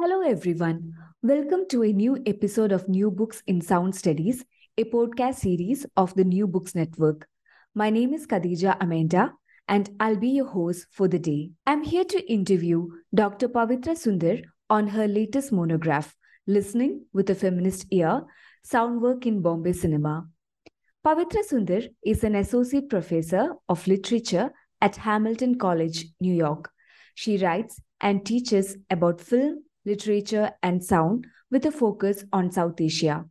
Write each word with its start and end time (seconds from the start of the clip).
Hello, 0.00 0.20
everyone. 0.20 0.94
Welcome 1.24 1.66
to 1.70 1.82
a 1.82 1.92
new 1.92 2.22
episode 2.24 2.70
of 2.70 2.88
New 2.88 3.10
Books 3.10 3.42
in 3.48 3.60
Sound 3.60 3.96
Studies, 3.96 4.44
a 4.76 4.84
podcast 4.84 5.40
series 5.40 5.84
of 5.96 6.14
the 6.14 6.22
New 6.22 6.46
Books 6.46 6.76
Network. 6.76 7.26
My 7.74 7.90
name 7.90 8.14
is 8.14 8.24
Khadeeja 8.24 8.78
Amenda, 8.78 9.32
and 9.66 9.90
I'll 9.98 10.14
be 10.14 10.28
your 10.28 10.46
host 10.46 10.86
for 10.92 11.08
the 11.08 11.18
day. 11.18 11.50
I'm 11.66 11.82
here 11.82 12.04
to 12.04 12.32
interview 12.32 12.86
Dr. 13.12 13.48
Pavitra 13.48 13.96
Sundar 13.96 14.44
on 14.70 14.86
her 14.86 15.08
latest 15.08 15.50
monograph, 15.50 16.14
Listening 16.46 17.06
with 17.12 17.28
a 17.30 17.34
Feminist 17.34 17.86
Ear 17.90 18.22
Sound 18.62 19.02
Work 19.02 19.26
in 19.26 19.42
Bombay 19.42 19.72
Cinema. 19.72 20.28
Pavitra 21.04 21.42
Sundar 21.50 21.88
is 22.04 22.22
an 22.22 22.36
associate 22.36 22.88
professor 22.88 23.48
of 23.68 23.84
literature 23.88 24.52
at 24.80 24.94
Hamilton 24.94 25.58
College, 25.58 26.06
New 26.20 26.34
York. 26.34 26.70
She 27.16 27.36
writes 27.38 27.80
and 28.00 28.24
teaches 28.24 28.76
about 28.90 29.20
film 29.20 29.64
literature, 29.84 30.52
and 30.62 30.82
sound 30.84 31.26
with 31.50 31.66
a 31.66 31.72
focus 31.72 32.24
on 32.32 32.50
South 32.52 32.80
Asia. 32.80 33.24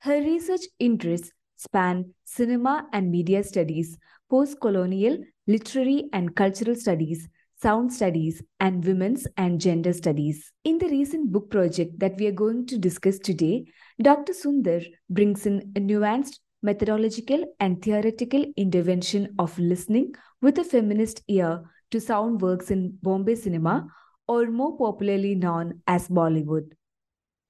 Her 0.00 0.20
research 0.20 0.62
interests 0.78 1.30
span 1.56 2.14
cinema 2.24 2.86
and 2.92 3.10
media 3.10 3.42
studies, 3.42 3.98
post 4.28 4.60
colonial 4.60 5.18
literary 5.46 6.08
and 6.12 6.34
cultural 6.34 6.76
studies, 6.76 7.28
sound 7.60 7.92
studies, 7.92 8.42
and 8.60 8.84
women's 8.84 9.26
and 9.36 9.60
gender 9.60 9.92
studies. 9.92 10.52
In 10.64 10.78
the 10.78 10.88
recent 10.88 11.32
book 11.32 11.50
project 11.50 11.98
that 11.98 12.16
we 12.18 12.26
are 12.26 12.32
going 12.32 12.66
to 12.66 12.78
discuss 12.78 13.18
today, 13.18 13.66
Dr. 14.00 14.32
Sundar 14.32 14.84
brings 15.08 15.46
in 15.46 15.72
a 15.76 15.80
nuanced 15.80 16.38
methodological 16.62 17.44
and 17.60 17.80
theoretical 17.80 18.44
intervention 18.56 19.34
of 19.38 19.58
listening 19.58 20.14
with 20.42 20.58
a 20.58 20.64
feminist 20.64 21.22
ear 21.28 21.62
to 21.90 22.00
sound 22.00 22.40
works 22.40 22.70
in 22.70 22.98
Bombay 23.02 23.36
cinema 23.36 23.86
or 24.28 24.46
more 24.46 24.76
popularly 24.76 25.34
known 25.34 25.82
as 25.86 26.08
Bollywood. 26.08 26.72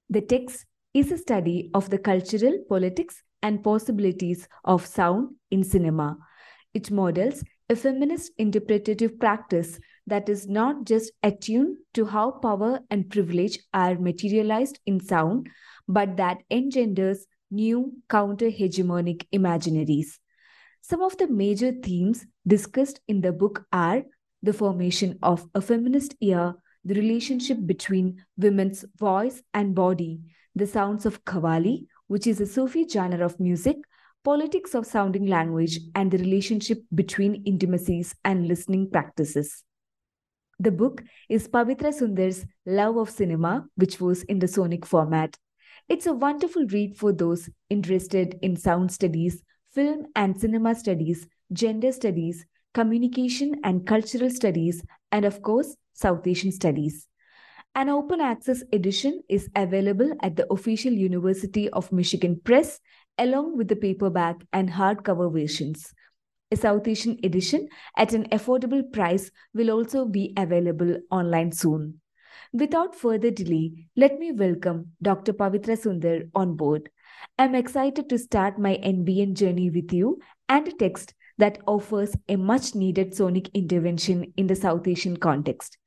The 0.08 0.20
text 0.20 0.66
is 0.94 1.10
a 1.12 1.18
study 1.18 1.70
of 1.74 1.90
the 1.90 1.98
cultural, 1.98 2.58
politics, 2.68 3.22
and 3.42 3.62
possibilities 3.62 4.48
of 4.64 4.86
sound 4.86 5.34
in 5.50 5.62
cinema. 5.62 6.18
It 6.74 6.90
models 6.90 7.42
a 7.68 7.76
feminist 7.76 8.32
interpretative 8.38 9.18
practice 9.18 9.78
that 10.06 10.28
is 10.28 10.46
not 10.46 10.84
just 10.84 11.12
attuned 11.22 11.76
to 11.94 12.06
how 12.06 12.30
power 12.30 12.80
and 12.90 13.10
privilege 13.10 13.58
are 13.74 13.96
materialized 13.98 14.78
in 14.86 15.00
sound, 15.00 15.48
but 15.88 16.16
that 16.16 16.38
engenders 16.50 17.26
new 17.50 17.92
counter 18.08 18.50
hegemonic 18.50 19.26
imaginaries. 19.32 20.18
Some 20.80 21.02
of 21.02 21.16
the 21.16 21.26
major 21.26 21.72
themes 21.72 22.24
discussed 22.46 23.00
in 23.08 23.20
the 23.20 23.32
book 23.32 23.64
are 23.72 24.04
the 24.42 24.52
formation 24.52 25.18
of 25.22 25.48
a 25.54 25.60
feminist 25.60 26.14
ear 26.20 26.54
the 26.86 26.94
relationship 26.94 27.58
between 27.66 28.24
women's 28.38 28.84
voice 28.96 29.42
and 29.52 29.74
body, 29.74 30.20
the 30.54 30.66
sounds 30.66 31.04
of 31.04 31.24
Qawwali, 31.24 31.86
which 32.06 32.28
is 32.28 32.40
a 32.40 32.46
Sufi 32.46 32.86
genre 32.88 33.24
of 33.24 33.40
music, 33.40 33.76
politics 34.22 34.72
of 34.72 34.86
sounding 34.86 35.26
language, 35.26 35.80
and 35.96 36.12
the 36.12 36.18
relationship 36.18 36.78
between 36.94 37.42
intimacies 37.44 38.14
and 38.24 38.46
listening 38.46 38.88
practices. 38.88 39.64
The 40.60 40.70
book 40.70 41.02
is 41.28 41.48
Pavitra 41.48 41.92
Sundar's 41.92 42.46
Love 42.64 42.96
of 42.98 43.10
Cinema, 43.10 43.66
which 43.74 44.00
was 44.00 44.22
in 44.22 44.38
the 44.38 44.48
sonic 44.48 44.86
format. 44.86 45.36
It's 45.88 46.06
a 46.06 46.14
wonderful 46.14 46.66
read 46.68 46.96
for 46.96 47.12
those 47.12 47.50
interested 47.68 48.38
in 48.42 48.56
sound 48.56 48.92
studies, 48.92 49.42
film 49.72 50.06
and 50.14 50.40
cinema 50.40 50.76
studies, 50.76 51.26
gender 51.52 51.90
studies, 51.90 52.46
communication 52.76 53.58
and 53.64 53.86
cultural 53.86 54.28
studies, 54.28 54.84
and 55.10 55.24
of 55.24 55.40
course, 55.40 55.76
South 55.94 56.26
Asian 56.26 56.52
Studies. 56.52 57.08
An 57.74 57.88
open 57.88 58.20
access 58.20 58.62
edition 58.70 59.22
is 59.30 59.48
available 59.56 60.12
at 60.22 60.36
the 60.36 60.46
official 60.52 60.92
University 60.92 61.70
of 61.70 61.90
Michigan 61.90 62.38
Press, 62.44 62.78
along 63.16 63.56
with 63.56 63.68
the 63.68 63.76
paperback 63.76 64.36
and 64.52 64.68
hardcover 64.68 65.32
versions. 65.32 65.94
A 66.50 66.56
South 66.56 66.86
Asian 66.86 67.18
edition 67.24 67.66
at 67.96 68.12
an 68.12 68.28
affordable 68.28 68.82
price 68.92 69.30
will 69.54 69.70
also 69.70 70.04
be 70.04 70.34
available 70.36 70.98
online 71.10 71.52
soon. 71.52 72.02
Without 72.52 72.94
further 72.94 73.30
delay, 73.30 73.72
let 73.96 74.18
me 74.18 74.32
welcome 74.32 74.92
Dr. 75.00 75.32
Pavitra 75.32 75.78
Sundar 75.82 76.28
on 76.34 76.56
board. 76.56 76.90
I'm 77.38 77.54
excited 77.54 78.10
to 78.10 78.18
start 78.18 78.58
my 78.58 78.76
NBN 78.76 79.32
journey 79.32 79.70
with 79.70 79.94
you 79.94 80.18
and 80.48 80.68
a 80.68 80.72
text 80.72 81.14
that 81.38 81.58
offers 81.66 82.14
a 82.28 82.36
much 82.36 82.74
needed 82.74 83.14
sonic 83.14 83.48
intervention 83.54 84.32
in 84.36 84.46
the 84.46 84.56
South 84.56 84.86
Asian 84.88 85.16
context. 85.16 85.78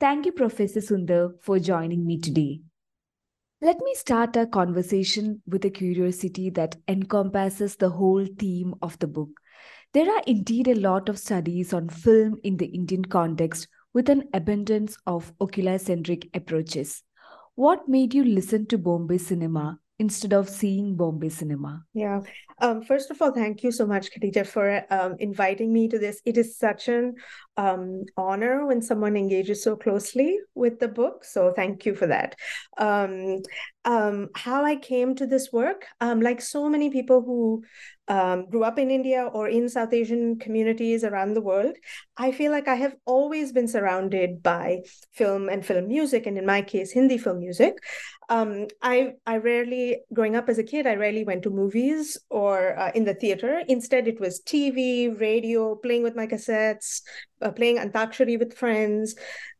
Thank 0.00 0.26
you, 0.26 0.32
Professor 0.32 0.80
Sundar, 0.80 1.32
for 1.42 1.58
joining 1.58 2.06
me 2.06 2.18
today. 2.18 2.60
Let 3.60 3.78
me 3.80 3.94
start 3.94 4.36
our 4.36 4.46
conversation 4.46 5.42
with 5.46 5.64
a 5.64 5.70
curiosity 5.70 6.50
that 6.50 6.76
encompasses 6.86 7.74
the 7.74 7.90
whole 7.90 8.24
theme 8.38 8.74
of 8.82 8.98
the 9.00 9.08
book. 9.08 9.30
There 9.94 10.08
are 10.08 10.22
indeed 10.26 10.68
a 10.68 10.74
lot 10.74 11.08
of 11.08 11.18
studies 11.18 11.72
on 11.72 11.88
film 11.88 12.36
in 12.44 12.58
the 12.58 12.66
Indian 12.66 13.04
context 13.04 13.66
with 13.92 14.08
an 14.08 14.28
abundance 14.32 14.96
of 15.06 15.32
ocular-centric 15.40 16.28
approaches. 16.34 17.02
What 17.56 17.88
made 17.88 18.14
you 18.14 18.22
listen 18.22 18.66
to 18.66 18.78
Bombay 18.78 19.18
cinema 19.18 19.80
instead 19.98 20.32
of 20.32 20.48
seeing 20.48 20.94
Bombay 20.94 21.30
cinema? 21.30 21.82
Yeah. 21.94 22.20
Um, 22.60 22.82
first 22.82 23.10
of 23.10 23.20
all, 23.22 23.32
thank 23.32 23.62
you 23.62 23.70
so 23.70 23.86
much, 23.86 24.10
Khadeeja, 24.10 24.46
for 24.46 24.84
um, 24.90 25.16
inviting 25.18 25.72
me 25.72 25.88
to 25.88 25.98
this. 25.98 26.20
It 26.24 26.36
is 26.36 26.58
such 26.58 26.88
an 26.88 27.14
um, 27.56 28.04
honor 28.16 28.66
when 28.66 28.82
someone 28.82 29.16
engages 29.16 29.62
so 29.62 29.76
closely 29.76 30.38
with 30.54 30.78
the 30.78 30.88
book. 30.88 31.24
So 31.24 31.52
thank 31.54 31.86
you 31.86 31.94
for 31.94 32.06
that. 32.08 32.36
Um, 32.76 33.42
um, 33.84 34.28
how 34.34 34.64
I 34.64 34.76
came 34.76 35.14
to 35.16 35.26
this 35.26 35.50
work, 35.52 35.86
um, 36.00 36.20
like 36.20 36.40
so 36.40 36.68
many 36.68 36.90
people 36.90 37.22
who 37.22 37.64
grew 38.50 38.64
up 38.64 38.78
in 38.78 38.90
India 38.90 39.28
or 39.32 39.48
in 39.48 39.68
South 39.68 39.92
Asian 39.92 40.38
communities 40.38 41.04
around 41.04 41.34
the 41.34 41.42
world, 41.42 41.76
I 42.16 42.32
feel 42.32 42.50
like 42.50 42.66
I 42.66 42.76
have 42.76 42.94
always 43.04 43.52
been 43.52 43.68
surrounded 43.68 44.42
by 44.42 44.78
film 45.12 45.48
and 45.48 45.64
film 45.64 45.88
music, 45.88 46.26
and 46.26 46.38
in 46.38 46.46
my 46.46 46.62
case, 46.62 46.92
Hindi 46.92 47.18
film 47.18 47.38
music. 47.40 47.74
I 48.30 48.96
I 49.26 49.36
rarely, 49.38 49.84
growing 50.12 50.36
up 50.36 50.48
as 50.48 50.58
a 50.58 50.68
kid, 50.72 50.86
I 50.86 50.94
rarely 50.94 51.24
went 51.24 51.42
to 51.44 51.50
movies 51.50 52.18
or 52.30 52.47
or 52.48 52.78
uh, 52.78 52.90
in 52.94 53.04
the 53.04 53.14
theater. 53.14 53.62
Instead, 53.68 54.08
it 54.08 54.20
was 54.20 54.40
TV, 54.40 55.08
radio, 55.20 55.74
playing 55.76 56.02
with 56.02 56.16
my 56.16 56.26
cassettes, 56.26 57.02
uh, 57.42 57.50
playing 57.50 57.78
Antakshari 57.78 58.38
with 58.38 58.56
friends. 58.56 59.14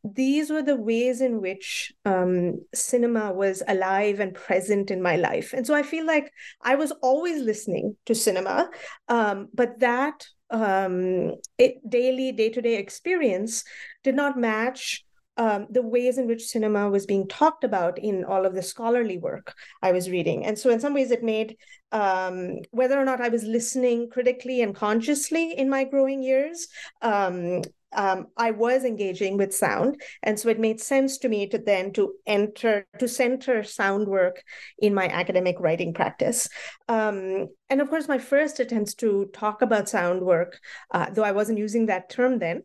These 0.04 0.50
were 0.50 0.62
the 0.62 0.76
ways 0.76 1.20
in 1.20 1.40
which 1.40 1.92
um, 2.04 2.64
cinema 2.74 3.32
was 3.32 3.62
alive 3.68 4.20
and 4.20 4.34
present 4.34 4.90
in 4.90 5.02
my 5.02 5.16
life. 5.16 5.52
And 5.52 5.66
so 5.66 5.74
I 5.74 5.82
feel 5.82 6.06
like 6.06 6.32
I 6.62 6.74
was 6.76 6.92
always 7.02 7.42
listening 7.42 7.96
to 8.06 8.14
cinema, 8.14 8.70
um, 9.08 9.48
but 9.52 9.80
that 9.80 10.26
um, 10.50 11.34
it, 11.58 11.74
daily, 11.88 12.32
day 12.32 12.48
to 12.50 12.62
day 12.62 12.76
experience 12.76 13.64
did 14.02 14.14
not 14.14 14.38
match 14.38 15.04
um, 15.38 15.68
the 15.70 15.82
ways 15.82 16.18
in 16.18 16.26
which 16.26 16.46
cinema 16.46 16.90
was 16.90 17.06
being 17.06 17.26
talked 17.28 17.64
about 17.64 17.98
in 17.98 18.24
all 18.24 18.44
of 18.44 18.54
the 18.54 18.62
scholarly 18.62 19.18
work 19.18 19.54
I 19.82 19.92
was 19.92 20.10
reading. 20.10 20.44
And 20.44 20.58
so, 20.58 20.70
in 20.70 20.80
some 20.80 20.94
ways, 20.94 21.12
it 21.12 21.22
made 21.22 21.56
um, 21.92 22.58
whether 22.72 23.00
or 23.00 23.04
not 23.04 23.20
I 23.20 23.28
was 23.28 23.44
listening 23.44 24.10
critically 24.10 24.60
and 24.60 24.74
consciously 24.74 25.52
in 25.52 25.70
my 25.70 25.84
growing 25.84 26.22
years. 26.22 26.66
Um, 27.00 27.62
um, 27.92 28.26
I 28.36 28.50
was 28.50 28.84
engaging 28.84 29.38
with 29.38 29.54
sound, 29.54 30.02
and 30.22 30.38
so 30.38 30.50
it 30.50 30.60
made 30.60 30.78
sense 30.78 31.16
to 31.18 31.28
me 31.28 31.46
to 31.48 31.56
then 31.56 31.92
to 31.94 32.12
enter 32.26 32.86
to 32.98 33.08
center 33.08 33.62
sound 33.62 34.06
work 34.06 34.42
in 34.78 34.92
my 34.92 35.08
academic 35.08 35.56
writing 35.58 35.94
practice. 35.94 36.48
Um, 36.88 37.46
and 37.70 37.80
of 37.80 37.88
course, 37.88 38.06
my 38.06 38.18
first 38.18 38.60
attempts 38.60 38.92
to 38.96 39.30
talk 39.32 39.62
about 39.62 39.88
sound 39.88 40.20
work, 40.20 40.58
uh, 40.90 41.06
though 41.10 41.24
I 41.24 41.32
wasn't 41.32 41.58
using 41.58 41.86
that 41.86 42.10
term 42.10 42.38
then, 42.38 42.64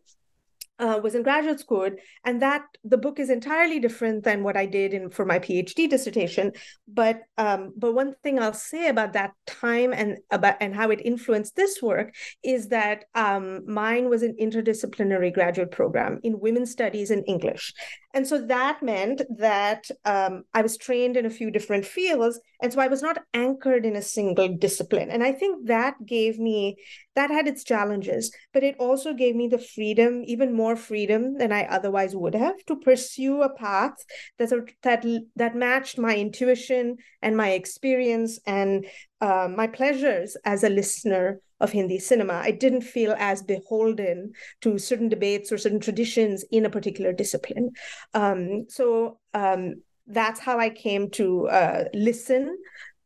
uh, 0.78 1.00
was 1.02 1.14
in 1.14 1.22
graduate 1.22 1.60
school, 1.60 1.88
and 2.24 2.42
that 2.42 2.62
the 2.82 2.98
book 2.98 3.18
is 3.18 3.30
entirely 3.30 3.78
different 3.80 4.24
than 4.24 4.42
what 4.42 4.56
I 4.56 4.66
did 4.66 4.92
in 4.92 5.10
for 5.10 5.24
my 5.24 5.38
PhD 5.38 5.88
dissertation. 5.88 6.52
But 6.88 7.20
um, 7.38 7.72
but 7.76 7.94
one 7.94 8.14
thing 8.22 8.38
I'll 8.38 8.52
say 8.52 8.88
about 8.88 9.12
that 9.12 9.32
time 9.46 9.92
and 9.92 10.18
about 10.30 10.56
and 10.60 10.74
how 10.74 10.90
it 10.90 11.00
influenced 11.04 11.56
this 11.56 11.80
work 11.82 12.14
is 12.42 12.68
that 12.68 13.04
um, 13.14 13.62
mine 13.66 14.08
was 14.08 14.22
an 14.22 14.36
interdisciplinary 14.40 15.32
graduate 15.32 15.70
program 15.70 16.20
in 16.22 16.40
women's 16.40 16.70
studies 16.70 17.10
and 17.10 17.24
English, 17.26 17.72
and 18.14 18.26
so 18.26 18.40
that 18.46 18.80
meant 18.80 19.22
that 19.38 19.90
um, 20.04 20.44
I 20.54 20.62
was 20.62 20.76
trained 20.76 21.16
in 21.16 21.26
a 21.26 21.30
few 21.30 21.50
different 21.50 21.84
fields. 21.84 22.38
And 22.62 22.72
so 22.72 22.80
I 22.80 22.86
was 22.86 23.02
not 23.02 23.18
anchored 23.34 23.84
in 23.84 23.96
a 23.96 24.02
single 24.02 24.48
discipline. 24.56 25.10
And 25.10 25.24
I 25.24 25.32
think 25.32 25.66
that 25.66 26.06
gave 26.06 26.38
me, 26.38 26.76
that 27.16 27.30
had 27.30 27.48
its 27.48 27.64
challenges, 27.64 28.32
but 28.52 28.62
it 28.62 28.76
also 28.78 29.14
gave 29.14 29.34
me 29.34 29.48
the 29.48 29.58
freedom, 29.58 30.22
even 30.26 30.52
more 30.52 30.76
freedom 30.76 31.38
than 31.38 31.50
I 31.50 31.64
otherwise 31.64 32.14
would 32.14 32.36
have, 32.36 32.64
to 32.66 32.76
pursue 32.76 33.42
a 33.42 33.52
path 33.52 33.96
that, 34.38 34.50
that, 34.84 35.04
that 35.34 35.56
matched 35.56 35.98
my 35.98 36.16
intuition 36.16 36.98
and 37.20 37.36
my 37.36 37.50
experience 37.50 38.38
and 38.46 38.86
uh, 39.20 39.48
my 39.54 39.66
pleasures 39.66 40.36
as 40.44 40.62
a 40.62 40.70
listener 40.70 41.40
of 41.60 41.72
Hindi 41.72 41.98
cinema. 41.98 42.34
I 42.34 42.50
didn't 42.50 42.82
feel 42.82 43.14
as 43.18 43.42
beholden 43.42 44.32
to 44.62 44.78
certain 44.78 45.08
debates 45.08 45.52
or 45.52 45.58
certain 45.58 45.80
traditions 45.80 46.44
in 46.50 46.66
a 46.66 46.70
particular 46.70 47.12
discipline. 47.12 47.70
Um, 48.12 48.66
so 48.68 49.18
um, 49.32 49.82
that's 50.06 50.40
how 50.40 50.58
I 50.58 50.70
came 50.70 51.10
to 51.10 51.48
uh, 51.48 51.84
listen 51.94 52.58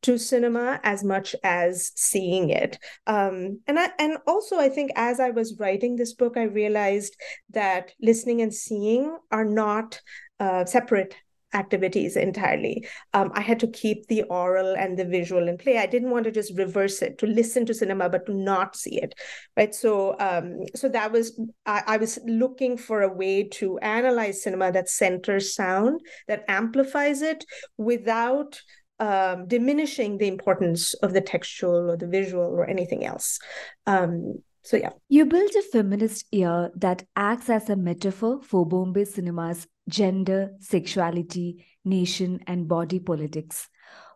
to 0.03 0.17
cinema 0.17 0.81
as 0.85 1.03
much 1.03 1.35
as 1.43 1.91
seeing 1.97 2.51
it. 2.51 2.79
Um, 3.07 3.61
and 3.67 3.79
I, 3.79 3.91
and 3.99 4.19
also 4.27 4.57
I 4.57 4.69
think 4.69 4.93
as 4.95 5.19
I 5.19 5.31
was 5.31 5.57
writing 5.59 5.97
this 5.97 6.15
book, 6.15 6.37
I 6.37 6.45
realized 6.45 7.17
that 7.51 7.93
listening 8.01 8.41
and 8.43 8.55
seeing 8.55 9.17
are 9.31 9.45
not 9.45 10.01
uh, 10.39 10.65
separate 10.65 11.15
activities 11.55 12.17
entirely. 12.17 12.87
Um, 13.15 13.31
I 13.35 13.41
had 13.41 13.61
to 13.61 13.67
keep 13.67 14.07
the 14.07 14.25
aural 14.25 14.75
and 14.77 14.99
the 14.99 15.05
visual 15.05 15.49
in 15.49 15.57
play. 15.57 15.79
I 15.79 15.87
didn't 15.87 16.11
want 16.11 16.25
to 16.25 16.31
just 16.31 16.57
reverse 16.57 17.01
it 17.03 17.19
to 17.19 17.27
listen 17.27 17.65
to 17.67 17.75
cinema 17.75 18.09
but 18.09 18.27
to 18.27 18.35
not 18.35 18.77
see 18.77 19.01
it, 19.01 19.15
right? 19.57 19.75
So, 19.75 20.17
um, 20.19 20.61
so 20.75 20.89
that 20.89 21.13
was 21.13 21.41
I, 21.65 21.83
I 21.87 21.97
was 21.97 22.19
looking 22.27 22.77
for 22.77 23.03
a 23.03 23.13
way 23.13 23.45
to 23.45 23.79
analyze 23.79 24.43
cinema 24.43 24.73
that 24.73 24.89
centers 24.89 25.55
sound, 25.55 26.01
that 26.27 26.45
amplifies 26.49 27.23
it 27.23 27.45
without 27.77 28.61
um, 29.01 29.47
diminishing 29.47 30.19
the 30.19 30.29
importance 30.29 30.95
of 30.95 31.13
the 31.13 31.21
textual 31.21 31.91
or 31.91 31.97
the 31.97 32.07
visual 32.07 32.45
or 32.45 32.69
anything 32.69 33.05
else. 33.05 33.39
Um, 33.87 34.43
so, 34.63 34.77
yeah. 34.77 34.91
You 35.09 35.25
built 35.25 35.55
a 35.55 35.63
feminist 35.63 36.27
ear 36.33 36.71
that 36.77 37.05
acts 37.17 37.49
as 37.49 37.71
a 37.71 37.77
metaphor 37.77 38.43
for 38.43 38.67
Bombay 38.67 39.05
cinema's 39.05 39.67
gender, 39.89 40.53
sexuality, 40.61 41.67
nation, 41.85 42.41
and 42.47 42.69
body 42.69 43.01
politics. 43.01 43.69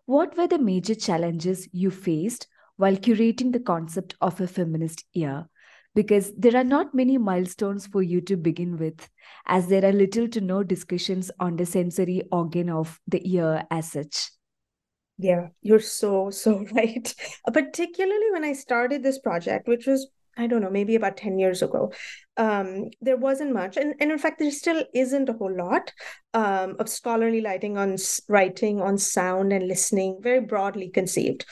What 0.07 0.37
were 0.37 0.47
the 0.47 0.59
major 0.59 0.95
challenges 0.95 1.69
you 1.73 1.91
faced 1.91 2.47
while 2.77 2.97
curating 2.97 3.53
the 3.53 3.61
concept 3.61 4.15
of 4.21 4.41
a 4.41 4.47
feminist 4.47 5.05
ear? 5.15 5.49
Because 5.95 6.33
there 6.37 6.57
are 6.57 6.65
not 6.65 6.95
many 6.95 7.19
milestones 7.19 7.87
for 7.87 8.03
you 8.03 8.21
to 8.23 8.37
begin 8.37 8.79
with, 8.79 9.09
as 9.47 9.69
there 9.69 9.85
are 9.85 9.93
little 9.93 10.27
to 10.29 10.41
no 10.41 10.63
discussions 10.63 11.31
on 11.39 11.57
the 11.57 11.67
sensory 11.67 12.23
organ 12.33 12.71
of 12.71 12.99
the 13.07 13.21
ear 13.31 13.67
as 13.71 13.93
such. 13.93 14.31
Yeah, 15.19 15.49
you're 15.61 15.81
so, 15.81 16.31
so 16.31 16.65
right. 16.73 17.15
Particularly 17.53 18.31
when 18.33 18.45
I 18.45 18.55
started 18.55 19.03
this 19.03 19.19
project, 19.19 19.69
which 19.69 19.87
was 19.87 20.09
I 20.37 20.47
don't 20.47 20.63
know, 20.63 20.71
maybe 20.71 20.95
about 20.95 21.17
10 21.17 21.39
years 21.39 21.63
ago, 21.63 21.93
um, 22.37 22.89
there 23.01 23.17
wasn't 23.17 23.53
much. 23.53 23.77
And, 23.77 23.95
and 24.01 24.11
in 24.11 24.19
fact, 24.19 24.39
there 24.39 24.51
still 24.51 24.85
isn't 24.95 25.29
a 25.29 25.35
whole 25.35 25.55
lot 25.55 25.93
um, 26.33 26.77
of 26.79 26.89
scholarly 26.89 27.41
lighting 27.41 27.77
on 27.77 27.97
writing, 28.29 28.81
on 28.81 28.97
sound 28.97 29.53
and 29.53 29.69
listening, 29.69 30.19
very 30.21 30.41
broadly 30.41 30.89
conceived 30.89 31.45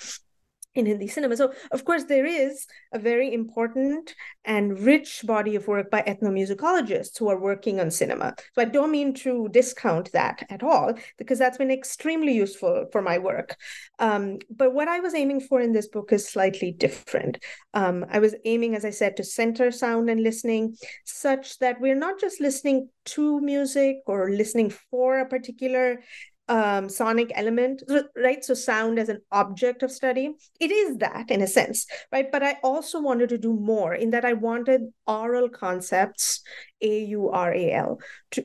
in 0.75 0.87
Hindi 0.87 1.09
cinema. 1.09 1.37
So, 1.37 1.53
of 1.73 1.85
course, 1.85 2.05
there 2.05 2.27
is 2.27 2.67
a 2.93 2.99
very 2.99 3.35
important 3.35 4.15
and 4.45 4.79
rich 4.79 5.23
body 5.25 5.57
of 5.57 5.67
work 5.67 5.91
by 5.91 6.03
ethnomusicologists 6.03 7.19
who 7.19 7.29
are 7.29 7.41
working 7.41 7.81
on 7.81 7.91
cinema. 7.91 8.35
So, 8.55 8.63
I 8.63 8.67
don't 8.67 8.93
mean 8.93 9.15
to 9.15 9.49
discount 9.51 10.13
that 10.13 10.47
at 10.49 10.63
all, 10.63 10.95
because 11.19 11.39
that's 11.39 11.59
been 11.59 11.71
extremely 11.71 12.33
useful 12.33 12.87
for 12.93 13.03
my 13.03 13.19
work. 13.19 13.57
Um, 13.99 14.39
but 14.49 14.73
what 14.73 14.89
I 14.89 15.01
was 15.01 15.15
aiming 15.15 15.41
for 15.41 15.61
in 15.61 15.73
this 15.73 15.89
book 15.89 16.13
is 16.13 16.29
slightly 16.29 16.73
different. 16.73 17.43
Um, 17.75 18.07
I 18.11 18.21
was 18.21 18.35
aiming, 18.45 18.77
as 18.77 18.85
I 18.85 18.91
said, 18.91 19.17
to 19.17 19.25
center 19.25 19.71
sound 19.71 20.09
and 20.09 20.23
listening 20.23 20.77
such 21.05 21.59
that 21.59 21.81
we're 21.81 21.95
not 21.95 22.21
just 22.21 22.41
listening 22.41 22.89
to 23.07 23.41
music 23.41 23.97
or 24.07 24.31
listening 24.31 24.71
for 24.91 25.19
a 25.19 25.29
particular 25.29 26.03
um, 26.51 26.89
sonic 26.89 27.31
element, 27.37 27.83
right? 28.17 28.45
So 28.45 28.55
sound 28.55 28.99
as 28.99 29.09
an 29.09 29.21
object 29.31 29.85
of 29.85 29.93
study, 29.93 30.35
it 30.59 30.73
is 30.73 30.99
that 30.99 31.31
in 31.31 31.43
a 31.43 31.47
sense, 31.47 31.87
right? 32.11 32.31
But 32.31 32.43
I 32.43 32.57
also 32.65 33.01
wanted 33.01 33.29
to 33.29 33.39
do 33.39 33.53
more 33.53 33.95
in 33.95 34.11
that 34.11 34.25
I 34.25 34.33
wanted 34.33 34.83
aural 35.07 35.49
concepts, 35.49 36.43
A 36.83 37.05
U 37.05 37.31
R 37.31 37.55
A 37.55 37.73
L, 37.73 38.01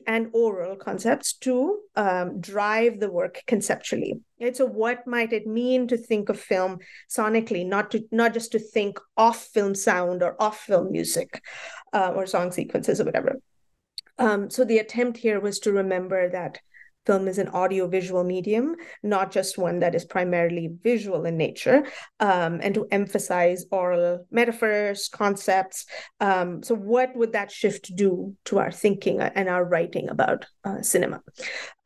and 0.06 0.30
aural 0.32 0.76
concepts 0.76 1.32
to 1.38 1.80
um, 1.96 2.40
drive 2.40 3.00
the 3.00 3.10
work 3.10 3.42
conceptually. 3.48 4.20
Right? 4.40 4.56
So 4.56 4.66
what 4.66 5.04
might 5.08 5.32
it 5.32 5.48
mean 5.48 5.88
to 5.88 5.96
think 5.96 6.28
of 6.28 6.38
film 6.38 6.78
sonically, 7.10 7.66
not 7.66 7.90
to 7.90 8.04
not 8.12 8.34
just 8.34 8.52
to 8.52 8.60
think 8.60 9.00
off 9.16 9.48
film 9.52 9.74
sound 9.74 10.22
or 10.22 10.40
off 10.40 10.60
film 10.60 10.92
music 10.92 11.42
uh, 11.92 12.12
or 12.14 12.26
song 12.26 12.52
sequences 12.52 13.00
or 13.00 13.04
whatever. 13.04 13.40
Um, 14.18 14.48
so 14.48 14.64
the 14.64 14.78
attempt 14.78 15.18
here 15.18 15.40
was 15.40 15.58
to 15.60 15.72
remember 15.72 16.30
that 16.30 16.60
film 17.06 17.28
is 17.28 17.38
an 17.38 17.48
audio-visual 17.48 18.24
medium, 18.24 18.76
not 19.02 19.30
just 19.30 19.56
one 19.56 19.78
that 19.80 19.94
is 19.94 20.04
primarily 20.04 20.70
visual 20.82 21.24
in 21.24 21.36
nature, 21.36 21.86
um, 22.20 22.60
and 22.62 22.74
to 22.74 22.86
emphasize 22.90 23.64
aural 23.70 24.26
metaphors, 24.30 25.08
concepts. 25.08 25.86
Um, 26.20 26.62
so, 26.62 26.74
what 26.74 27.14
would 27.16 27.32
that 27.32 27.50
shift 27.50 27.94
do 27.94 28.36
to 28.46 28.58
our 28.58 28.72
thinking 28.72 29.20
and 29.20 29.48
our 29.48 29.64
writing 29.64 30.08
about 30.08 30.46
uh, 30.64 30.82
cinema? 30.82 31.22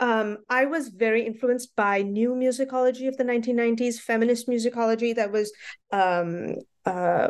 Um, 0.00 0.38
I 0.48 0.64
was 0.66 0.88
very 0.88 1.26
influenced 1.26 1.76
by 1.76 2.02
new 2.02 2.30
musicology 2.30 3.06
of 3.08 3.16
the 3.16 3.24
1990s, 3.24 4.00
feminist 4.00 4.48
musicology 4.48 5.14
that 5.14 5.30
was 5.30 5.52
um, 5.92 6.56
uh, 6.86 7.28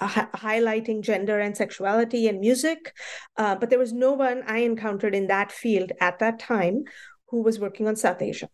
highlighting 0.00 1.02
gender 1.02 1.38
and 1.38 1.56
sexuality 1.56 2.28
in 2.28 2.40
music. 2.40 2.94
Uh, 3.36 3.54
but 3.54 3.70
there 3.70 3.78
was 3.78 3.92
no 3.92 4.12
one 4.12 4.42
I 4.46 4.58
encountered 4.58 5.14
in 5.14 5.26
that 5.28 5.52
field 5.52 5.92
at 6.00 6.18
that 6.18 6.38
time 6.38 6.84
who 7.28 7.42
was 7.42 7.58
working 7.58 7.86
on 7.86 7.96
South 7.96 8.22
Asia. 8.22 8.48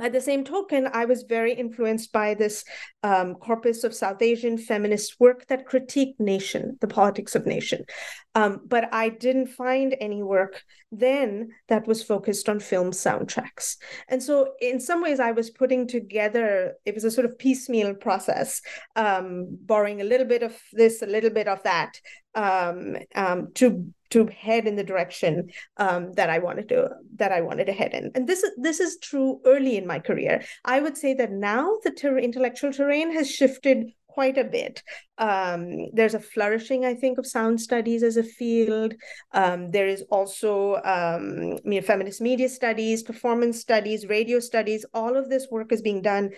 By 0.00 0.08
the 0.08 0.20
same 0.22 0.44
token, 0.44 0.88
I 0.90 1.04
was 1.04 1.24
very 1.24 1.52
influenced 1.52 2.10
by 2.10 2.32
this 2.32 2.64
um, 3.02 3.34
corpus 3.34 3.84
of 3.84 3.94
South 3.94 4.22
Asian 4.22 4.56
feminist 4.56 5.20
work 5.20 5.46
that 5.48 5.68
critiqued 5.68 6.18
nation, 6.18 6.78
the 6.80 6.88
politics 6.88 7.34
of 7.34 7.44
nation. 7.44 7.84
Um, 8.34 8.62
but 8.66 8.88
I 8.94 9.10
didn't 9.10 9.48
find 9.48 9.94
any 10.00 10.22
work 10.22 10.62
then 10.90 11.50
that 11.68 11.86
was 11.86 12.02
focused 12.02 12.48
on 12.48 12.60
film 12.60 12.92
soundtracks. 12.92 13.76
And 14.08 14.22
so, 14.22 14.54
in 14.62 14.80
some 14.80 15.02
ways, 15.02 15.20
I 15.20 15.32
was 15.32 15.50
putting 15.50 15.86
together, 15.86 16.76
it 16.86 16.94
was 16.94 17.04
a 17.04 17.10
sort 17.10 17.26
of 17.26 17.38
piecemeal 17.38 17.94
process, 17.94 18.62
um, 18.96 19.48
borrowing 19.66 20.00
a 20.00 20.04
little 20.04 20.26
bit 20.26 20.42
of 20.42 20.58
this, 20.72 21.02
a 21.02 21.06
little 21.06 21.30
bit 21.30 21.46
of 21.46 21.62
that, 21.64 22.00
um, 22.34 22.96
um, 23.14 23.48
to 23.56 23.92
to 24.10 24.26
head 24.26 24.66
in 24.66 24.76
the 24.76 24.84
direction 24.84 25.50
um, 25.76 26.12
that 26.14 26.30
I 26.30 26.38
wanted 26.38 26.68
to 26.70 26.90
that 27.16 27.32
I 27.32 27.40
wanted 27.40 27.66
to 27.66 27.72
head 27.72 27.94
in. 27.94 28.10
And 28.14 28.26
this 28.26 28.42
is 28.42 28.52
this 28.56 28.80
is 28.80 28.98
true 28.98 29.40
early 29.44 29.76
in 29.76 29.86
my 29.86 29.98
career. 29.98 30.42
I 30.64 30.80
would 30.80 30.96
say 30.96 31.14
that 31.14 31.32
now 31.32 31.78
the 31.84 31.90
ter- 31.90 32.18
intellectual 32.18 32.72
terrain 32.72 33.12
has 33.12 33.30
shifted 33.30 33.92
quite 34.08 34.38
a 34.38 34.44
bit. 34.44 34.82
Um, 35.18 35.86
there's 35.92 36.14
a 36.14 36.20
flourishing, 36.20 36.84
I 36.84 36.94
think, 36.94 37.18
of 37.18 37.26
sound 37.26 37.60
studies 37.60 38.02
as 38.02 38.16
a 38.16 38.22
field. 38.22 38.94
Um, 39.32 39.70
there 39.70 39.86
is 39.86 40.02
also 40.10 40.80
um, 40.84 41.58
feminist 41.82 42.20
media 42.20 42.48
studies, 42.48 43.02
performance 43.02 43.60
studies, 43.60 44.06
radio 44.06 44.40
studies. 44.40 44.84
All 44.92 45.16
of 45.16 45.28
this 45.28 45.46
work 45.50 45.72
is 45.72 45.82
being 45.82 46.02
done 46.02 46.30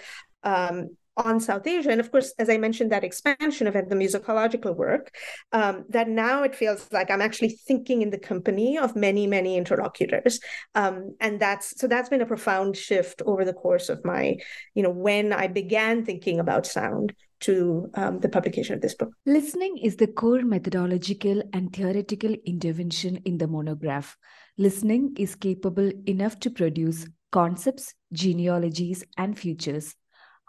um, 0.45 0.97
on 1.17 1.41
South 1.41 1.67
Asia. 1.67 1.91
And 1.91 2.01
of 2.01 2.11
course, 2.11 2.33
as 2.39 2.49
I 2.49 2.57
mentioned, 2.57 2.93
that 2.93 3.05
expansion 3.05 3.67
of 3.67 3.75
the 3.75 3.95
musicological 3.95 4.77
work, 4.77 5.15
um, 5.53 5.85
that 5.91 6.09
now 6.09 6.43
it 6.43 6.55
feels 6.55 6.89
like 6.93 7.11
I'm 7.11 7.23
actually 7.23 7.51
thinking 7.51 8.03
in 8.03 8.11
the 8.11 8.19
company 8.19 8.79
of 8.79 8.97
many, 8.97 9.27
many 9.27 9.57
interlocutors. 9.57 10.41
Um, 10.75 11.15
and 11.21 11.39
that's 11.39 11.79
so 11.79 11.87
that's 11.87 12.09
been 12.09 12.23
a 12.23 12.27
profound 12.27 12.77
shift 12.77 13.23
over 13.27 13.45
the 13.45 13.53
course 13.53 13.89
of 13.89 14.05
my, 14.05 14.37
you 14.75 14.83
know, 14.83 14.91
when 14.91 15.33
I 15.33 15.49
began 15.49 16.05
thinking 16.05 16.41
about 16.41 16.67
sound 16.67 17.15
to 17.41 17.91
um, 17.95 18.21
the 18.21 18.29
publication 18.29 18.75
of 18.75 18.81
this 18.81 18.95
book. 18.95 19.11
Listening 19.27 19.77
is 19.79 19.97
the 19.97 20.07
core 20.07 20.43
methodological 20.43 21.43
and 21.53 21.73
theoretical 21.73 22.35
intervention 22.47 23.17
in 23.25 23.39
the 23.39 23.49
monograph. 23.49 24.17
Listening 24.59 25.15
is 25.19 25.35
capable 25.35 25.91
enough 26.07 26.39
to 26.41 26.51
produce 26.51 27.09
concepts, 27.33 27.95
genealogies, 28.13 29.03
and 29.17 29.37
futures. 29.37 29.97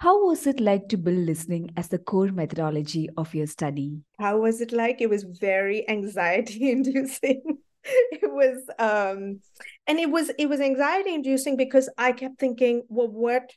How 0.03 0.25
was 0.25 0.45
it 0.47 0.59
like 0.59 0.89
to 0.89 0.97
build 0.97 1.19
listening 1.19 1.71
as 1.77 1.87
the 1.87 1.97
core 1.97 2.27
methodology 2.27 3.09
of 3.15 3.33
your 3.33 3.47
study? 3.47 4.01
How 4.19 4.37
was 4.37 4.59
it 4.59 4.73
like? 4.73 4.99
It 4.99 5.09
was 5.09 5.23
very 5.23 5.87
anxiety 5.87 6.71
inducing. 6.77 7.41
it 7.85 8.29
was 8.29 8.57
um 8.79 9.39
and 9.87 9.99
it 9.99 10.09
was 10.09 10.29
it 10.37 10.49
was 10.49 10.59
anxiety 10.59 11.13
inducing 11.13 11.55
because 11.55 11.89
I 11.97 12.11
kept 12.11 12.37
thinking, 12.37 12.83
well, 12.89 13.07
what 13.07 13.49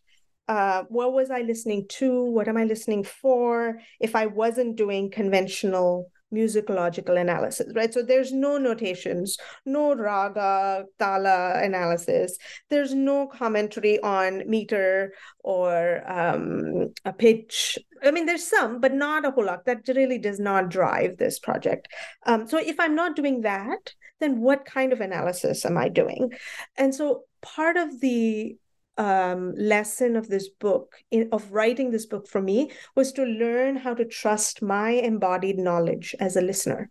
uh, 0.46 0.84
what 0.88 1.12
was 1.12 1.32
I 1.32 1.40
listening 1.40 1.86
to? 1.98 2.22
What 2.22 2.46
am 2.46 2.56
I 2.56 2.62
listening 2.62 3.02
for? 3.02 3.80
If 3.98 4.14
I 4.14 4.26
wasn't 4.26 4.76
doing 4.76 5.10
conventional 5.10 6.12
musicological 6.34 7.20
analysis, 7.20 7.72
right? 7.74 7.92
So 7.92 8.02
there's 8.02 8.32
no 8.32 8.58
notations, 8.58 9.36
no 9.64 9.94
raga, 9.94 10.84
tala 10.98 11.62
analysis. 11.62 12.36
There's 12.68 12.94
no 12.94 13.26
commentary 13.26 14.00
on 14.00 14.42
meter 14.48 15.12
or 15.40 16.02
um, 16.10 16.92
a 17.04 17.12
pitch. 17.12 17.78
I 18.02 18.10
mean, 18.10 18.26
there's 18.26 18.46
some, 18.46 18.80
but 18.80 18.92
not 18.92 19.24
a 19.24 19.30
whole 19.30 19.46
lot. 19.46 19.64
That 19.66 19.88
really 19.88 20.18
does 20.18 20.40
not 20.40 20.68
drive 20.68 21.16
this 21.16 21.38
project. 21.38 21.88
Um, 22.26 22.48
so 22.48 22.58
if 22.58 22.78
I'm 22.80 22.94
not 22.94 23.16
doing 23.16 23.42
that, 23.42 23.94
then 24.20 24.40
what 24.40 24.64
kind 24.64 24.92
of 24.92 25.00
analysis 25.00 25.64
am 25.64 25.76
I 25.76 25.88
doing? 25.88 26.32
And 26.76 26.94
so 26.94 27.24
part 27.42 27.76
of 27.76 28.00
the 28.00 28.56
um, 28.96 29.54
lesson 29.56 30.16
of 30.16 30.28
this 30.28 30.48
book, 30.48 30.94
in, 31.10 31.28
of 31.32 31.52
writing 31.52 31.90
this 31.90 32.06
book 32.06 32.28
for 32.28 32.40
me, 32.40 32.70
was 32.94 33.12
to 33.12 33.24
learn 33.24 33.76
how 33.76 33.94
to 33.94 34.04
trust 34.04 34.62
my 34.62 34.90
embodied 34.90 35.58
knowledge 35.58 36.14
as 36.20 36.36
a 36.36 36.40
listener, 36.40 36.90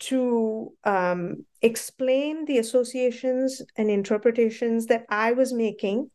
to 0.00 0.72
um, 0.84 1.44
explain 1.60 2.44
the 2.46 2.58
associations 2.58 3.62
and 3.76 3.90
interpretations 3.90 4.86
that 4.86 5.04
I 5.08 5.32
was 5.32 5.52
making 5.52 6.10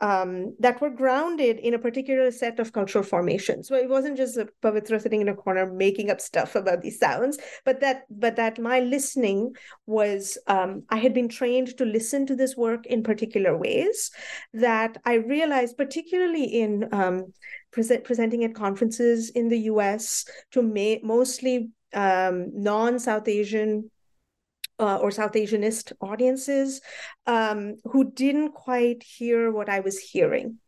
um, 0.00 0.54
that 0.58 0.80
were 0.80 0.90
grounded 0.90 1.58
in 1.58 1.74
a 1.74 1.78
particular 1.78 2.30
set 2.30 2.58
of 2.58 2.72
cultural 2.72 3.04
formations. 3.04 3.68
So 3.68 3.74
it 3.74 3.88
wasn't 3.88 4.16
just 4.16 4.36
a 4.36 4.48
Pavitra 4.62 5.00
sitting 5.00 5.20
in 5.20 5.28
a 5.28 5.34
corner 5.34 5.70
making 5.70 6.10
up 6.10 6.20
stuff 6.20 6.54
about 6.54 6.82
these 6.82 6.98
sounds, 6.98 7.38
but 7.64 7.80
that 7.80 8.04
but 8.10 8.36
that 8.36 8.58
my 8.58 8.80
listening 8.80 9.54
was 9.86 10.38
um, 10.46 10.84
I 10.88 10.96
had 10.96 11.12
been 11.12 11.28
trained 11.28 11.76
to 11.76 11.84
listen 11.84 12.26
to 12.26 12.36
this 12.36 12.56
work 12.56 12.86
in 12.86 13.02
particular 13.02 13.56
ways 13.56 14.10
that 14.54 14.96
I 15.04 15.14
realized, 15.14 15.76
particularly 15.76 16.44
in 16.44 16.88
um, 16.92 17.32
present, 17.70 18.04
presenting 18.04 18.44
at 18.44 18.54
conferences 18.54 19.30
in 19.30 19.48
the 19.48 19.58
U.S. 19.72 20.24
to 20.52 20.62
ma- 20.62 21.02
mostly 21.02 21.70
um, 21.92 22.50
non-South 22.54 23.28
Asian 23.28 23.90
uh, 24.80 24.96
or 24.96 25.10
South 25.10 25.32
Asianist 25.32 25.92
audiences 26.00 26.80
um, 27.26 27.76
who 27.84 28.10
didn't 28.10 28.52
quite 28.52 29.02
hear 29.02 29.52
what 29.52 29.68
I 29.68 29.80
was 29.80 29.98
hearing. 29.98 30.58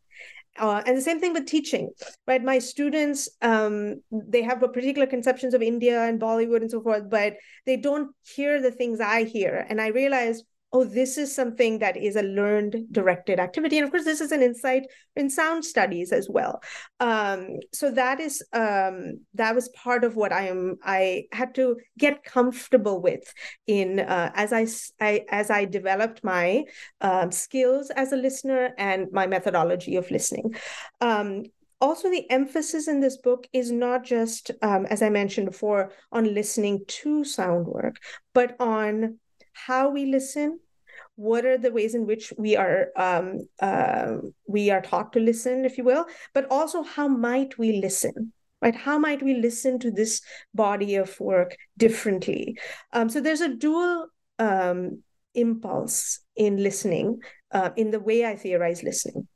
Uh, 0.57 0.83
and 0.85 0.95
the 0.95 1.01
same 1.01 1.19
thing 1.19 1.33
with 1.33 1.47
teaching, 1.47 1.89
right? 2.27 2.43
My 2.43 2.59
students, 2.59 3.27
um, 3.41 4.03
they 4.11 4.43
have 4.43 4.59
particular 4.59 5.07
conceptions 5.07 5.55
of 5.55 5.63
India 5.63 6.03
and 6.03 6.21
Bollywood 6.21 6.61
and 6.61 6.69
so 6.69 6.79
forth, 6.79 7.09
but 7.09 7.37
they 7.65 7.75
don't 7.75 8.11
hear 8.35 8.61
the 8.61 8.69
things 8.69 8.99
I 8.99 9.23
hear. 9.23 9.65
And 9.67 9.81
I 9.81 9.87
realized 9.87 10.45
oh, 10.73 10.83
this 10.83 11.17
is 11.19 11.33
something 11.33 11.79
that 11.79 11.95
is 11.95 12.15
a 12.15 12.23
learned 12.23 12.87
directed 12.91 13.39
activity. 13.39 13.77
And 13.77 13.85
of 13.85 13.91
course, 13.91 14.05
this 14.05 14.21
is 14.21 14.31
an 14.31 14.41
insight 14.41 14.87
in 15.15 15.29
sound 15.29 15.63
studies 15.63 16.11
as 16.11 16.27
well. 16.27 16.61
Um, 16.99 17.59
so 17.71 17.91
that 17.91 18.19
is 18.19 18.43
um, 18.53 19.19
that 19.35 19.53
was 19.53 19.69
part 19.69 20.03
of 20.03 20.15
what 20.15 20.33
I 20.33 20.47
am 20.47 20.77
I 20.83 21.25
had 21.31 21.53
to 21.55 21.77
get 21.99 22.23
comfortable 22.23 23.01
with 23.01 23.31
in 23.67 23.99
uh, 23.99 24.31
as 24.33 24.51
I, 24.51 24.67
I, 24.99 25.25
as 25.29 25.51
I 25.51 25.65
developed 25.65 26.23
my 26.23 26.63
um, 27.01 27.31
skills 27.31 27.91
as 27.91 28.11
a 28.11 28.17
listener 28.17 28.71
and 28.77 29.11
my 29.11 29.27
methodology 29.27 29.95
of 29.95 30.09
listening 30.09 30.55
um, 31.01 31.43
also 31.81 32.09
the 32.09 32.29
emphasis 32.31 32.87
in 32.87 33.01
this 33.01 33.17
book 33.17 33.45
is 33.51 33.69
not 33.69 34.05
just 34.05 34.51
um, 34.61 34.85
as 34.85 35.01
i 35.01 35.09
mentioned 35.09 35.45
before 35.47 35.91
on 36.13 36.33
listening 36.33 36.79
to 36.87 37.25
sound 37.25 37.67
work 37.67 37.97
but 38.33 38.55
on 38.59 39.19
how 39.53 39.89
we 39.89 40.05
listen 40.05 40.59
what 41.15 41.45
are 41.45 41.57
the 41.57 41.71
ways 41.71 41.95
in 41.95 42.05
which 42.05 42.33
we 42.37 42.55
are 42.55 42.87
um, 42.97 43.39
uh, 43.59 44.17
we 44.47 44.69
are 44.69 44.81
taught 44.81 45.13
to 45.13 45.19
listen 45.19 45.65
if 45.65 45.77
you 45.77 45.83
will 45.83 46.05
but 46.33 46.47
also 46.49 46.83
how 46.83 47.07
might 47.07 47.57
we 47.57 47.79
listen 47.79 48.33
right? 48.63 48.75
How 48.75 48.97
might 48.97 49.21
we 49.21 49.35
listen 49.35 49.77
to 49.79 49.91
this 49.91 50.21
body 50.55 50.95
of 50.95 51.19
work 51.19 51.57
differently? 51.77 52.57
Um, 52.93 53.09
so 53.09 53.19
there's 53.19 53.41
a 53.41 53.53
dual 53.53 54.07
um, 54.39 55.03
impulse 55.35 56.19
in 56.35 56.63
listening 56.63 57.19
uh, 57.51 57.71
in 57.75 57.91
the 57.91 57.99
way 57.99 58.25
i 58.25 58.35
theorize 58.35 58.81
listening. 58.81 59.27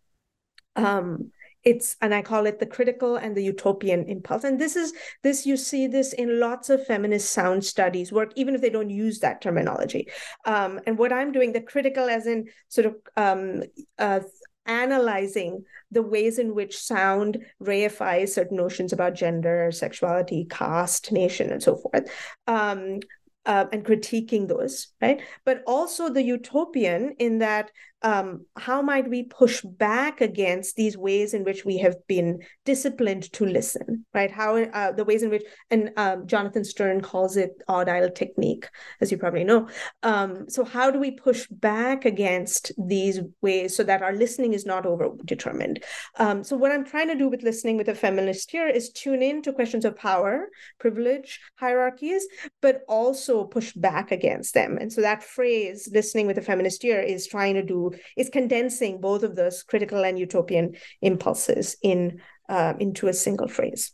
Um, 0.75 1.31
it's 1.67 1.97
and 1.99 2.15
i 2.15 2.21
call 2.21 2.45
it 2.45 2.59
the 2.59 2.65
critical 2.65 3.17
and 3.17 3.35
the 3.35 3.43
utopian 3.43 4.05
impulse 4.05 4.45
and 4.45 4.59
this 4.59 4.77
is 4.77 4.93
this 5.21 5.45
you 5.45 5.57
see 5.57 5.85
this 5.85 6.13
in 6.13 6.39
lots 6.39 6.69
of 6.69 6.85
feminist 6.85 7.31
sound 7.31 7.63
studies 7.63 8.09
work 8.09 8.31
even 8.37 8.55
if 8.55 8.61
they 8.61 8.69
don't 8.69 8.89
use 8.89 9.19
that 9.19 9.41
terminology 9.41 10.07
um, 10.45 10.79
and 10.87 10.97
what 10.97 11.11
i'm 11.11 11.33
doing 11.33 11.51
the 11.51 11.59
critical 11.59 12.09
as 12.09 12.25
in 12.25 12.45
sort 12.69 12.87
of 12.87 12.95
um, 13.17 13.61
uh, 13.99 14.21
analyzing 14.65 15.61
the 15.91 16.01
ways 16.01 16.39
in 16.39 16.55
which 16.55 16.77
sound 16.77 17.37
reifies 17.61 18.29
certain 18.29 18.55
notions 18.55 18.93
about 18.93 19.13
gender 19.13 19.69
sexuality 19.69 20.47
caste 20.49 21.11
nation 21.11 21.51
and 21.51 21.61
so 21.61 21.75
forth 21.75 22.09
um, 22.47 22.99
uh, 23.47 23.65
and 23.71 23.85
critiquing 23.85 24.47
those, 24.47 24.89
right? 25.01 25.21
But 25.45 25.63
also 25.65 26.09
the 26.09 26.21
utopian 26.21 27.15
in 27.17 27.39
that 27.39 27.71
um, 28.03 28.45
how 28.55 28.81
might 28.81 29.09
we 29.09 29.23
push 29.23 29.61
back 29.61 30.21
against 30.21 30.75
these 30.75 30.95
ways 30.95 31.33
in 31.33 31.43
which 31.43 31.65
we 31.65 31.77
have 31.79 31.95
been 32.07 32.39
disciplined 32.63 33.31
to 33.33 33.45
listen, 33.45 34.05
right? 34.13 34.29
How 34.29 34.57
uh, 34.57 34.91
the 34.91 35.03
ways 35.03 35.23
in 35.23 35.31
which, 35.31 35.43
and 35.71 35.91
um, 35.97 36.27
Jonathan 36.27 36.63
Sterne 36.63 37.01
calls 37.01 37.37
it 37.37 37.51
audile 37.67 38.13
technique, 38.13 38.69
as 39.01 39.11
you 39.11 39.17
probably 39.17 39.43
know. 39.43 39.67
Um, 40.03 40.47
so, 40.47 40.63
how 40.63 40.91
do 40.91 40.99
we 40.99 41.11
push 41.11 41.47
back 41.47 42.05
against 42.05 42.71
these 42.77 43.19
ways 43.41 43.75
so 43.75 43.83
that 43.83 44.03
our 44.03 44.13
listening 44.13 44.53
is 44.53 44.65
not 44.65 44.85
over 44.85 45.09
determined? 45.25 45.83
Um, 46.19 46.43
so, 46.43 46.55
what 46.55 46.71
I'm 46.71 46.85
trying 46.85 47.07
to 47.07 47.15
do 47.15 47.29
with 47.29 47.41
listening 47.41 47.77
with 47.77 47.89
a 47.89 47.95
feminist 47.95 48.53
ear 48.53 48.67
is 48.67 48.91
tune 48.91 49.23
in 49.23 49.41
to 49.41 49.53
questions 49.53 49.85
of 49.85 49.97
power, 49.97 50.49
privilege, 50.79 51.39
hierarchies, 51.55 52.27
but 52.61 52.81
also 52.87 53.43
push 53.43 53.73
back 53.73 54.11
against 54.11 54.53
them. 54.53 54.77
And 54.79 54.93
so, 54.93 55.01
that 55.01 55.23
phrase, 55.23 55.89
listening 55.91 56.27
with 56.27 56.37
a 56.37 56.43
feminist 56.43 56.85
ear, 56.85 57.01
is 57.01 57.25
trying 57.25 57.55
to 57.55 57.63
do 57.63 57.86
is 58.15 58.29
condensing 58.29 59.01
both 59.01 59.23
of 59.23 59.35
those 59.35 59.63
critical 59.63 60.03
and 60.03 60.17
utopian 60.17 60.75
impulses 61.01 61.77
in 61.81 62.21
uh, 62.49 62.73
into 62.79 63.07
a 63.07 63.13
single 63.13 63.47
phrase. 63.47 63.91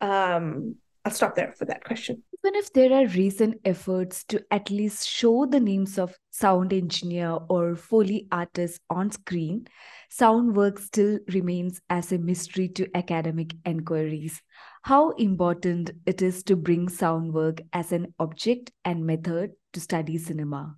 Um, 0.00 0.76
I'll 1.04 1.12
stop 1.12 1.34
there 1.34 1.52
for 1.52 1.64
that 1.64 1.84
question. 1.84 2.22
Even 2.44 2.54
if 2.54 2.72
there 2.72 2.92
are 2.92 3.06
recent 3.06 3.60
efforts 3.64 4.24
to 4.24 4.44
at 4.50 4.70
least 4.70 5.08
show 5.08 5.46
the 5.46 5.58
names 5.58 5.98
of 5.98 6.14
sound 6.30 6.72
engineer 6.72 7.38
or 7.48 7.74
Foley 7.74 8.28
artist 8.30 8.80
on 8.90 9.10
screen, 9.10 9.66
sound 10.08 10.54
work 10.54 10.78
still 10.78 11.18
remains 11.32 11.80
as 11.90 12.12
a 12.12 12.18
mystery 12.18 12.68
to 12.68 12.88
academic 12.96 13.54
inquiries. 13.64 14.40
How 14.82 15.10
important 15.12 15.90
it 16.06 16.22
is 16.22 16.42
to 16.44 16.56
bring 16.56 16.88
sound 16.88 17.32
work 17.32 17.60
as 17.72 17.92
an 17.92 18.14
object 18.18 18.70
and 18.84 19.04
method 19.04 19.52
to 19.72 19.80
study 19.80 20.18
cinema. 20.18 20.77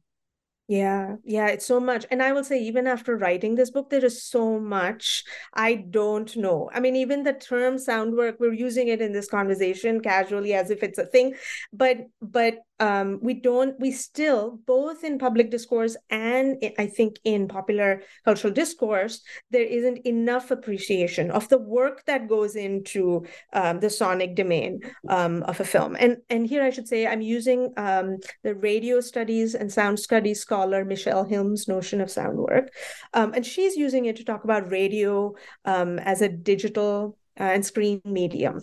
Yeah, 0.70 1.16
yeah, 1.24 1.48
it's 1.48 1.66
so 1.66 1.80
much. 1.80 2.06
And 2.12 2.22
I 2.22 2.32
will 2.32 2.44
say, 2.44 2.60
even 2.62 2.86
after 2.86 3.16
writing 3.16 3.56
this 3.56 3.70
book, 3.72 3.90
there 3.90 4.04
is 4.04 4.22
so 4.22 4.60
much 4.60 5.24
I 5.52 5.74
don't 5.74 6.34
know. 6.36 6.70
I 6.72 6.78
mean, 6.78 6.94
even 6.94 7.24
the 7.24 7.32
term 7.32 7.76
sound 7.76 8.14
work, 8.16 8.36
we're 8.38 8.52
using 8.52 8.86
it 8.86 9.00
in 9.00 9.12
this 9.12 9.28
conversation 9.28 10.00
casually 10.00 10.54
as 10.54 10.70
if 10.70 10.84
it's 10.84 10.98
a 10.98 11.06
thing. 11.06 11.34
But 11.72 12.06
but 12.22 12.58
um, 12.80 13.18
we 13.22 13.34
don't 13.34 13.78
we 13.78 13.92
still 13.92 14.58
both 14.66 15.04
in 15.04 15.18
public 15.18 15.50
discourse 15.50 15.96
and 16.08 16.56
i 16.78 16.86
think 16.86 17.18
in 17.24 17.46
popular 17.46 18.02
cultural 18.24 18.52
discourse 18.52 19.20
there 19.50 19.62
isn't 19.62 19.98
enough 20.06 20.50
appreciation 20.50 21.30
of 21.30 21.48
the 21.50 21.58
work 21.58 22.04
that 22.06 22.28
goes 22.28 22.56
into 22.56 23.24
um, 23.52 23.80
the 23.80 23.90
sonic 23.90 24.34
domain 24.34 24.80
um, 25.08 25.42
of 25.44 25.60
a 25.60 25.64
film. 25.64 25.96
And 25.98 26.16
and 26.30 26.46
here 26.46 26.62
i 26.62 26.70
should 26.70 26.88
say 26.88 27.06
i'm 27.06 27.20
using 27.20 27.72
um, 27.76 28.16
the 28.42 28.54
radio 28.54 29.00
studies 29.00 29.54
and 29.54 29.70
sound 29.70 30.00
studies 30.00 30.40
scholar 30.40 30.84
michele 30.84 31.26
hilmes' 31.26 31.68
notion 31.68 32.00
of 32.00 32.10
sound 32.10 32.38
work. 32.38 32.72
Um, 33.12 33.32
and 33.34 33.44
she's 33.44 33.76
using 33.76 34.06
it 34.06 34.16
to 34.16 34.24
talk 34.24 34.44
about 34.44 34.70
radio 34.70 35.34
um, 35.64 35.98
as 35.98 36.22
a 36.22 36.28
digital 36.28 37.16
uh, 37.38 37.44
and 37.44 37.64
screen 37.64 38.00
medium 38.04 38.60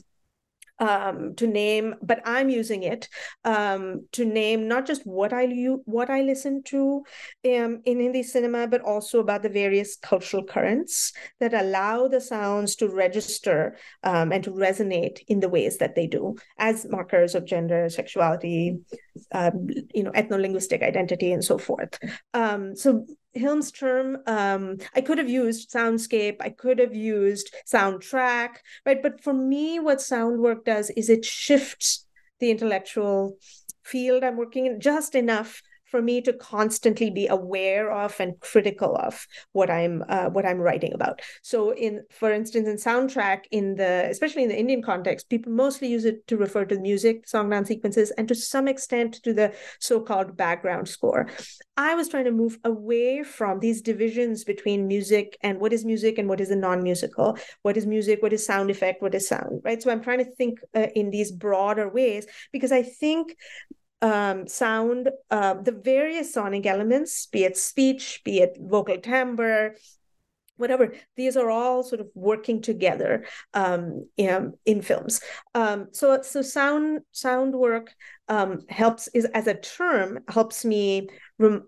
um, 0.79 1.35
to 1.35 1.47
name, 1.47 1.95
but 2.01 2.21
I'm 2.25 2.49
using 2.49 2.83
it 2.83 3.09
um, 3.43 4.05
to 4.13 4.25
name 4.25 4.67
not 4.67 4.85
just 4.85 5.05
what 5.05 5.33
I 5.33 5.47
what 5.85 6.09
I 6.09 6.21
listen 6.21 6.63
to 6.65 7.03
um, 7.45 7.81
in 7.85 7.99
Hindi 7.99 8.23
cinema, 8.23 8.67
but 8.67 8.81
also 8.81 9.19
about 9.19 9.43
the 9.43 9.49
various 9.49 9.97
cultural 9.97 10.43
currents 10.43 11.13
that 11.39 11.53
allow 11.53 12.07
the 12.07 12.21
sounds 12.21 12.75
to 12.77 12.87
register 12.87 13.77
um, 14.03 14.31
and 14.31 14.43
to 14.43 14.51
resonate 14.51 15.19
in 15.27 15.39
the 15.39 15.49
ways 15.49 15.77
that 15.77 15.95
they 15.95 16.07
do 16.07 16.35
as 16.57 16.85
markers 16.89 17.35
of 17.35 17.45
gender, 17.45 17.89
sexuality, 17.89 18.77
um, 19.31 19.67
you 19.93 20.03
know, 20.03 20.11
ethno-linguistic 20.11 20.81
identity, 20.81 21.31
and 21.31 21.43
so 21.43 21.57
forth. 21.57 21.97
Um, 22.33 22.75
so 22.75 23.05
Hilmes' 23.37 23.71
term, 23.71 24.17
um, 24.27 24.77
I 24.95 25.01
could 25.01 25.17
have 25.17 25.29
used 25.29 25.71
soundscape, 25.71 26.37
I 26.39 26.49
could 26.49 26.79
have 26.79 26.95
used 26.95 27.53
soundtrack, 27.71 28.57
right? 28.85 29.01
But 29.01 29.21
for 29.21 29.33
me, 29.33 29.79
what 29.79 30.01
sound 30.01 30.39
work 30.39 30.65
does 30.65 30.89
is 30.91 31.09
it 31.09 31.25
shifts 31.25 32.05
the 32.39 32.51
intellectual 32.51 33.37
field 33.83 34.23
I'm 34.23 34.37
working 34.37 34.65
in 34.65 34.79
just 34.79 35.15
enough 35.15 35.61
for 35.89 36.01
me 36.01 36.21
to 36.21 36.33
constantly 36.33 37.09
be 37.09 37.27
aware 37.27 37.91
of 37.91 38.19
and 38.19 38.39
critical 38.39 38.95
of 38.97 39.25
what 39.53 39.69
I'm 39.69 40.03
uh, 40.09 40.29
what 40.29 40.45
I'm 40.45 40.59
writing 40.59 40.93
about. 40.93 41.21
So, 41.41 41.71
in 41.71 42.03
for 42.11 42.31
instance, 42.31 42.67
in 42.67 42.75
soundtrack, 42.75 43.45
in 43.51 43.75
the 43.75 44.07
especially 44.09 44.43
in 44.43 44.49
the 44.49 44.59
Indian 44.59 44.81
context, 44.81 45.29
people 45.29 45.51
mostly 45.51 45.87
use 45.87 46.05
it 46.05 46.27
to 46.27 46.37
refer 46.37 46.65
to 46.65 46.79
music, 46.79 47.27
song 47.27 47.49
dance 47.49 47.67
sequences, 47.67 48.11
and 48.11 48.27
to 48.27 48.35
some 48.35 48.67
extent 48.67 49.15
to 49.23 49.33
the 49.33 49.53
so-called 49.79 50.37
background 50.37 50.87
score. 50.87 51.27
I 51.77 51.93
was 51.93 52.09
trying 52.09 52.25
to 52.25 52.31
move 52.31 52.57
away 52.63 53.23
from 53.23 53.59
these 53.59 53.81
divisions 53.81 54.43
between 54.43 54.87
music 54.87 55.37
and 55.41 55.59
what 55.59 55.73
is 55.73 55.85
music 55.85 56.17
and 56.17 56.27
what 56.27 56.41
is 56.41 56.49
a 56.49 56.55
non-musical, 56.55 57.37
what 57.61 57.77
is 57.77 57.85
music, 57.85 58.21
what 58.21 58.33
is 58.33 58.45
sound 58.45 58.71
effect, 58.71 59.01
what 59.01 59.13
is 59.13 59.27
sound, 59.27 59.61
right? 59.63 59.81
So 59.81 59.91
I'm 59.91 60.01
trying 60.01 60.19
to 60.19 60.31
think 60.35 60.59
uh, 60.75 60.87
in 60.95 61.11
these 61.11 61.31
broader 61.31 61.87
ways 61.87 62.25
because 62.51 62.71
I 62.71 62.81
think 62.81 63.35
um, 64.01 64.47
sound, 64.47 65.09
uh, 65.31 65.55
the 65.55 65.71
various 65.71 66.33
sonic 66.33 66.65
elements, 66.65 67.25
be 67.27 67.43
it 67.43 67.57
speech, 67.57 68.21
be 68.23 68.39
it 68.39 68.57
vocal 68.59 68.97
timbre, 68.97 69.75
whatever 70.57 70.91
these 71.15 71.37
are 71.37 71.49
all 71.49 71.83
sort 71.83 72.01
of 72.01 72.07
working 72.13 72.61
together 72.61 73.25
um, 73.53 74.07
in, 74.17 74.53
in 74.65 74.81
films. 74.81 75.21
Um, 75.55 75.87
so 75.91 76.21
so 76.21 76.41
sound 76.41 77.01
sound 77.11 77.53
work 77.55 77.93
um, 78.27 78.61
helps 78.69 79.07
is 79.09 79.25
as 79.25 79.47
a 79.47 79.53
term 79.53 80.19
helps 80.27 80.65
me 80.65 81.07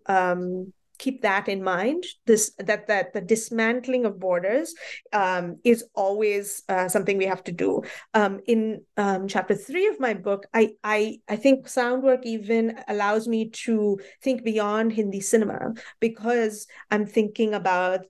um, 0.07 0.73
keep 0.99 1.21
that 1.23 1.47
in 1.47 1.63
mind. 1.63 2.03
This 2.25 2.51
that 2.59 2.87
that 2.87 3.13
the 3.13 3.21
dismantling 3.21 4.05
of 4.05 4.19
borders 4.19 4.75
um, 5.13 5.57
is 5.63 5.85
always 5.95 6.63
uh, 6.69 6.87
something 6.87 7.17
we 7.17 7.25
have 7.25 7.43
to 7.45 7.51
do. 7.51 7.81
Um, 8.13 8.41
in 8.45 8.81
um, 8.97 9.27
chapter 9.27 9.55
three 9.55 9.87
of 9.87 9.99
my 9.99 10.13
book 10.13 10.45
I, 10.53 10.71
I 10.83 11.19
i 11.27 11.35
think 11.35 11.67
sound 11.67 12.03
work 12.03 12.25
even 12.25 12.77
allows 12.87 13.27
me 13.27 13.49
to 13.65 13.99
think 14.21 14.43
beyond 14.43 14.93
hindi 14.93 15.21
cinema 15.21 15.73
because 15.99 16.67
i'm 16.91 17.05
thinking 17.05 17.53
about 17.53 18.05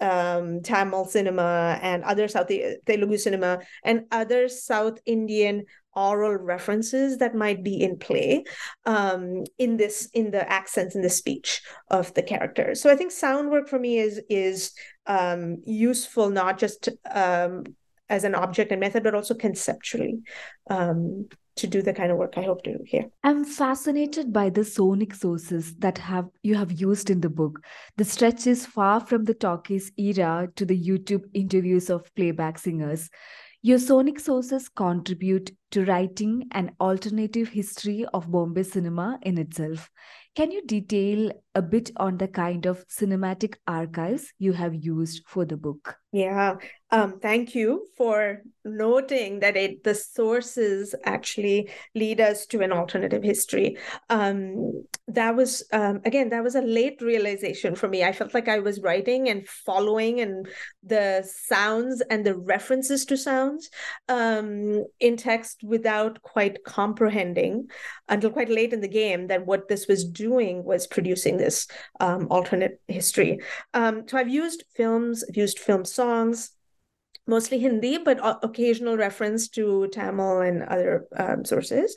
um, 0.00 0.62
Tamil 0.62 1.04
cinema 1.04 1.78
and 1.80 2.02
other 2.02 2.26
South 2.26 2.48
Telugu 2.48 3.16
cinema 3.16 3.60
and 3.84 4.02
other 4.10 4.48
South 4.48 4.98
Indian 5.06 5.64
aural 5.94 6.36
references 6.36 7.18
that 7.18 7.34
might 7.34 7.62
be 7.62 7.82
in 7.82 7.98
play 7.98 8.44
um, 8.86 9.44
in 9.58 9.76
this 9.76 10.08
in 10.14 10.30
the 10.30 10.50
accents 10.50 10.94
in 10.94 11.02
the 11.02 11.10
speech 11.10 11.62
of 11.88 12.12
the 12.14 12.22
characters. 12.22 12.80
So 12.80 12.90
I 12.90 12.96
think 12.96 13.10
sound 13.10 13.50
work 13.50 13.68
for 13.68 13.78
me 13.78 13.98
is 13.98 14.20
is 14.28 14.72
um, 15.06 15.58
useful 15.64 16.30
not 16.30 16.58
just 16.58 16.88
um, 17.10 17.64
as 18.08 18.24
an 18.24 18.34
object 18.34 18.72
and 18.72 18.80
method, 18.80 19.02
but 19.02 19.14
also 19.14 19.34
conceptually. 19.34 20.20
Um, 20.68 21.28
to 21.56 21.66
do 21.66 21.82
the 21.82 21.92
kind 21.92 22.10
of 22.10 22.16
work 22.16 22.34
I 22.36 22.42
hope 22.42 22.62
to 22.64 22.72
do 22.72 22.84
here. 22.86 23.04
I'm 23.22 23.44
fascinated 23.44 24.32
by 24.32 24.48
the 24.48 24.64
sonic 24.64 25.14
sources 25.14 25.74
that 25.76 25.98
have 25.98 26.28
you 26.42 26.54
have 26.54 26.72
used 26.72 27.10
in 27.10 27.20
the 27.20 27.28
book. 27.28 27.60
The 27.96 28.04
stretches 28.04 28.64
far 28.64 29.00
from 29.00 29.24
the 29.24 29.34
talkies 29.34 29.92
era 29.98 30.48
to 30.56 30.64
the 30.64 30.78
YouTube 30.78 31.24
interviews 31.34 31.90
of 31.90 32.12
playback 32.14 32.58
singers. 32.58 33.10
Your 33.60 33.78
sonic 33.78 34.18
sources 34.18 34.68
contribute 34.68 35.50
to 35.72 35.84
writing 35.84 36.48
an 36.52 36.70
alternative 36.80 37.48
history 37.48 38.04
of 38.12 38.30
Bombay 38.30 38.62
cinema 38.62 39.18
in 39.22 39.38
itself. 39.38 39.90
Can 40.34 40.50
you 40.50 40.64
detail 40.64 41.30
a 41.54 41.60
bit 41.60 41.90
on 41.96 42.16
the 42.16 42.28
kind 42.28 42.64
of 42.64 42.86
cinematic 42.88 43.56
archives 43.66 44.32
you 44.38 44.54
have 44.54 44.74
used 44.74 45.24
for 45.26 45.44
the 45.44 45.58
book? 45.58 45.96
Yeah, 46.10 46.56
um, 46.90 47.18
thank 47.20 47.54
you 47.54 47.86
for 47.96 48.42
noting 48.64 49.40
that 49.40 49.56
it 49.56 49.82
the 49.84 49.94
sources 49.94 50.94
actually 51.04 51.70
lead 51.94 52.20
us 52.20 52.46
to 52.46 52.60
an 52.60 52.72
alternative 52.72 53.22
history. 53.22 53.76
Um, 54.08 54.84
that 55.08 55.36
was 55.36 55.64
um, 55.72 56.00
again 56.04 56.30
that 56.30 56.44
was 56.44 56.54
a 56.54 56.62
late 56.62 57.00
realization 57.02 57.74
for 57.74 57.88
me. 57.88 58.04
I 58.04 58.12
felt 58.12 58.34
like 58.34 58.48
I 58.48 58.58
was 58.58 58.80
writing 58.80 59.28
and 59.28 59.46
following 59.46 60.20
and 60.20 60.46
the 60.82 61.28
sounds 61.30 62.02
and 62.10 62.24
the 62.24 62.36
references 62.38 63.04
to 63.06 63.16
sounds 63.16 63.70
um, 64.08 64.84
in 65.00 65.16
text 65.16 65.61
without 65.62 66.22
quite 66.22 66.64
comprehending 66.64 67.68
until 68.08 68.30
quite 68.30 68.48
late 68.48 68.72
in 68.72 68.80
the 68.80 68.88
game 68.88 69.28
that 69.28 69.46
what 69.46 69.68
this 69.68 69.86
was 69.86 70.04
doing 70.04 70.64
was 70.64 70.86
producing 70.86 71.36
this 71.36 71.66
um, 72.00 72.26
alternate 72.30 72.80
history. 72.88 73.38
Um, 73.74 74.06
so 74.06 74.18
I've 74.18 74.28
used 74.28 74.64
films, 74.74 75.24
I've 75.28 75.36
used 75.36 75.58
film 75.58 75.84
songs 75.84 76.50
mostly 77.26 77.58
Hindi, 77.58 77.98
but 77.98 78.18
occasional 78.42 78.96
reference 78.96 79.48
to 79.50 79.86
Tamil 79.92 80.40
and 80.40 80.64
other 80.64 81.06
um, 81.16 81.44
sources 81.44 81.96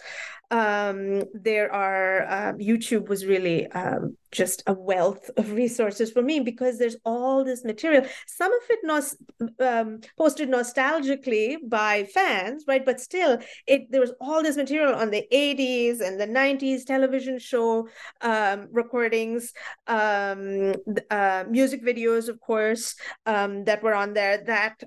um, 0.51 1.23
there 1.33 1.71
are 1.71 2.25
um, 2.29 2.57
youtube 2.57 3.07
was 3.07 3.25
really 3.25 3.67
um, 3.71 4.15
just 4.31 4.63
a 4.67 4.73
wealth 4.73 5.29
of 5.37 5.51
resources 5.63 6.11
for 6.11 6.21
me 6.21 6.39
because 6.39 6.77
there's 6.77 6.97
all 7.05 7.43
this 7.43 7.63
material 7.63 8.05
some 8.27 8.51
of 8.53 8.61
it 8.69 8.79
nos- 8.83 9.17
um, 9.59 9.99
posted 10.17 10.49
nostalgically 10.49 11.57
by 11.67 12.03
fans 12.03 12.63
right? 12.67 12.85
But 12.85 12.99
still 12.99 13.39
it 13.67 13.91
there 13.91 14.01
was 14.01 14.13
all 14.19 14.43
this 14.43 14.57
material 14.57 14.95
on 14.95 15.09
the 15.09 15.25
80s 15.31 16.01
and 16.01 16.19
the 16.19 16.27
90s 16.27 16.85
television 16.85 17.39
show 17.39 17.87
um, 18.21 18.67
recordings 18.71 19.53
um, 19.87 20.73
uh, 21.09 21.43
music 21.49 21.83
videos 21.83 22.27
of 22.27 22.39
course 22.39 22.95
that 23.25 23.81
were 23.81 23.95
on 23.95 24.13
there 24.13 24.43
that 24.45 24.83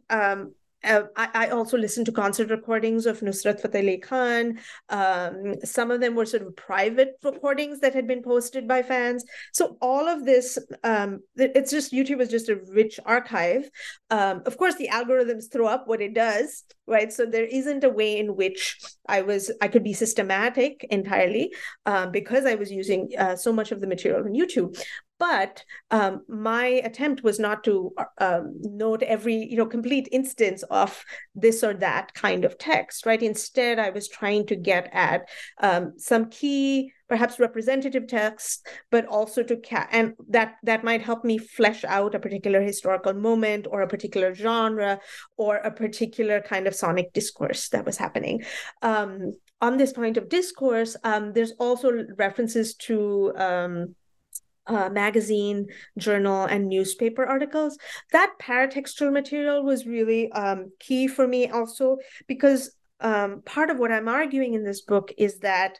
uh, 0.89 1.03
I, 1.17 1.29
I, 1.35 1.49
also 1.51 1.77
listened 1.77 2.07
to 2.07 2.13
concert 2.13 2.51
recordings 2.51 3.07
of 3.07 3.21
Nusrat 3.21 3.61
Fateh 3.61 3.79
Ali 3.81 3.99
Khan. 3.99 4.59
Um, 4.89 5.55
some 5.65 5.91
of 5.91 6.01
them 6.01 6.15
were 6.15 6.27
sort 6.27 6.43
of 6.43 6.57
private 6.57 7.13
recordings 7.23 7.81
that 7.81 7.95
had 7.95 8.07
been 8.07 8.23
posted 8.23 8.67
by 8.67 8.83
fans. 8.83 9.25
So 9.53 9.77
all 9.81 10.09
of 10.09 10.25
this, 10.25 10.59
um, 10.85 11.21
it's 11.37 11.71
just 11.71 11.93
YouTube 11.93 12.21
is 12.21 12.31
just 12.31 12.49
a 12.49 12.61
rich 12.69 12.99
archive. 13.05 13.69
Um, 14.11 14.43
of 14.47 14.57
course, 14.57 14.77
the 14.77 14.89
algorithms 14.89 15.53
throw 15.53 15.67
up 15.67 15.87
what 15.87 16.01
it 16.01 16.15
does, 16.15 16.65
right? 16.87 17.13
So 17.13 17.27
there 17.27 17.47
isn't 17.47 17.85
a 17.85 17.91
way 17.91 18.19
in 18.19 18.35
which 18.35 18.79
I 19.07 19.23
was 19.23 19.53
I 19.61 19.69
could 19.69 19.85
be 19.85 19.93
systematic 19.93 20.87
entirely 20.91 21.53
um, 21.87 22.11
because 22.11 22.47
I 22.47 22.55
was 22.55 22.71
using 22.71 23.11
uh, 23.19 23.37
so 23.37 23.53
much 23.53 23.73
of 23.73 23.81
the 23.81 23.87
material 23.87 24.25
on 24.25 24.33
YouTube. 24.33 24.77
But 25.19 25.65
um, 25.91 26.23
my 26.29 26.67
attempt 26.67 27.25
was 27.25 27.39
not 27.39 27.65
to 27.65 27.93
um, 28.19 28.55
note 28.61 29.03
every, 29.03 29.35
you 29.35 29.57
know, 29.57 29.67
complete 29.67 30.09
instance 30.13 30.63
of 30.71 31.05
this 31.35 31.65
or 31.65 31.75
that 31.75 32.15
kind 32.15 32.45
of 32.45 32.57
text, 32.59 33.05
right? 33.05 33.23
Instead, 33.23 33.79
I 33.79 33.91
was 33.91 34.09
trying 34.09 34.47
to 34.47 34.57
get 34.57 34.89
at 34.93 35.29
um, 35.61 35.95
some 35.97 36.31
key, 36.31 36.93
perhaps 37.09 37.41
representative 37.41 38.07
texts, 38.07 38.63
but 38.91 39.07
also 39.07 39.43
to 39.43 39.57
ca- 39.57 39.89
and 39.91 40.15
that 40.29 40.57
that 40.63 40.85
might 40.85 41.03
help 41.03 41.25
me 41.25 41.39
flesh 41.39 41.85
out 41.85 42.15
a 42.15 42.21
particular 42.21 42.61
historical 42.61 43.15
moment 43.15 43.67
or 43.69 43.83
a 43.83 43.89
particular 43.89 44.35
genre 44.35 45.01
or 45.37 45.57
a 45.57 45.71
particular 45.71 46.41
kind 46.41 46.67
of 46.67 46.75
sonic 46.75 47.13
discourse 47.13 47.71
that 47.71 47.85
was 47.85 47.97
happening. 47.97 48.43
Um, 48.83 49.33
on 49.61 49.77
this 49.77 49.93
point 49.93 50.17
of 50.17 50.29
discourse, 50.29 50.97
um, 51.03 51.33
there's 51.33 51.53
also 51.59 51.91
references 52.17 52.75
to 52.75 53.33
um, 53.37 53.95
uh, 54.69 54.89
magazine, 54.91 55.67
journal, 55.97 56.45
and 56.45 56.69
newspaper 56.69 57.27
articles. 57.27 57.79
That 58.13 58.35
paratextual 58.41 59.13
material 59.13 59.65
was 59.65 59.87
really 59.87 60.31
um, 60.33 60.73
key 60.79 61.09
for 61.09 61.27
me 61.27 61.49
also 61.49 61.99
because 62.27 62.71
um, 63.01 63.43
part 63.45 63.71
of 63.71 63.79
what 63.79 63.93
I'm 63.93 64.09
arguing 64.09 64.55
in 64.55 64.65
this 64.65 64.83
book 64.83 65.13
is 65.17 65.39
that 65.39 65.79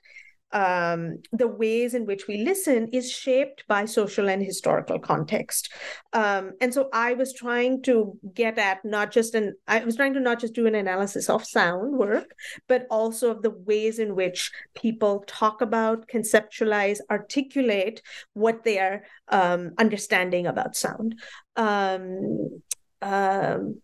um, 0.53 1.19
the 1.33 1.49
ways 1.49 1.95
in 1.95 2.07
which 2.07 2.27
we 2.27 2.39
listen 2.39 2.89
is 2.93 3.11
shaped 3.11 3.65
by 3.69 3.85
social 3.85 4.29
and 4.29 4.43
historical 4.43 4.99
context. 4.99 5.73
Um, 6.13 6.53
and 6.61 6.73
so 6.73 6.89
I 6.93 7.15
was 7.15 7.33
trying 7.33 7.83
to 7.83 8.19
get 8.35 8.59
at 8.59 8.85
not 8.85 9.13
just 9.13 9.35
an, 9.35 9.55
I 9.67 9.85
was 9.85 9.97
trying 9.97 10.15
to 10.15 10.21
not 10.21 10.41
just 10.41 10.55
do 10.55 10.67
an 10.67 10.75
analysis 10.75 11.29
of 11.29 11.45
sound 11.45 11.99
work, 11.99 12.35
but 12.67 12.87
also 12.91 13.31
of 13.31 13.43
the 13.43 13.51
ways 13.51 13.99
in 13.99 14.15
which 14.15 14.51
people 14.75 15.25
talk 15.27 15.61
about, 15.61 16.09
conceptualize, 16.09 16.99
articulate 17.11 18.03
what 18.33 18.65
they 18.65 18.79
are 18.79 19.03
um, 19.29 19.73
understanding 19.79 20.47
about 20.47 20.77
sound. 20.77 21.15
Um, 21.57 22.63
um, 23.03 23.81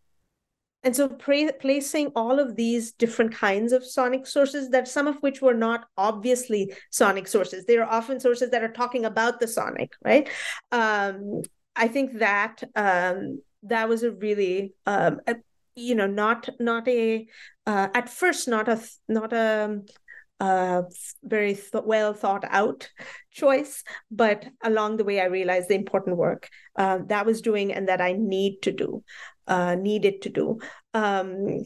and 0.85 0.95
so 0.95 1.09
pra- 1.09 1.53
placing 1.61 2.09
all 2.15 2.39
of 2.39 2.57
these 2.57 2.93
different 2.93 3.35
kinds 3.35 3.73
of 3.73 3.85
sonic 3.85 4.27
sources 4.27 4.69
that 4.71 4.87
some 4.87 5.07
of 5.07 5.17
which 5.17 5.43
were 5.43 5.55
not 5.55 5.87
obviously 5.97 6.73
sonic 6.91 7.27
sources 7.27 7.65
they 7.65 7.77
are 7.77 7.91
often 7.91 8.21
sources 8.21 8.51
that 8.51 8.63
are 8.63 8.73
talking 8.73 9.05
about 9.05 9.41
the 9.41 9.49
sonic 9.49 9.93
right? 10.05 10.29
Um, 10.71 11.43
i 11.77 11.89
think 11.89 12.19
that 12.19 12.63
um, 12.77 13.43
that 13.65 13.89
was 13.89 14.03
a 14.03 14.13
really 14.13 14.75
um, 14.87 15.21
a, 15.27 15.37
you 15.75 15.95
know 15.95 16.07
not 16.07 16.49
not 16.61 16.87
a 16.87 17.27
uh, 17.67 17.89
at 17.95 18.09
first 18.09 18.47
not 18.47 18.69
a 18.69 18.81
not 19.09 19.33
a 19.33 19.81
uh, 20.41 20.83
very 21.23 21.55
th- 21.55 21.85
well 21.85 22.13
thought 22.13 22.45
out 22.51 22.91
choice, 23.31 23.85
but 24.11 24.45
along 24.63 24.97
the 24.97 25.05
way, 25.05 25.21
I 25.21 25.27
realized 25.27 25.69
the 25.69 25.75
important 25.75 26.17
work 26.17 26.49
uh, 26.77 26.99
that 27.07 27.25
was 27.25 27.41
doing 27.41 27.73
and 27.73 27.89
that 27.89 28.01
I 28.01 28.13
need 28.13 28.61
to 28.63 28.73
do 28.73 29.03
uh, 29.47 29.75
needed 29.75 30.23
to 30.23 30.29
do. 30.29 30.59
Um, 30.93 31.65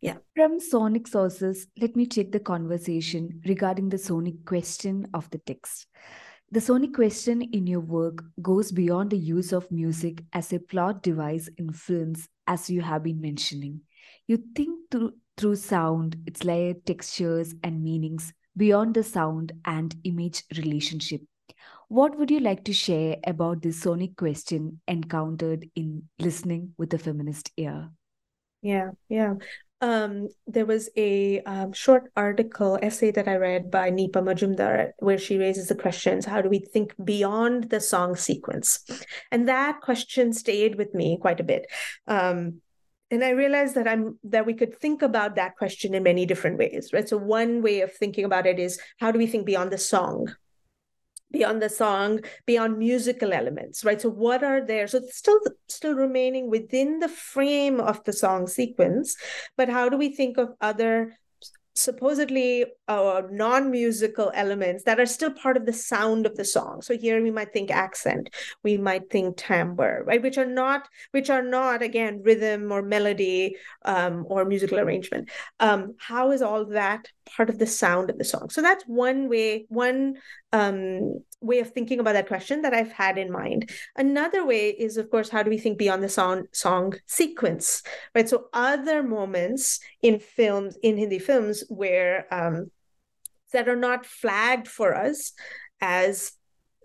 yeah. 0.00 0.16
From 0.34 0.60
sonic 0.60 1.06
sources, 1.06 1.66
let 1.78 1.94
me 1.94 2.06
check 2.06 2.32
the 2.32 2.40
conversation 2.40 3.42
regarding 3.46 3.90
the 3.90 3.98
sonic 3.98 4.44
question 4.46 5.06
of 5.12 5.28
the 5.30 5.38
text. 5.38 5.86
The 6.52 6.60
sonic 6.60 6.94
question 6.94 7.42
in 7.42 7.66
your 7.66 7.80
work 7.80 8.24
goes 8.42 8.72
beyond 8.72 9.10
the 9.10 9.18
use 9.18 9.52
of 9.52 9.70
music 9.70 10.24
as 10.32 10.52
a 10.52 10.58
plot 10.58 11.02
device 11.02 11.48
in 11.58 11.72
films, 11.72 12.28
as 12.46 12.68
you 12.68 12.80
have 12.80 13.04
been 13.04 13.20
mentioning. 13.20 13.82
You 14.26 14.42
think 14.56 14.90
through, 14.90 15.12
through 15.36 15.56
sound, 15.56 16.16
its 16.26 16.42
layered 16.42 16.84
textures 16.86 17.54
and 17.62 17.84
meanings 17.84 18.32
beyond 18.56 18.94
the 18.94 19.04
sound 19.04 19.52
and 19.64 19.94
image 20.04 20.42
relationship. 20.56 21.20
What 21.88 22.18
would 22.18 22.30
you 22.30 22.40
like 22.40 22.64
to 22.64 22.72
share 22.72 23.16
about 23.26 23.62
this 23.62 23.80
sonic 23.80 24.16
question 24.16 24.80
encountered 24.86 25.68
in 25.74 26.08
listening 26.18 26.74
with 26.78 26.94
a 26.94 26.98
feminist 26.98 27.52
ear? 27.56 27.90
Yeah, 28.62 28.90
yeah. 29.08 29.34
Um, 29.82 30.28
there 30.46 30.66
was 30.66 30.90
a 30.96 31.40
um, 31.42 31.72
short 31.72 32.12
article 32.14 32.78
essay 32.82 33.10
that 33.12 33.26
I 33.26 33.36
read 33.36 33.70
by 33.70 33.90
Neepa 33.90 34.22
Majumdar 34.22 34.90
where 34.98 35.16
she 35.16 35.38
raises 35.38 35.68
the 35.68 35.74
questions 35.74 36.26
how 36.26 36.42
do 36.42 36.50
we 36.50 36.58
think 36.58 36.94
beyond 37.02 37.70
the 37.70 37.80
song 37.80 38.14
sequence? 38.14 38.84
And 39.30 39.48
that 39.48 39.80
question 39.80 40.34
stayed 40.34 40.74
with 40.74 40.94
me 40.94 41.16
quite 41.18 41.40
a 41.40 41.44
bit. 41.44 41.66
Um, 42.06 42.60
and 43.10 43.24
I 43.24 43.30
realized 43.30 43.74
that 43.74 43.88
I'm 43.88 44.18
that 44.24 44.46
we 44.46 44.54
could 44.54 44.78
think 44.78 45.02
about 45.02 45.34
that 45.36 45.56
question 45.56 45.94
in 45.94 46.02
many 46.02 46.26
different 46.26 46.58
ways, 46.58 46.90
right? 46.92 47.08
So 47.08 47.16
one 47.16 47.62
way 47.62 47.80
of 47.80 47.92
thinking 47.92 48.24
about 48.24 48.46
it 48.46 48.58
is 48.58 48.78
how 48.98 49.10
do 49.10 49.18
we 49.18 49.26
think 49.26 49.46
beyond 49.46 49.72
the 49.72 49.78
song? 49.78 50.32
Beyond 51.32 51.62
the 51.62 51.68
song 51.68 52.20
beyond 52.46 52.78
musical 52.78 53.32
elements 53.32 53.84
right? 53.84 54.00
So 54.00 54.08
what 54.10 54.42
are 54.42 54.64
there? 54.64 54.86
So 54.86 55.00
still 55.08 55.40
still 55.68 55.94
remaining 55.94 56.50
within 56.50 56.98
the 56.98 57.08
frame 57.08 57.80
of 57.80 58.02
the 58.04 58.12
song 58.12 58.46
sequence 58.46 59.16
but 59.56 59.68
how 59.68 59.88
do 59.88 59.96
we 59.96 60.14
think 60.14 60.38
of 60.38 60.48
other 60.60 61.16
supposedly 61.80 62.64
uh, 62.88 63.22
non-musical 63.30 64.30
elements 64.34 64.84
that 64.84 65.00
are 65.00 65.06
still 65.06 65.32
part 65.32 65.56
of 65.56 65.66
the 65.66 65.72
sound 65.72 66.26
of 66.26 66.36
the 66.36 66.44
song. 66.44 66.82
So 66.82 66.96
here 66.96 67.22
we 67.22 67.30
might 67.30 67.52
think 67.52 67.70
accent 67.70 68.30
we 68.62 68.76
might 68.76 69.10
think 69.10 69.36
timbre 69.36 70.04
right? 70.04 70.22
Which 70.22 70.38
are 70.38 70.46
not 70.46 70.88
which 71.10 71.30
are 71.30 71.42
not 71.42 71.82
again 71.82 72.22
rhythm 72.22 72.72
or 72.72 72.82
melody 72.82 73.56
um, 73.84 74.24
or 74.28 74.44
musical 74.44 74.78
arrangement. 74.78 75.30
Um, 75.58 75.94
how 75.98 76.30
is 76.32 76.42
all 76.42 76.66
that 76.66 77.08
part 77.36 77.50
of 77.50 77.58
the 77.58 77.66
sound 77.66 78.10
of 78.10 78.18
the 78.18 78.24
song? 78.24 78.50
So 78.50 78.62
that's 78.62 78.84
one 78.84 79.28
way 79.28 79.66
one 79.68 80.16
um, 80.52 81.22
way 81.40 81.60
of 81.60 81.70
thinking 81.70 82.00
about 82.00 82.12
that 82.12 82.28
question 82.28 82.62
that 82.62 82.74
I've 82.74 82.92
had 82.92 83.18
in 83.18 83.32
mind. 83.32 83.70
Another 83.96 84.44
way 84.44 84.70
is, 84.70 84.96
of 84.96 85.10
course, 85.10 85.28
how 85.28 85.42
do 85.42 85.50
we 85.50 85.58
think 85.58 85.78
beyond 85.78 86.02
the 86.02 86.08
song 86.08 86.44
song 86.52 86.94
sequence, 87.06 87.82
right? 88.14 88.28
So 88.28 88.46
other 88.52 89.02
moments 89.02 89.80
in 90.02 90.18
films, 90.18 90.76
in 90.82 90.96
Hindi 90.96 91.18
films, 91.18 91.64
where 91.68 92.26
um, 92.32 92.70
that 93.52 93.68
are 93.68 93.76
not 93.76 94.06
flagged 94.06 94.68
for 94.68 94.94
us 94.94 95.32
as 95.80 96.32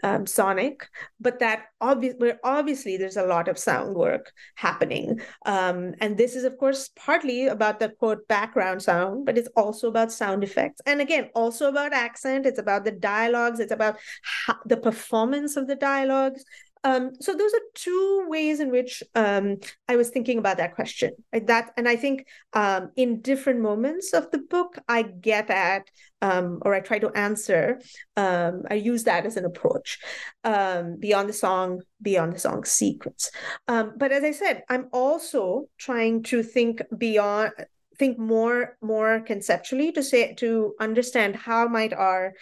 um, 0.05 0.27
sonic, 0.27 0.87
but 1.19 1.39
that 1.39 1.65
obviously 1.81 2.95
there's 2.95 3.17
a 3.17 3.25
lot 3.25 3.47
of 3.47 3.57
sound 3.57 3.95
work 3.95 4.31
happening. 4.53 5.19
Um, 5.47 5.95
and 5.99 6.15
this 6.15 6.35
is, 6.35 6.43
of 6.43 6.59
course, 6.59 6.91
partly 6.95 7.47
about 7.47 7.79
the 7.79 7.89
quote 7.89 8.27
background 8.27 8.83
sound, 8.83 9.25
but 9.25 9.35
it's 9.35 9.49
also 9.55 9.87
about 9.87 10.11
sound 10.11 10.43
effects. 10.43 10.79
And 10.85 11.01
again, 11.01 11.31
also 11.33 11.69
about 11.69 11.91
accent. 11.91 12.45
It's 12.45 12.59
about 12.59 12.85
the 12.85 12.91
dialogues. 12.91 13.59
It's 13.59 13.71
about 13.71 13.97
how, 14.21 14.57
the 14.65 14.77
performance 14.77 15.57
of 15.57 15.65
the 15.65 15.75
dialogues. 15.75 16.45
Um, 16.85 17.13
so 17.19 17.35
those 17.35 17.51
are 17.51 17.65
two 17.73 18.25
ways 18.27 18.59
in 18.59 18.69
which 18.69 19.01
um, 19.15 19.57
I 19.89 19.95
was 19.95 20.09
thinking 20.09 20.37
about 20.37 20.57
that 20.57 20.75
question. 20.75 21.13
That, 21.33 21.71
and 21.77 21.89
I 21.89 21.95
think 21.95 22.27
um, 22.53 22.91
in 22.95 23.21
different 23.21 23.59
moments 23.59 24.13
of 24.13 24.29
the 24.29 24.37
book, 24.37 24.77
I 24.87 25.01
get 25.01 25.49
at 25.49 25.89
um, 26.21 26.59
or 26.61 26.75
I 26.75 26.81
try 26.81 26.99
to 26.99 27.09
answer. 27.09 27.81
Um, 28.15 28.63
I 28.69 28.75
use 28.75 29.03
that 29.05 29.25
as 29.25 29.35
an 29.35 29.45
approach 29.45 29.99
um, 30.43 30.97
beyond 30.99 31.27
the 31.27 31.33
song, 31.33 31.81
beyond 32.01 32.33
the 32.33 32.39
song 32.39 32.63
sequence. 32.65 33.31
but 33.65 34.11
as 34.11 34.23
I 34.23 34.31
said, 34.31 34.63
I'm 34.69 34.87
also 34.93 35.65
trying 35.79 36.21
to 36.23 36.43
think 36.43 36.81
beyond 36.95 37.51
think 37.97 38.17
more 38.17 38.77
more 38.81 39.21
conceptually 39.21 39.91
to 39.93 40.03
say 40.03 40.33
to 40.35 40.73
understand 40.79 41.35
how 41.35 41.67
might 41.67 41.93
our 41.93 42.33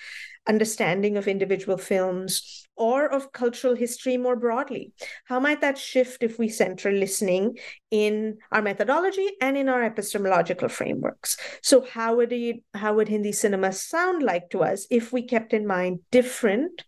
understanding 0.47 1.15
of 1.17 1.27
individual 1.27 1.77
films 1.77 2.67
or 2.75 3.05
of 3.05 3.31
cultural 3.31 3.75
history 3.75 4.17
more 4.17 4.35
broadly? 4.35 4.91
How 5.25 5.39
might 5.39 5.61
that 5.61 5.77
shift 5.77 6.23
if 6.23 6.39
we 6.39 6.49
center 6.49 6.91
listening 6.91 7.57
in 7.91 8.37
our 8.51 8.61
methodology 8.61 9.29
and 9.41 9.55
in 9.57 9.69
our 9.69 9.83
epistemological 9.83 10.69
frameworks? 10.69 11.37
So, 11.61 11.85
how 11.85 12.15
would 12.15 12.33
it, 12.33 12.57
how 12.73 12.95
would 12.95 13.09
Hindi 13.09 13.31
cinema 13.31 13.71
sound 13.71 14.23
like 14.23 14.49
to 14.51 14.63
us 14.63 14.87
if 14.89 15.13
we 15.13 15.23
kept 15.23 15.53
in 15.53 15.67
mind 15.67 15.99
different 16.11 16.83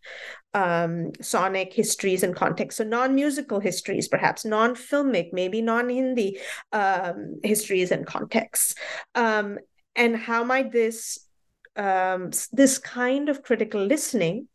um, 0.56 1.12
sonic 1.22 1.74
histories 1.74 2.24
and 2.24 2.34
contexts, 2.34 2.78
so 2.78 2.86
non-musical 2.86 3.60
histories, 3.60 4.08
perhaps 4.08 4.46
non-filmic, 4.46 5.34
maybe 5.34 5.62
non-Hindi 5.62 6.39
um, 6.72 7.39
histories 7.44 7.91
and 7.91 8.08
contexts, 8.08 8.74
um, 9.15 9.60
and 9.96 10.15
how 10.15 10.44
might 10.46 10.72
this 10.72 11.20
um, 11.76 12.32
this 12.54 12.78
kind 12.78 13.28
of 13.28 13.44
critical 13.44 13.82
listening 13.86 14.48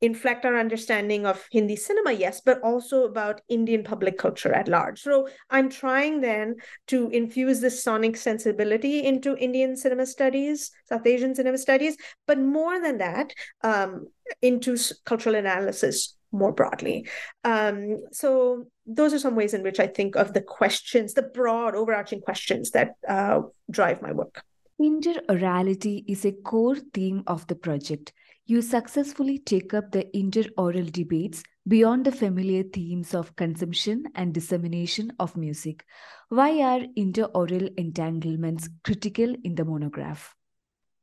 inflect 0.00 0.44
our 0.44 0.58
understanding 0.58 1.26
of 1.26 1.46
Hindi 1.50 1.76
cinema, 1.76 2.12
yes, 2.12 2.40
but 2.40 2.60
also 2.62 3.04
about 3.04 3.40
Indian 3.48 3.84
public 3.84 4.18
culture 4.18 4.52
at 4.52 4.68
large. 4.68 5.00
So 5.00 5.28
I'm 5.50 5.68
trying 5.68 6.20
then 6.20 6.56
to 6.88 7.10
infuse 7.10 7.60
this 7.60 7.82
sonic 7.82 8.16
sensibility 8.16 9.04
into 9.04 9.36
Indian 9.36 9.76
cinema 9.76 10.06
studies, 10.06 10.70
South 10.88 11.06
Asian 11.06 11.34
cinema 11.34 11.58
studies, 11.58 11.96
but 12.26 12.38
more 12.38 12.80
than 12.80 12.98
that, 12.98 13.32
um, 13.62 14.06
into 14.40 14.76
cultural 15.04 15.34
analysis 15.34 16.16
more 16.32 16.52
broadly. 16.52 17.08
Um, 17.44 18.04
so 18.12 18.66
those 18.86 19.12
are 19.12 19.18
some 19.18 19.34
ways 19.34 19.54
in 19.54 19.62
which 19.62 19.80
I 19.80 19.86
think 19.86 20.16
of 20.16 20.32
the 20.32 20.40
questions, 20.40 21.14
the 21.14 21.22
broad 21.22 21.74
overarching 21.74 22.20
questions 22.20 22.70
that 22.70 22.94
uh, 23.08 23.42
drive 23.70 24.00
my 24.00 24.12
work. 24.12 24.44
Interaurality 24.80 26.04
is 26.06 26.24
a 26.24 26.32
core 26.32 26.76
theme 26.94 27.22
of 27.26 27.46
the 27.48 27.54
project 27.54 28.12
you 28.50 28.62
successfully 28.62 29.38
take 29.38 29.72
up 29.72 29.92
the 29.92 30.04
interaural 30.14 30.90
debates 30.92 31.42
beyond 31.68 32.04
the 32.04 32.12
familiar 32.12 32.62
themes 32.62 33.14
of 33.14 33.36
consumption 33.36 34.04
and 34.14 34.34
dissemination 34.34 35.12
of 35.18 35.36
music. 35.36 35.84
Why 36.28 36.60
are 36.60 36.80
interaural 36.98 37.72
entanglements 37.78 38.68
critical 38.84 39.34
in 39.44 39.54
the 39.54 39.64
monograph? 39.64 40.34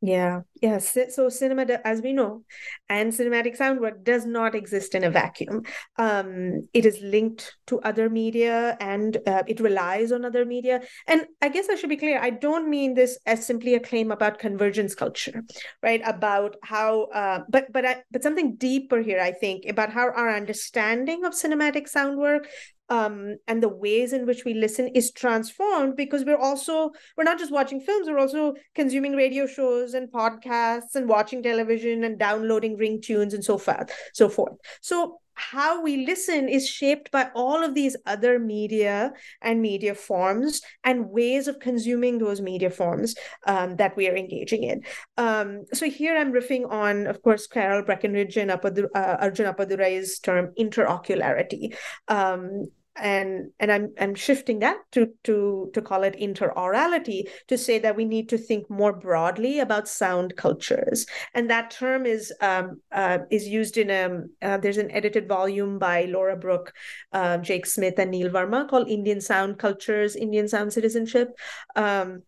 Yeah, 0.02 0.42
yes. 0.62 0.98
So 1.10 1.30
cinema, 1.30 1.66
as 1.84 2.02
we 2.02 2.14
know, 2.14 2.44
and 2.90 3.12
cinematic 3.12 3.56
sound 3.58 3.80
work 3.80 4.04
does 4.04 4.26
not 4.26 4.56
exist 4.56 4.96
in 4.96 5.04
a 5.04 5.10
vacuum. 5.10 5.64
Um, 5.98 6.68
it 6.74 6.86
is 6.86 7.00
linked 7.02 7.56
to 7.68 7.80
other 7.82 8.10
media 8.10 8.78
and 8.80 9.18
uh, 9.28 9.44
it 9.48 9.60
relies 9.60 10.12
on 10.12 10.26
other 10.26 10.46
media. 10.46 10.82
And 11.08 11.26
I 11.42 11.50
guess 11.50 11.70
I 11.70 11.76
should 11.76 11.90
be 11.90 11.98
clear. 11.98 12.20
I 12.20 12.30
don't 12.30 12.70
mean 12.70 12.94
this 12.94 13.18
as 13.26 13.46
simply 13.46 13.76
a 13.76 13.80
claim 13.80 14.12
about 14.12 14.40
convergence 14.40 14.96
culture, 14.96 15.44
right? 15.82 16.02
About 16.06 16.56
how, 16.64 17.04
uh, 17.06 17.42
but 17.50 17.72
but 17.72 17.86
I, 17.86 18.04
but 18.12 18.24
something 18.24 18.56
deeper 18.56 19.02
here. 19.02 19.20
I 19.20 19.32
think 19.32 19.66
about 19.68 19.92
how 19.92 20.12
our 20.12 20.36
understanding 20.36 21.26
of 21.26 21.34
cinematic 21.34 21.88
sound 21.88 22.18
work 22.18 22.48
um, 22.90 23.38
and 23.48 23.62
the 23.62 23.70
ways 23.70 24.14
in 24.14 24.26
which 24.26 24.46
we 24.46 24.54
listen 24.54 24.88
is 24.90 25.12
transformed 25.12 25.96
because 25.96 26.24
we're 26.24 26.38
also 26.38 26.92
we're 27.18 27.24
not 27.24 27.40
just 27.40 27.52
watching 27.52 27.82
films 27.82 28.08
we're 28.08 28.20
also 28.20 28.54
consuming 28.76 29.14
radio 29.14 29.46
shows 29.46 29.94
and 29.94 30.12
podcasts 30.12 30.47
podcasts 30.48 30.96
and 30.96 31.08
watching 31.08 31.44
television 31.44 32.04
and 32.04 32.20
downloading 32.20 32.78
ring 32.78 33.02
tunes 33.02 33.34
and 33.34 33.44
so 33.44 33.58
forth 33.58 33.92
so 34.14 34.30
forth 34.30 34.54
so 34.82 35.20
how 35.38 35.84
we 35.84 36.06
listen 36.06 36.50
is 36.50 36.68
shaped 36.68 37.12
by 37.12 37.30
all 37.36 37.64
of 37.64 37.76
these 37.76 37.96
other 38.08 38.40
media 38.40 39.14
and 39.44 39.62
media 39.62 39.94
forms 39.94 40.62
and 40.84 41.12
ways 41.12 41.48
of 41.48 41.60
consuming 41.60 42.18
those 42.18 42.42
media 42.42 42.72
forms 42.72 43.14
um, 43.46 43.76
that 43.76 43.96
we 43.96 44.10
are 44.10 44.16
engaging 44.16 44.64
in. 44.64 44.82
Um, 45.18 45.66
so 45.74 45.88
here 45.88 46.18
I'm 46.18 46.34
riffing 46.34 46.68
on, 46.72 47.06
of 47.06 47.22
course, 47.22 47.46
Carol 47.46 47.84
Breckenridge 47.84 48.36
and 48.36 48.50
uh, 48.50 48.58
Arjun 48.96 49.46
Appadurai's 49.46 50.18
term 50.18 50.54
interocularity. 50.60 51.78
Um, 52.08 52.66
and 53.00 53.52
and 53.60 53.72
I'm 53.72 53.94
I'm 54.00 54.16
shifting 54.16 54.60
that 54.60 54.78
to 54.94 55.08
to 55.24 55.70
to 55.74 55.82
call 55.82 56.04
it 56.04 56.16
interaurality 56.20 57.30
to 57.48 57.58
say 57.58 57.80
that 57.80 57.96
we 57.96 58.06
need 58.06 58.30
to 58.30 58.38
think 58.38 58.70
more 58.70 58.94
broadly 58.94 59.60
about 59.60 59.88
sound 59.88 60.36
cultures, 60.36 61.06
and 61.34 61.50
that 61.50 61.72
term 61.72 62.06
is 62.06 62.34
um, 62.42 62.82
uh, 62.92 63.20
is 63.30 63.48
used 63.48 63.78
in 63.78 63.90
a 63.90 64.48
uh, 64.48 64.58
there's 64.58 64.78
an 64.78 64.92
edited 64.92 65.28
volume 65.28 65.80
by 65.80 66.06
Laura 66.06 66.38
Brueck, 66.38 66.68
uh, 67.14 67.38
Jake 67.38 67.66
Smith, 67.66 68.00
and 68.00 68.12
Neil 68.12 68.30
Verma 68.30 68.68
called 68.68 68.88
Indian 68.90 69.22
Sound 69.22 69.60
Cultures, 69.60 70.16
Indian 70.16 70.48
Sound 70.48 70.74
Citizenship. 70.74 71.30
Um, 71.76 72.24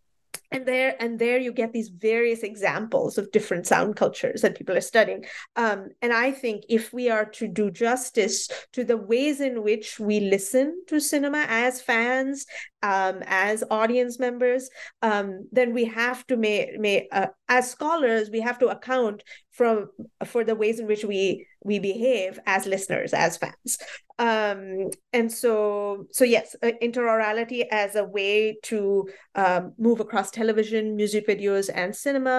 and 0.51 0.65
there 0.65 0.95
and 0.99 1.19
there 1.19 1.37
you 1.39 1.51
get 1.53 1.73
these 1.73 1.89
various 1.89 2.43
examples 2.43 3.17
of 3.17 3.31
different 3.31 3.67
sound 3.67 3.95
cultures 3.95 4.41
that 4.41 4.57
people 4.57 4.75
are 4.75 4.81
studying. 4.81 5.25
Um, 5.55 5.89
and 6.01 6.13
i 6.13 6.31
think 6.31 6.63
if 6.69 6.93
we 6.93 7.09
are 7.09 7.25
to 7.25 7.47
do 7.47 7.71
justice 7.71 8.49
to 8.73 8.83
the 8.83 8.97
ways 8.97 9.41
in 9.41 9.63
which 9.63 9.99
we 9.99 10.19
listen 10.19 10.83
to 10.87 10.99
cinema 10.99 11.45
as 11.47 11.81
fans 11.81 12.45
um, 12.81 13.21
as 13.25 13.63
audience 13.69 14.19
members 14.19 14.69
um, 15.01 15.47
then 15.51 15.73
we 15.73 15.85
have 15.85 16.25
to 16.27 16.37
may, 16.37 16.75
may 16.79 17.07
uh, 17.11 17.27
as 17.47 17.69
scholars 17.69 18.29
we 18.29 18.39
have 18.39 18.59
to 18.59 18.67
account 18.67 19.23
from 19.51 19.89
for 20.25 20.45
the 20.45 20.55
ways 20.55 20.79
in 20.79 20.87
which 20.87 21.03
we 21.03 21.45
we 21.63 21.79
behave 21.79 22.39
as 22.45 22.65
listeners 22.65 23.13
as 23.13 23.35
fans. 23.35 23.77
Um, 24.17 24.89
and 25.11 25.31
so 25.31 26.05
so 26.11 26.23
yes 26.23 26.55
uh, 26.63 26.71
interaurality 26.81 27.65
as 27.69 27.95
a 27.95 28.05
way 28.05 28.57
to 28.63 29.09
um, 29.35 29.73
move 29.77 29.99
across 29.99 30.31
television 30.39 30.95
music 31.01 31.23
videos 31.31 31.69
and 31.81 31.95
cinema 32.05 32.37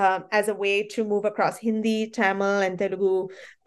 um, 0.00 0.20
as 0.38 0.46
a 0.48 0.56
way 0.64 0.76
to 0.94 1.00
move 1.12 1.24
across 1.32 1.56
hindi 1.68 1.98
tamil 2.18 2.56
and 2.66 2.76
telugu 2.82 3.14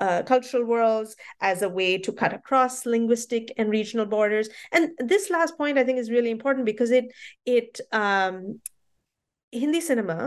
uh, 0.06 0.19
cultural 0.32 0.63
worlds 0.74 1.12
as 1.52 1.58
a 1.67 1.71
way 1.80 1.91
to 2.06 2.12
cut 2.21 2.34
across 2.39 2.74
linguistic 2.95 3.45
and 3.58 3.67
regional 3.80 4.08
borders. 4.15 4.48
And 4.76 4.84
this 5.12 5.26
last 5.36 5.52
point 5.62 5.76
i 5.82 5.84
think 5.86 5.98
is 6.04 6.12
really 6.17 6.34
important 6.38 6.63
because 6.71 6.91
it 7.00 7.06
it 7.58 7.71
um, 8.02 8.36
hindi 9.62 9.82
cinema 9.89 10.19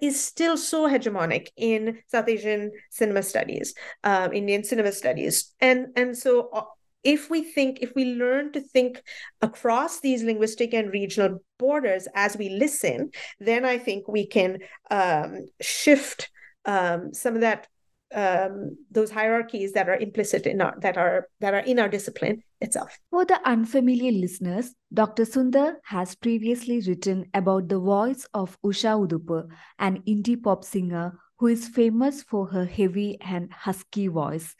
is 0.00 0.16
still 0.32 0.56
so 0.56 0.88
hegemonic 0.88 1.48
in 1.56 1.98
South 2.08 2.28
Asian 2.28 2.72
cinema 2.90 3.22
studies, 3.22 3.74
um, 4.02 4.32
Indian 4.32 4.64
cinema 4.64 4.92
studies, 4.92 5.54
and 5.60 5.86
and 5.96 6.16
so 6.16 6.48
uh, 6.52 6.64
if 7.02 7.30
we 7.30 7.42
think 7.42 7.78
if 7.80 7.92
we 7.94 8.04
learn 8.04 8.52
to 8.52 8.60
think 8.60 9.02
across 9.40 10.00
these 10.00 10.22
linguistic 10.22 10.74
and 10.74 10.92
regional 10.92 11.42
borders 11.58 12.06
as 12.14 12.36
we 12.36 12.48
listen, 12.48 13.10
then 13.38 13.64
I 13.64 13.78
think 13.78 14.08
we 14.08 14.26
can 14.26 14.58
um, 14.90 15.46
shift 15.60 16.30
um, 16.64 17.12
some 17.14 17.36
of 17.36 17.40
that 17.40 17.68
um, 18.12 18.76
those 18.90 19.10
hierarchies 19.10 19.72
that 19.72 19.88
are 19.88 19.96
implicit 19.96 20.46
in 20.46 20.60
our 20.60 20.74
that 20.80 20.96
are 20.96 21.28
that 21.40 21.54
are 21.54 21.60
in 21.60 21.78
our 21.78 21.88
discipline 21.88 22.42
itself. 22.60 22.98
For 23.10 23.24
the 23.24 23.40
unfamiliar 23.44 24.12
listeners, 24.12 24.74
Dr. 24.92 25.24
Sundar 25.24 25.76
has 25.84 26.14
previously 26.16 26.80
written 26.80 27.26
about 27.34 27.68
the 27.68 27.78
voice 27.78 28.26
of 28.34 28.58
Usha 28.62 28.98
Uthup, 28.98 29.48
an 29.78 30.02
indie 30.08 30.42
pop 30.42 30.64
singer 30.64 31.18
who 31.38 31.46
is 31.46 31.68
famous 31.68 32.22
for 32.22 32.46
her 32.48 32.64
heavy 32.64 33.16
and 33.20 33.52
husky 33.52 34.08
voice. 34.08 34.54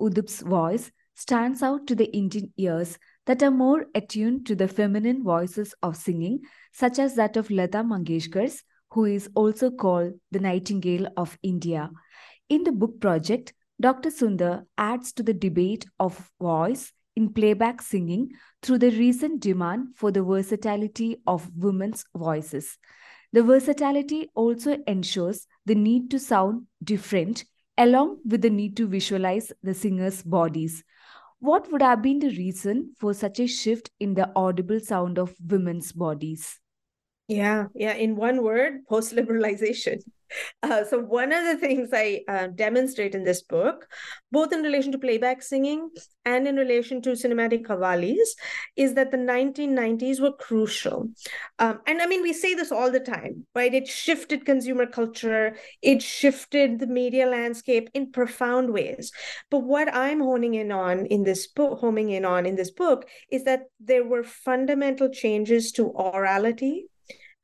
Uthup's 0.00 0.42
voice 0.42 0.90
stands 1.18 1.64
out 1.64 1.86
to 1.88 1.96
the 1.96 2.10
Indian 2.16 2.52
ears 2.56 2.96
that 3.26 3.42
are 3.42 3.50
more 3.50 3.86
attuned 3.94 4.46
to 4.46 4.54
the 4.54 4.68
feminine 4.68 5.24
voices 5.24 5.74
of 5.82 5.96
singing, 5.96 6.38
such 6.72 7.00
as 7.00 7.16
that 7.16 7.36
of 7.36 7.50
Lata 7.50 7.78
Mangeshkar's, 7.78 8.62
who 8.92 9.04
is 9.04 9.28
also 9.34 9.70
called 9.70 10.12
the 10.30 10.38
Nightingale 10.38 11.08
of 11.16 11.36
India. 11.42 11.90
In 12.48 12.62
the 12.62 12.70
book 12.70 13.00
project, 13.00 13.52
Dr. 13.80 14.10
Sundar 14.10 14.64
adds 14.78 15.12
to 15.14 15.24
the 15.24 15.34
debate 15.34 15.86
of 15.98 16.30
voice 16.40 16.92
in 17.16 17.32
playback 17.32 17.82
singing 17.82 18.30
through 18.62 18.78
the 18.78 18.92
recent 18.92 19.40
demand 19.40 19.88
for 19.96 20.12
the 20.12 20.22
versatility 20.22 21.16
of 21.26 21.50
women's 21.56 22.04
voices. 22.16 22.78
The 23.32 23.42
versatility 23.42 24.30
also 24.36 24.78
ensures 24.86 25.46
the 25.66 25.74
need 25.74 26.12
to 26.12 26.20
sound 26.20 26.66
different, 26.82 27.44
along 27.76 28.18
with 28.24 28.42
the 28.42 28.50
need 28.50 28.76
to 28.76 28.86
visualize 28.86 29.52
the 29.64 29.74
singer's 29.74 30.22
bodies. 30.22 30.84
What 31.40 31.70
would 31.70 31.82
have 31.82 32.02
been 32.02 32.18
the 32.18 32.30
reason 32.30 32.94
for 32.98 33.14
such 33.14 33.38
a 33.38 33.46
shift 33.46 33.90
in 34.00 34.14
the 34.14 34.30
audible 34.34 34.80
sound 34.80 35.18
of 35.18 35.36
women's 35.40 35.92
bodies? 35.92 36.58
Yeah, 37.28 37.66
yeah. 37.74 37.94
In 37.94 38.16
one 38.16 38.42
word, 38.42 38.86
post 38.88 39.14
liberalization. 39.14 40.02
Uh, 40.62 40.84
so, 40.84 40.98
one 40.98 41.32
of 41.32 41.44
the 41.44 41.56
things 41.56 41.90
I 41.92 42.20
uh, 42.28 42.48
demonstrate 42.48 43.14
in 43.14 43.24
this 43.24 43.42
book, 43.42 43.86
both 44.30 44.52
in 44.52 44.62
relation 44.62 44.92
to 44.92 44.98
playback 44.98 45.42
singing 45.42 45.90
and 46.24 46.46
in 46.46 46.56
relation 46.56 47.00
to 47.02 47.10
cinematic 47.10 47.62
qawwalis, 47.64 48.28
is 48.76 48.94
that 48.94 49.10
the 49.10 49.16
1990s 49.16 50.20
were 50.20 50.32
crucial. 50.32 51.08
Um, 51.58 51.80
and 51.86 52.02
I 52.02 52.06
mean, 52.06 52.22
we 52.22 52.32
say 52.32 52.54
this 52.54 52.72
all 52.72 52.90
the 52.90 53.00
time, 53.00 53.46
right? 53.54 53.72
It 53.72 53.86
shifted 53.86 54.44
consumer 54.44 54.86
culture, 54.86 55.56
it 55.82 56.02
shifted 56.02 56.78
the 56.78 56.86
media 56.86 57.26
landscape 57.26 57.88
in 57.94 58.12
profound 58.12 58.70
ways. 58.70 59.12
But 59.50 59.60
what 59.60 59.92
I'm 59.94 60.20
honing 60.20 60.54
in 60.54 60.72
on 60.72 61.06
in 61.06 61.24
this 61.24 61.46
book, 61.46 61.78
homing 61.78 62.10
in 62.10 62.24
on 62.24 62.46
in 62.46 62.56
this 62.56 62.70
book, 62.70 63.06
is 63.30 63.44
that 63.44 63.64
there 63.80 64.04
were 64.04 64.24
fundamental 64.24 65.08
changes 65.08 65.72
to 65.72 65.94
aurality 65.96 66.86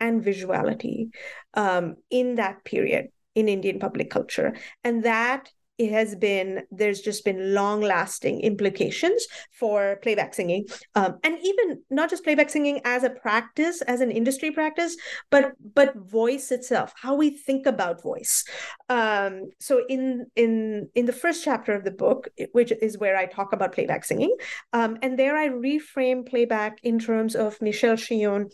and 0.01 0.25
visuality 0.25 1.09
um, 1.55 1.97
in 2.11 2.37
that 2.37 2.65
period 2.65 3.09
in 3.35 3.49
Indian 3.49 3.79
public 3.79 4.11
culture. 4.11 4.55
And 4.83 5.05
that 5.05 5.51
it 5.79 5.91
has 5.91 6.15
been 6.15 6.63
there's 6.71 7.01
just 7.01 7.25
been 7.25 7.53
long 7.53 7.81
lasting 7.81 8.41
implications 8.41 9.27
for 9.51 9.99
playback 10.03 10.35
singing 10.35 10.65
um, 10.95 11.19
and 11.25 11.37
even 11.43 11.83
not 11.91 12.09
just 12.09 12.23
playback 12.23 12.49
singing 12.49 12.81
as 12.85 13.03
a 13.03 13.11
practice 13.11 13.83
as 13.83 14.01
an 14.01 14.11
industry 14.11 14.51
practice 14.51 14.97
but 15.31 15.53
but 15.75 15.95
voice 15.97 16.53
itself 16.53 16.93
how 16.97 17.15
we 17.15 17.31
think 17.31 17.67
about 17.67 18.03
voice 18.03 18.45
um, 18.89 19.43
so 19.59 19.85
in 19.89 20.27
in 20.37 20.89
in 20.95 21.07
the 21.07 21.13
first 21.13 21.43
chapter 21.45 21.73
of 21.73 21.85
the 21.85 21.91
book 21.91 22.29
which 22.53 22.73
is 22.81 22.99
where 22.99 23.17
i 23.17 23.27
talk 23.27 23.53
about 23.53 23.73
playback 23.73 24.05
singing 24.05 24.35
um, 24.73 24.97
and 25.03 25.19
there 25.19 25.37
i 25.37 25.49
reframe 25.49 26.27
playback 26.27 26.79
in 26.83 26.99
terms 26.99 27.35
of 27.35 27.61
michel 27.61 27.97
chion 27.97 28.49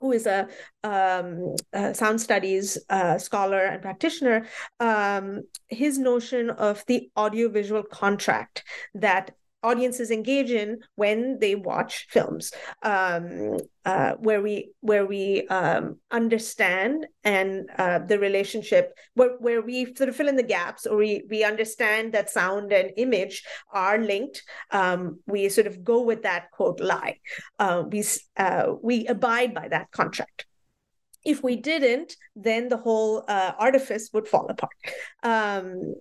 who 0.00 0.12
is 0.12 0.26
a, 0.26 0.48
um, 0.84 1.56
a 1.72 1.94
sound 1.94 2.20
studies 2.20 2.78
uh, 2.90 3.18
scholar 3.18 3.64
and 3.64 3.82
practitioner, 3.82 4.46
um, 4.80 5.42
his 5.68 5.98
notion 5.98 6.50
of 6.50 6.84
the 6.86 7.10
audiovisual 7.16 7.82
contract 7.82 8.64
that 8.94 9.34
audiences 9.66 10.10
engage 10.10 10.50
in 10.50 10.78
when 10.94 11.38
they 11.40 11.54
watch 11.54 12.06
films 12.08 12.52
um, 12.82 13.58
uh, 13.84 14.12
where 14.26 14.40
we 14.40 14.70
where 14.80 15.06
we 15.06 15.46
um, 15.48 15.98
understand 16.10 17.06
and 17.24 17.68
uh, 17.78 17.98
the 18.10 18.18
relationship 18.18 18.92
where, 19.14 19.36
where 19.38 19.62
we 19.62 19.94
sort 19.94 20.08
of 20.08 20.16
fill 20.16 20.28
in 20.28 20.36
the 20.36 20.52
gaps 20.56 20.86
or 20.86 20.96
we 20.96 21.22
we 21.28 21.42
understand 21.44 22.12
that 22.12 22.30
sound 22.30 22.72
and 22.72 22.92
image 22.96 23.44
are 23.72 23.98
linked 23.98 24.42
um, 24.70 25.18
we 25.26 25.48
sort 25.48 25.66
of 25.66 25.82
go 25.82 26.02
with 26.02 26.22
that 26.22 26.50
quote 26.52 26.80
lie 26.80 27.16
uh, 27.58 27.82
we 27.90 28.04
uh, 28.36 28.66
we 28.82 29.06
abide 29.06 29.52
by 29.52 29.66
that 29.68 29.90
contract 29.90 30.46
if 31.26 31.42
we 31.42 31.56
didn't, 31.56 32.16
then 32.36 32.68
the 32.68 32.76
whole 32.76 33.24
uh, 33.26 33.52
artifice 33.58 34.10
would 34.12 34.28
fall 34.28 34.46
apart. 34.48 34.76
Um, 35.24 35.96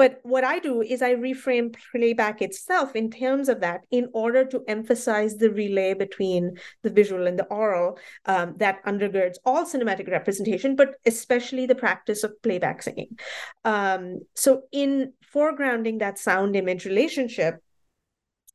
but 0.00 0.18
what 0.22 0.44
I 0.44 0.60
do 0.60 0.80
is 0.80 1.02
I 1.02 1.14
reframe 1.14 1.76
playback 1.92 2.40
itself 2.40 2.96
in 2.96 3.10
terms 3.10 3.50
of 3.50 3.60
that 3.60 3.82
in 3.90 4.08
order 4.14 4.46
to 4.46 4.64
emphasize 4.66 5.36
the 5.36 5.50
relay 5.50 5.92
between 5.92 6.56
the 6.82 6.88
visual 6.88 7.26
and 7.26 7.38
the 7.38 7.44
aural 7.48 7.98
um, 8.24 8.54
that 8.56 8.82
undergirds 8.86 9.34
all 9.44 9.66
cinematic 9.66 10.10
representation, 10.10 10.74
but 10.74 10.94
especially 11.04 11.66
the 11.66 11.74
practice 11.74 12.24
of 12.24 12.32
playback 12.40 12.82
singing. 12.82 13.18
Um, 13.66 14.20
so, 14.34 14.62
in 14.72 15.12
foregrounding 15.34 15.98
that 15.98 16.18
sound 16.18 16.56
image 16.56 16.86
relationship, 16.86 17.62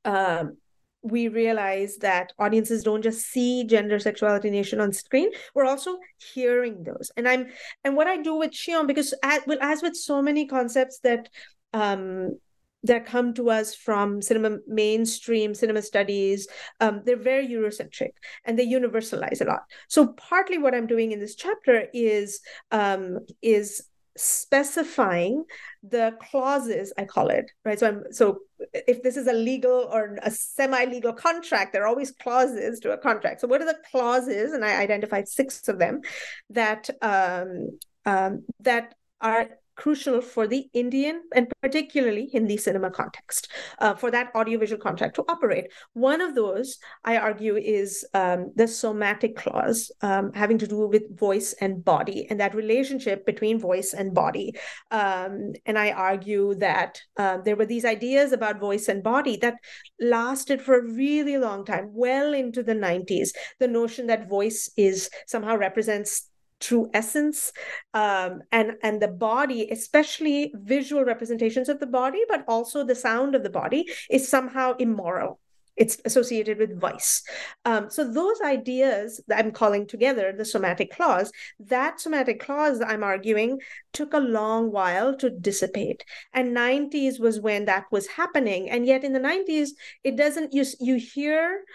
um, 0.04 0.58
we 1.06 1.28
realize 1.28 1.98
that 1.98 2.34
audiences 2.40 2.84
don't 2.84 3.04
just 3.04 3.28
see 3.28 3.64
gender 3.64 4.00
sexuality 4.00 4.50
nation 4.50 4.80
on 4.80 4.92
screen 4.92 5.30
we're 5.54 5.66
also 5.66 5.98
hearing 6.34 6.84
those. 6.84 7.12
And 7.16 7.28
i'm 7.28 7.48
and 7.84 7.96
what 7.96 8.08
i 8.08 8.18
do 8.18 8.36
with 8.36 8.52
Chion 8.52 8.88
because 8.88 9.14
as, 9.24 9.42
well, 9.46 9.60
as 9.62 9.82
with 9.82 9.96
so 9.96 10.22
many 10.22 10.48
concepts 10.48 11.00
that 11.00 11.30
um 11.74 12.38
that 12.84 13.06
come 13.06 13.34
to 13.34 13.50
us 13.50 13.74
from 13.76 14.22
cinema 14.22 14.58
mainstream 14.68 15.54
cinema 15.54 15.82
studies 15.82 16.48
um, 16.80 17.02
they're 17.06 17.18
very 17.18 17.48
eurocentric 17.48 18.12
and 18.46 18.58
they 18.58 18.68
universalize 18.68 19.42
a 19.42 19.46
lot. 19.46 19.62
So 19.88 20.08
partly 20.14 20.58
what 20.58 20.74
i'm 20.74 20.88
doing 20.88 21.12
in 21.12 21.20
this 21.20 21.36
chapter 21.36 21.88
is 21.94 22.42
um, 22.72 23.20
is 23.42 23.88
specifying 24.18 25.44
the 25.84 26.14
clauses 26.22 26.94
i 26.98 27.04
call 27.04 27.28
it 27.28 27.52
right? 27.64 27.80
So 27.80 27.88
i'm 27.88 28.04
so 28.12 28.40
if 28.74 29.04
this 29.04 29.18
is 29.18 29.28
a 29.28 29.34
legal 29.34 29.90
or 29.92 30.18
a 30.24 30.32
semi-legal 30.32 31.14
contract 31.14 31.74
there 31.74 31.84
are 31.84 31.88
always 31.88 32.12
clauses 32.12 32.80
to 32.80 32.92
a 32.92 32.98
contract. 32.98 33.42
So 33.42 33.48
what 33.48 33.62
are 33.62 33.66
the 33.66 33.80
clauses 33.92 34.54
and 34.54 34.64
i 34.64 34.82
identified 34.82 35.28
six 35.28 35.68
of 35.68 35.80
them 35.80 36.02
that 36.50 36.90
um, 37.02 37.78
um, 38.06 38.46
that 38.62 38.96
are 39.22 39.50
crucial 39.76 40.22
for 40.22 40.48
the 40.48 40.68
Indian 40.74 41.22
and 41.34 41.52
particularly 41.62 42.28
Hindi 42.32 42.58
cinema 42.58 42.90
context 42.90 43.50
uh, 43.80 43.94
for 43.96 44.12
that 44.12 44.32
audiovisual 44.36 44.82
contract 44.82 45.16
to 45.16 45.26
operate. 45.28 45.66
One 45.94 46.22
of 46.22 46.36
those, 46.36 46.78
I 47.04 47.18
argue, 47.18 47.56
is 47.58 48.06
um, 48.14 48.52
the 48.56 48.68
somatic 48.68 49.36
clause 49.36 49.92
um, 50.02 50.32
having 50.34 50.58
to 50.60 50.68
do 50.68 50.88
with 50.88 51.18
voice 51.18 51.54
and 51.62 51.84
body 51.84 52.28
and 52.30 52.40
that 52.40 52.56
relationship 52.56 53.26
between 53.26 53.60
voice 53.60 53.94
and 53.94 54.14
body. 54.14 54.54
Um, 54.92 55.54
and 55.66 55.78
I 55.78 55.92
argue 55.92 56.56
that 56.56 57.02
uh, 57.18 57.38
there 57.40 57.56
were 57.56 57.66
these 57.66 57.86
ideas 57.86 58.32
about 58.32 58.60
voice 58.60 58.88
and 58.88 59.04
body 59.04 59.38
that 59.38 59.56
lasted 60.00 60.62
for 60.62 60.80
a 60.80 60.94
really 60.94 61.38
long 61.38 61.66
time, 61.66 61.90
well 61.92 62.34
into 62.34 62.64
the 62.64 62.76
90s. 62.76 63.30
The 63.60 63.68
notion 63.68 64.08
that 64.08 64.30
voice 64.30 64.70
is 64.78 65.10
somehow 65.28 65.56
represents 65.58 66.30
true 66.60 66.90
essence 66.94 67.52
um, 67.94 68.42
and 68.52 68.74
and 68.84 69.02
the 69.02 69.08
body 69.08 69.68
especially 69.72 70.54
visual 70.56 71.04
representations 71.04 71.70
of 71.70 71.80
the 71.80 71.88
body 71.88 72.22
but 72.30 72.44
also 72.48 72.84
the 72.84 72.96
sound 72.96 73.36
of 73.36 73.44
the 73.44 73.50
body 73.50 73.86
is 74.10 74.28
somehow 74.28 74.76
immoral. 74.78 75.40
It's 75.76 75.98
associated 76.06 76.58
with 76.58 76.80
vice. 76.80 77.22
Um, 77.66 77.90
so 77.90 78.10
those 78.10 78.40
ideas 78.42 79.22
that 79.28 79.40
i'm 79.40 79.52
calling 79.52 79.86
together 79.86 80.32
the 80.32 80.46
somatic 80.46 80.90
clause 80.96 81.32
that 81.60 82.00
somatic 82.00 82.40
clause 82.40 82.82
i'm 82.82 83.04
arguing 83.04 83.60
took 83.92 84.14
a 84.14 84.20
long 84.20 84.72
while 84.72 85.16
to 85.18 85.30
dissipate. 85.30 86.06
And 86.34 86.56
90s 86.56 87.20
was 87.20 87.40
when 87.40 87.66
that 87.66 87.86
was 87.92 88.08
happening. 88.08 88.70
And 88.70 88.86
yet 88.86 89.04
in 89.04 89.12
the 89.12 89.20
90s 89.20 89.70
it 90.04 90.16
doesn't 90.16 90.54
you, 90.54 90.64
you 90.80 90.96
hear 90.96 91.66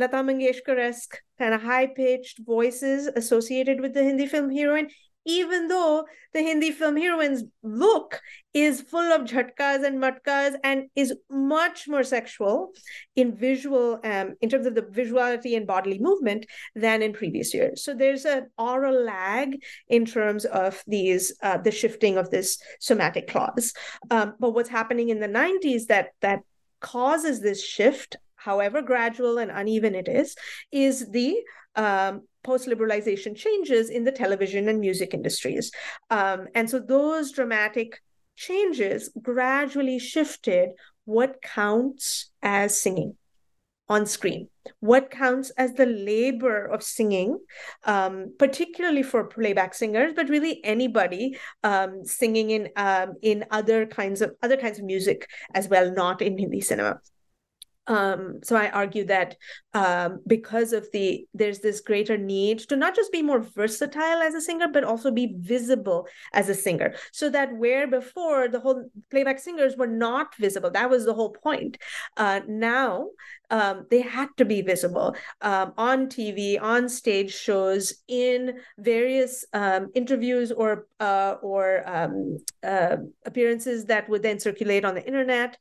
Lata 0.00 0.16
Mangeshkar-esque 0.16 1.18
kind 1.38 1.54
of 1.54 1.62
high-pitched 1.62 2.40
voices 2.44 3.06
associated 3.06 3.80
with 3.80 3.94
the 3.94 4.02
Hindi 4.02 4.26
film 4.26 4.50
heroine, 4.50 4.88
even 5.26 5.68
though 5.68 6.06
the 6.32 6.40
Hindi 6.40 6.70
film 6.70 6.96
heroine's 6.96 7.44
look 7.62 8.20
is 8.54 8.80
full 8.80 9.12
of 9.12 9.22
jhatkas 9.22 9.84
and 9.84 9.98
matkas 9.98 10.54
and 10.64 10.88
is 10.96 11.14
much 11.28 11.86
more 11.86 12.02
sexual 12.02 12.70
in 13.14 13.36
visual, 13.36 14.00
um, 14.02 14.34
in 14.40 14.48
terms 14.48 14.66
of 14.66 14.74
the 14.74 14.82
visuality 14.82 15.56
and 15.56 15.66
bodily 15.66 15.98
movement 15.98 16.46
than 16.74 17.02
in 17.02 17.12
previous 17.12 17.52
years. 17.52 17.84
So 17.84 17.94
there's 17.94 18.24
an 18.24 18.48
aural 18.58 19.04
lag 19.04 19.62
in 19.88 20.06
terms 20.06 20.46
of 20.46 20.82
these, 20.86 21.34
uh, 21.42 21.58
the 21.58 21.70
shifting 21.70 22.16
of 22.16 22.30
this 22.30 22.58
somatic 22.80 23.28
clause. 23.28 23.74
Um, 24.10 24.34
but 24.40 24.54
what's 24.54 24.70
happening 24.70 25.10
in 25.10 25.20
the 25.20 25.28
90s 25.28 25.86
that 25.88 26.08
that 26.22 26.40
causes 26.80 27.40
this 27.40 27.62
shift 27.62 28.16
however 28.44 28.82
gradual 28.82 29.38
and 29.38 29.50
uneven 29.50 29.94
it 29.94 30.08
is, 30.08 30.36
is 30.72 31.10
the 31.10 31.36
um, 31.76 32.22
post 32.42 32.66
liberalization 32.66 33.36
changes 33.36 33.90
in 33.90 34.04
the 34.04 34.12
television 34.12 34.68
and 34.68 34.80
music 34.80 35.14
industries. 35.14 35.70
Um, 36.10 36.46
and 36.54 36.68
so 36.68 36.78
those 36.78 37.32
dramatic 37.32 38.00
changes 38.36 39.10
gradually 39.20 39.98
shifted 39.98 40.70
what 41.04 41.42
counts 41.42 42.30
as 42.42 42.80
singing 42.80 43.16
on 43.90 44.06
screen 44.06 44.48
what 44.78 45.10
counts 45.10 45.50
as 45.58 45.74
the 45.74 45.84
labor 45.84 46.64
of 46.64 46.82
singing 46.82 47.36
um, 47.84 48.32
particularly 48.38 49.02
for 49.02 49.24
playback 49.24 49.74
singers 49.74 50.12
but 50.14 50.28
really 50.28 50.64
anybody 50.64 51.36
um, 51.64 52.04
singing 52.04 52.50
in 52.50 52.68
um, 52.76 53.14
in 53.20 53.44
other 53.50 53.84
kinds 53.84 54.22
of 54.22 54.32
other 54.42 54.56
kinds 54.56 54.78
of 54.78 54.84
music 54.84 55.28
as 55.54 55.68
well 55.68 55.92
not 55.92 56.22
in 56.22 56.38
hindi 56.38 56.60
cinema 56.60 57.00
um, 57.86 58.40
so 58.42 58.56
I 58.56 58.70
argue 58.70 59.04
that 59.06 59.36
um, 59.74 60.20
because 60.26 60.72
of 60.72 60.88
the 60.92 61.26
there's 61.34 61.60
this 61.60 61.80
greater 61.80 62.16
need 62.16 62.60
to 62.60 62.76
not 62.76 62.94
just 62.94 63.12
be 63.12 63.22
more 63.22 63.40
versatile 63.40 64.20
as 64.22 64.34
a 64.34 64.40
singer, 64.40 64.68
but 64.68 64.84
also 64.84 65.10
be 65.10 65.34
visible 65.38 66.06
as 66.32 66.48
a 66.48 66.54
singer. 66.54 66.94
So 67.12 67.30
that 67.30 67.56
where 67.56 67.86
before 67.86 68.48
the 68.48 68.60
whole 68.60 68.88
playback 69.10 69.38
singers 69.38 69.76
were 69.76 69.86
not 69.86 70.34
visible, 70.36 70.70
that 70.70 70.90
was 70.90 71.04
the 71.04 71.14
whole 71.14 71.30
point. 71.30 71.78
Uh, 72.16 72.40
now 72.46 73.08
um, 73.50 73.86
they 73.90 74.02
had 74.02 74.28
to 74.36 74.44
be 74.44 74.62
visible 74.62 75.16
um, 75.40 75.72
on 75.76 76.06
TV, 76.06 76.60
on 76.60 76.88
stage 76.88 77.34
shows, 77.34 77.94
in 78.06 78.60
various 78.78 79.44
um, 79.52 79.88
interviews 79.94 80.52
or 80.52 80.86
uh, 81.00 81.36
or 81.42 81.88
um, 81.88 82.38
uh, 82.62 82.96
appearances 83.26 83.86
that 83.86 84.08
would 84.08 84.22
then 84.22 84.38
circulate 84.38 84.84
on 84.84 84.94
the 84.94 85.04
internet. 85.04 85.56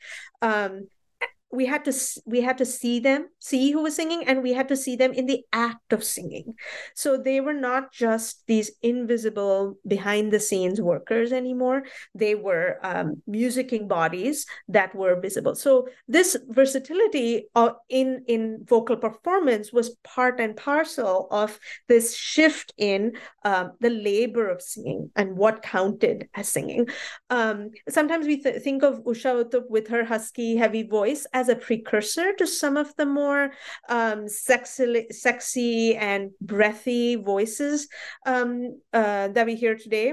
We 1.51 1.65
had 1.65 1.85
to 1.85 1.93
we 2.25 2.41
had 2.41 2.57
to 2.59 2.65
see 2.65 2.99
them 2.99 3.29
see 3.39 3.71
who 3.71 3.83
was 3.83 3.95
singing 3.95 4.23
and 4.27 4.43
we 4.43 4.53
had 4.53 4.67
to 4.69 4.77
see 4.77 4.95
them 4.95 5.13
in 5.13 5.25
the 5.25 5.43
act 5.51 5.93
of 5.93 6.03
singing. 6.03 6.53
So 6.95 7.17
they 7.17 7.41
were 7.41 7.53
not 7.53 7.91
just 7.91 8.43
these 8.47 8.71
invisible 8.81 9.77
behind 9.88 10.31
the 10.31 10.39
scenes 10.39 10.81
workers 10.81 11.31
anymore. 11.31 11.83
They 12.13 12.35
were 12.35 12.77
um, 12.83 13.21
musicking 13.27 13.88
bodies 13.88 14.45
that 14.67 14.93
were 14.93 15.19
visible. 15.19 15.55
So 15.55 15.88
this 16.07 16.38
versatility 16.47 17.47
uh, 17.55 17.71
in 17.89 18.23
in 18.27 18.65
vocal 18.65 18.97
performance 18.97 19.73
was 19.73 19.95
part 20.03 20.39
and 20.39 20.55
parcel 20.55 21.27
of 21.31 21.59
this 21.88 22.15
shift 22.15 22.73
in 22.77 23.13
um, 23.43 23.71
the 23.79 23.89
labor 23.89 24.49
of 24.49 24.62
singing 24.62 25.12
and 25.15 25.35
what 25.35 25.62
counted 25.62 26.29
as 26.35 26.49
singing. 26.49 26.88
Um, 27.29 27.71
sometimes 27.88 28.27
we 28.27 28.41
th- 28.41 28.62
think 28.62 28.83
of 28.83 29.03
Usha 29.03 29.43
Uthup 29.43 29.69
with 29.69 29.88
her 29.88 30.03
husky 30.05 30.55
heavy 30.55 30.83
voice 30.83 31.25
as 31.39 31.47
a 31.49 31.56
precursor 31.56 32.34
to 32.34 32.45
some 32.45 32.75
of 32.84 32.93
the 32.97 33.06
more 33.06 33.52
um, 33.88 34.28
sexy, 34.28 35.08
sexy 35.10 35.95
and 35.95 36.32
breathy 36.41 37.15
voices 37.15 37.88
um, 38.25 38.80
uh, 38.93 39.28
that 39.30 39.45
we 39.45 39.56
hear 39.56 39.75
today. 39.75 40.08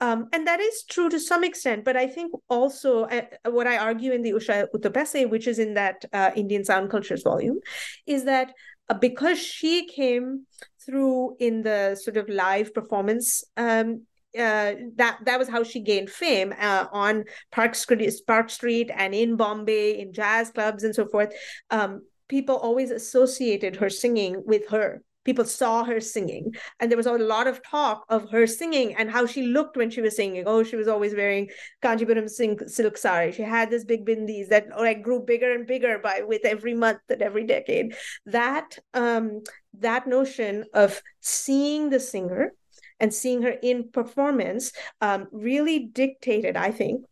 Um, 0.00 0.28
and 0.32 0.46
that 0.46 0.60
is 0.60 0.84
true 0.90 1.08
to 1.08 1.20
some 1.20 1.44
extent, 1.44 1.84
but 1.84 1.96
I 1.96 2.06
think 2.08 2.32
also 2.48 3.04
uh, 3.04 3.22
what 3.56 3.66
I 3.66 3.76
argue 3.78 4.12
in 4.12 4.22
the 4.22 4.32
Usha 4.32 4.66
Uthup 4.74 5.30
which 5.30 5.46
is 5.46 5.58
in 5.58 5.74
that 5.74 6.04
uh, 6.12 6.30
Indian 6.36 6.64
Sound 6.64 6.90
Cultures 6.90 7.22
volume, 7.22 7.58
is 8.06 8.24
that 8.24 8.52
uh, 8.88 8.94
because 8.94 9.38
she 9.38 9.86
came 9.86 10.46
through 10.84 11.36
in 11.38 11.62
the 11.62 11.94
sort 11.94 12.16
of 12.16 12.28
live 12.28 12.74
performance 12.74 13.44
um, 13.56 14.02
uh, 14.38 14.74
that 14.96 15.18
that 15.24 15.38
was 15.38 15.48
how 15.48 15.62
she 15.62 15.80
gained 15.80 16.10
fame 16.10 16.54
uh, 16.58 16.86
on 16.92 17.24
Park 17.50 17.74
Street, 17.74 18.12
Park 18.26 18.50
Street, 18.50 18.90
and 18.94 19.14
in 19.14 19.36
Bombay, 19.36 20.00
in 20.00 20.12
jazz 20.12 20.50
clubs 20.50 20.84
and 20.84 20.94
so 20.94 21.06
forth. 21.06 21.32
Um, 21.70 22.02
people 22.28 22.56
always 22.56 22.90
associated 22.90 23.76
her 23.76 23.90
singing 23.90 24.42
with 24.46 24.68
her. 24.70 25.02
People 25.24 25.44
saw 25.44 25.84
her 25.84 26.00
singing, 26.00 26.52
and 26.80 26.90
there 26.90 26.96
was 26.96 27.06
a 27.06 27.12
lot 27.12 27.46
of 27.46 27.62
talk 27.62 28.04
of 28.08 28.28
her 28.30 28.46
singing 28.46 28.96
and 28.96 29.08
how 29.08 29.24
she 29.24 29.42
looked 29.42 29.76
when 29.76 29.90
she 29.90 30.00
was 30.00 30.16
singing. 30.16 30.44
Oh, 30.46 30.64
she 30.64 30.74
was 30.74 30.88
always 30.88 31.14
wearing 31.14 31.48
Kanchipuram 31.82 32.28
silk 32.28 32.96
sari. 32.96 33.30
She 33.30 33.42
had 33.42 33.70
this 33.70 33.84
big 33.84 34.04
bindis 34.04 34.48
that 34.48 34.66
like 34.76 35.02
grew 35.02 35.20
bigger 35.20 35.52
and 35.52 35.64
bigger 35.66 35.98
by 35.98 36.22
with 36.26 36.44
every 36.44 36.74
month 36.74 37.00
and 37.08 37.22
every 37.22 37.44
decade. 37.44 37.94
That 38.26 38.78
um, 38.94 39.42
that 39.78 40.08
notion 40.08 40.64
of 40.74 41.00
seeing 41.20 41.90
the 41.90 42.00
singer 42.00 42.52
and 43.02 43.12
seeing 43.12 43.42
her 43.42 43.56
in 43.62 43.90
performance 43.90 44.72
um, 45.02 45.26
really 45.32 45.80
dictated, 45.80 46.56
I 46.56 46.70
think, 46.70 47.04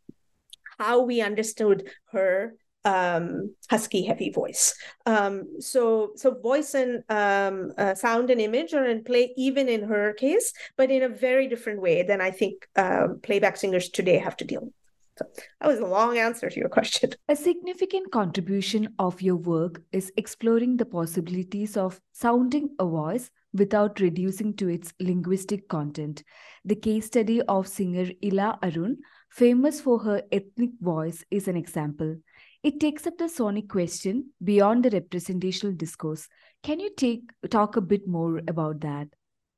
how 0.79 1.03
we 1.03 1.21
understood 1.21 1.91
her 2.13 2.55
um, 2.85 3.55
husky, 3.69 4.07
heavy 4.07 4.31
voice. 4.31 4.75
Um, 5.05 5.61
so, 5.61 6.13
so 6.17 6.35
voice 6.41 6.75
and 6.75 7.03
um, 7.11 7.73
uh, 7.77 7.95
sound 7.95 8.31
and 8.31 8.41
image 8.41 8.73
are 8.73 8.87
in 8.87 9.05
play, 9.05 9.35
even 9.37 9.69
in 9.69 9.83
her 9.83 10.15
case, 10.15 10.55
but 10.79 10.91
in 10.91 11.03
a 11.03 11.09
very 11.09 11.47
different 11.49 11.83
way 11.83 12.03
than 12.03 12.23
I 12.23 12.31
think 12.31 12.67
uh, 12.77 13.09
playback 13.23 13.59
singers 13.59 13.91
today 13.91 14.17
have 14.19 14.37
to 14.39 14.45
deal 14.45 14.63
with. 14.63 14.75
So 15.19 15.27
that 15.61 15.69
was 15.69 15.81
a 15.81 15.87
long 15.87 16.17
answer 16.17 16.49
to 16.49 16.59
your 16.59 16.71
question. 16.71 17.11
A 17.29 17.37
significant 17.37 18.11
contribution 18.11 18.95
of 18.99 19.21
your 19.21 19.37
work 19.37 19.83
is 19.93 20.11
exploring 20.17 20.79
the 20.79 20.87
possibilities 20.87 21.77
of 21.77 22.01
sounding 22.13 22.71
a 22.79 22.87
voice 22.87 23.31
without 23.53 24.01
reducing 24.01 24.55
to 24.55 24.69
its 24.69 24.93
linguistic 25.01 25.69
content. 25.69 26.23
The 26.65 26.77
case 26.77 27.07
study 27.07 27.43
of 27.43 27.67
singer 27.67 28.11
Ila 28.23 28.59
Arun, 28.63 28.99
famous 29.31 29.81
for 29.81 29.99
her 30.01 30.23
ethnic 30.31 30.71
voice, 30.81 31.25
is 31.31 31.49
an 31.49 31.57
example. 31.57 32.17
It 32.63 32.79
takes 32.79 33.07
up 33.07 33.17
the 33.19 33.29
sonic 33.29 33.69
question 33.69 34.31
beyond 34.45 34.85
the 34.85 34.91
representational 34.91 35.75
discourse. 35.75 36.29
Can 36.63 36.79
you 36.79 36.91
take 36.95 37.23
talk 37.49 37.77
a 37.77 37.81
bit 37.81 38.07
more 38.07 38.43
about 38.47 38.81
that? 38.81 39.09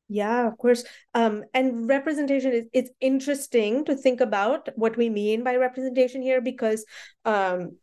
Yeah, 0.09 0.47
of 0.47 0.59
course. 0.59 0.85
Um, 1.15 1.45
and 1.55 1.89
representation 1.89 2.53
is 2.53 2.65
it's 2.73 2.91
interesting 3.01 3.85
to 3.87 3.97
think 3.97 4.21
about 4.21 4.69
what 4.77 4.97
we 4.97 5.09
mean 5.09 5.43
by 5.43 5.57
representation 5.57 6.21
here 6.23 6.41
because 6.41 6.85
um, 7.25 7.77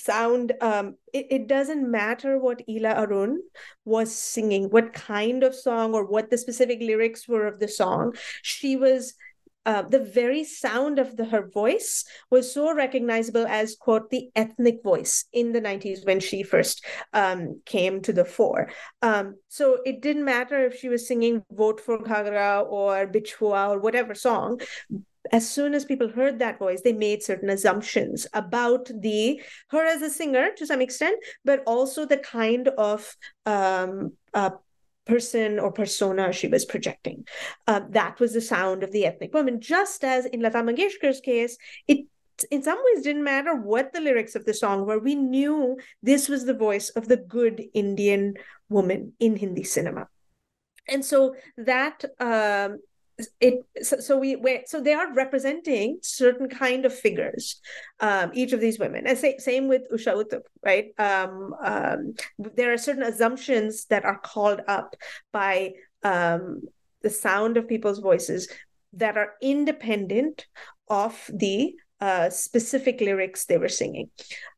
sound 0.00 0.52
um, 0.60 0.96
it, 1.12 1.26
it 1.30 1.46
doesn't 1.46 1.90
matter 1.90 2.38
what 2.38 2.62
Ila 2.68 2.94
Arun 3.02 3.42
was 3.84 4.14
singing, 4.14 4.64
what 4.70 4.92
kind 4.92 5.42
of 5.42 5.54
song 5.54 5.94
or 5.94 6.04
what 6.04 6.30
the 6.30 6.38
specific 6.38 6.80
lyrics 6.80 7.28
were 7.28 7.46
of 7.46 7.60
the 7.60 7.68
song. 7.68 8.14
She 8.42 8.76
was 8.76 9.14
uh, 9.66 9.82
the 9.82 10.00
very 10.00 10.42
sound 10.42 10.98
of 10.98 11.16
the, 11.16 11.24
her 11.26 11.46
voice 11.46 12.04
was 12.30 12.52
so 12.52 12.74
recognizable 12.74 13.46
as 13.46 13.76
quote 13.76 14.08
the 14.10 14.30
ethnic 14.34 14.82
voice 14.82 15.26
in 15.32 15.52
the 15.52 15.60
90s 15.60 16.06
when 16.06 16.18
she 16.18 16.42
first 16.42 16.84
um, 17.12 17.60
came 17.66 18.00
to 18.00 18.12
the 18.12 18.24
fore 18.24 18.70
um, 19.02 19.36
so 19.48 19.78
it 19.84 20.00
didn't 20.00 20.24
matter 20.24 20.64
if 20.64 20.78
she 20.78 20.88
was 20.88 21.06
singing 21.06 21.42
vote 21.52 21.78
for 21.78 21.98
Ghagra 21.98 22.66
or 22.66 23.06
bichhua 23.06 23.68
or 23.68 23.78
whatever 23.78 24.14
song 24.14 24.60
as 25.30 25.48
soon 25.48 25.74
as 25.74 25.84
people 25.84 26.08
heard 26.08 26.38
that 26.38 26.58
voice 26.58 26.80
they 26.82 26.92
made 26.92 27.22
certain 27.22 27.50
assumptions 27.50 28.26
about 28.32 28.90
the 29.00 29.40
her 29.70 29.84
as 29.84 30.02
a 30.02 30.10
singer 30.10 30.50
to 30.56 30.66
some 30.66 30.80
extent 30.80 31.18
but 31.44 31.62
also 31.66 32.04
the 32.04 32.18
kind 32.18 32.68
of 32.68 33.16
um, 33.46 34.12
uh, 34.34 34.50
person 35.10 35.58
or 35.58 35.72
persona 35.72 36.32
she 36.32 36.46
was 36.46 36.64
projecting. 36.64 37.26
Uh, 37.66 37.80
that 37.90 38.20
was 38.20 38.32
the 38.32 38.40
sound 38.40 38.82
of 38.82 38.92
the 38.92 39.04
ethnic 39.04 39.34
woman. 39.34 39.60
Just 39.60 40.04
as 40.04 40.24
in 40.26 40.40
Lata 40.40 40.58
Mangeshkar's 40.58 41.20
case, 41.20 41.56
it 41.88 42.06
in 42.50 42.62
some 42.62 42.78
ways 42.82 43.04
didn't 43.04 43.24
matter 43.24 43.54
what 43.54 43.92
the 43.92 44.00
lyrics 44.00 44.34
of 44.34 44.46
the 44.46 44.54
song 44.54 44.86
were. 44.86 44.98
We 44.98 45.14
knew 45.14 45.76
this 46.02 46.28
was 46.28 46.46
the 46.46 46.54
voice 46.54 46.88
of 46.90 47.06
the 47.06 47.18
good 47.18 47.62
Indian 47.74 48.34
woman 48.70 49.12
in 49.20 49.36
Hindi 49.36 49.64
cinema. 49.64 50.08
And 50.88 51.04
so 51.04 51.34
that 51.58 52.02
um, 52.18 52.78
it 53.40 53.64
so, 53.82 54.00
so 54.00 54.18
we 54.18 54.36
so 54.66 54.80
they 54.80 54.92
are 54.92 55.12
representing 55.14 55.98
certain 56.02 56.48
kind 56.48 56.84
of 56.84 56.94
figures 56.94 57.60
um, 58.00 58.30
each 58.34 58.52
of 58.52 58.60
these 58.60 58.78
women. 58.78 59.06
And 59.06 59.18
say, 59.18 59.38
same 59.38 59.68
with 59.68 59.82
Usha 59.92 60.14
Uthup 60.14 60.42
right? 60.64 60.86
Um, 60.98 61.54
um, 61.62 62.14
there 62.38 62.72
are 62.72 62.78
certain 62.78 63.02
assumptions 63.02 63.86
that 63.86 64.04
are 64.04 64.18
called 64.18 64.60
up 64.68 64.96
by 65.32 65.72
um, 66.02 66.62
the 67.02 67.10
sound 67.10 67.56
of 67.56 67.68
people's 67.68 67.98
voices 67.98 68.48
that 68.92 69.16
are 69.16 69.34
independent 69.40 70.46
of 70.88 71.30
the 71.32 71.74
uh, 72.00 72.30
specific 72.30 73.00
lyrics 73.00 73.44
they 73.44 73.58
were 73.58 73.68
singing. 73.68 74.10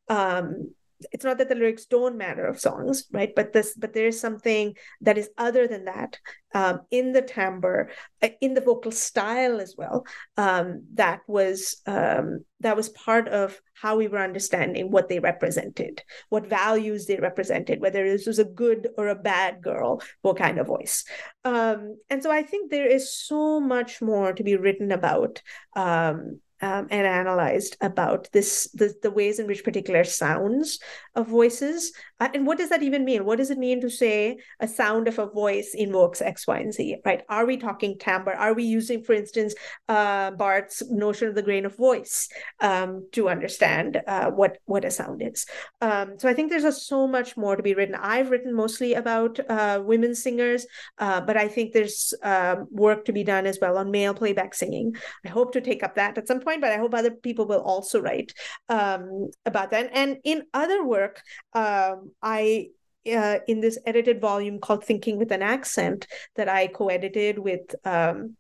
Um, 0.09 0.75
it's 1.13 1.25
not 1.25 1.39
that 1.39 1.49
the 1.49 1.55
lyrics 1.55 1.87
don't 1.87 2.17
matter 2.17 2.47
of 2.47 2.61
songs 2.61 3.05
right? 3.13 3.35
But 3.35 3.53
this 3.53 3.75
but 3.75 3.93
there 3.93 4.07
is 4.07 4.21
something 4.21 4.75
that 5.01 5.19
is 5.19 5.31
other 5.37 5.67
than 5.67 5.85
that 5.87 6.19
um, 6.55 6.81
in 6.91 7.13
the 7.13 7.23
timbre 7.23 7.91
uh, 8.23 8.29
in 8.41 8.55
the 8.55 8.61
vocal 8.61 8.93
style 8.93 9.61
as 9.61 9.75
well 9.77 10.05
um, 10.37 10.85
that 10.95 11.21
was 11.27 11.81
um, 11.87 12.45
that 12.61 12.77
was 12.77 12.89
part 12.91 13.29
of 13.29 13.61
how 13.75 13.97
we 13.97 14.07
were 14.07 14.19
understanding 14.19 14.91
what 14.91 15.09
they 15.09 15.19
represented 15.19 16.03
what 16.29 16.47
values 16.47 17.07
they 17.07 17.17
represented 17.17 17.81
whether 17.81 18.09
this 18.09 18.27
was 18.27 18.39
a 18.39 18.45
good 18.45 18.89
or 18.97 19.09
a 19.09 19.15
bad 19.15 19.63
girl 19.63 20.03
what 20.23 20.37
kind 20.37 20.59
of 20.59 20.67
voice. 20.67 21.05
Um, 21.45 21.97
and 22.09 22.23
so 22.23 22.31
i 22.31 22.43
think 22.43 22.71
there 22.71 22.87
is 22.87 23.13
so 23.13 23.61
much 23.61 24.01
more 24.01 24.33
to 24.33 24.45
be 24.45 24.57
written 24.57 24.93
about 24.93 25.43
um, 25.75 26.41
um, 26.63 26.87
and 26.91 27.07
analyzed 27.07 27.77
about 27.81 28.29
this 28.33 28.71
the, 28.73 28.95
the 29.03 29.11
ways 29.11 29.39
in 29.39 29.47
which 29.47 29.65
particular 29.65 30.05
sounds 30.05 30.79
of 31.15 31.27
voices 31.27 31.93
and 32.35 32.47
what 32.47 32.59
does 32.59 32.69
that 32.71 32.83
even 32.83 33.05
mean? 33.05 33.25
What 33.25 33.39
does 33.39 33.51
it 33.51 33.59
mean 33.59 33.81
to 33.81 33.91
say 33.91 34.39
a 34.61 34.69
sound 34.69 35.09
of 35.09 35.19
a 35.19 35.27
voice 35.27 35.75
invokes 35.75 36.23
x 36.23 36.47
y 36.47 36.59
and 36.59 36.73
z 36.73 36.97
right? 37.05 37.23
Are 37.29 37.47
we 37.47 37.57
talking 37.57 37.99
timbre? 37.99 38.35
Are 38.35 38.55
we 38.55 38.65
using 38.65 39.03
for 39.03 39.15
instance 39.15 39.55
uh, 39.89 40.31
barthes 40.31 40.83
notion 40.91 41.29
of 41.29 41.35
the 41.35 41.43
grain 41.43 41.67
of 41.67 41.77
voice 41.77 42.29
um, 42.61 43.09
to 43.13 43.29
understand 43.29 44.01
uh, 44.07 44.31
what 44.31 44.59
what 44.67 44.85
a 44.85 44.91
sound 44.91 45.23
is? 45.23 45.47
Um, 45.81 46.19
so 46.19 46.29
i 46.29 46.35
think 46.35 46.51
there's 46.51 46.65
a, 46.65 46.73
so 46.73 47.07
much 47.09 47.37
more 47.37 47.57
to 47.57 47.63
be 47.63 47.75
written. 47.75 47.97
I've 47.97 48.31
written 48.31 48.55
mostly 48.55 48.95
about 48.95 49.41
uh, 49.49 49.83
women 49.85 50.15
singers 50.15 50.67
uh, 50.99 51.21
but 51.21 51.37
i 51.37 51.49
think 51.49 51.73
there's 51.73 52.15
um, 52.23 52.69
work 52.71 53.05
to 53.07 53.13
be 53.13 53.25
done 53.25 53.47
as 53.47 53.59
well 53.61 53.79
on 53.79 53.91
male 53.91 54.15
playback 54.15 54.55
singing. 54.55 54.95
I 55.27 55.29
hope 55.29 55.53
to 55.53 55.61
take 55.61 55.83
up 55.83 55.97
that 55.97 56.19
at 56.19 56.29
some 56.29 56.41
point 56.41 56.53
point, 56.53 56.61
but 56.61 56.73
I 56.73 56.79
hope 56.79 56.95
other 56.95 57.11
people 57.11 57.47
will 57.47 57.61
also 57.61 58.01
write 58.01 58.33
um, 58.69 59.31
about 59.47 59.71
that. 59.71 59.91
And 59.93 60.19
in 60.25 60.45
other 60.55 60.85
work, 60.85 61.23
um, 61.55 62.12
I 62.23 62.69
uh, 63.07 63.39
in 63.49 63.61
this 63.61 63.79
edited 63.85 64.21
volume 64.21 64.61
called 64.61 64.85
Thinking 64.85 65.19
with 65.19 65.33
an 65.33 65.43
Accent 65.43 66.07
that 66.37 66.49
I 66.49 66.69
co-edited 66.69 67.39
with 67.39 67.75
um, 67.85 68.37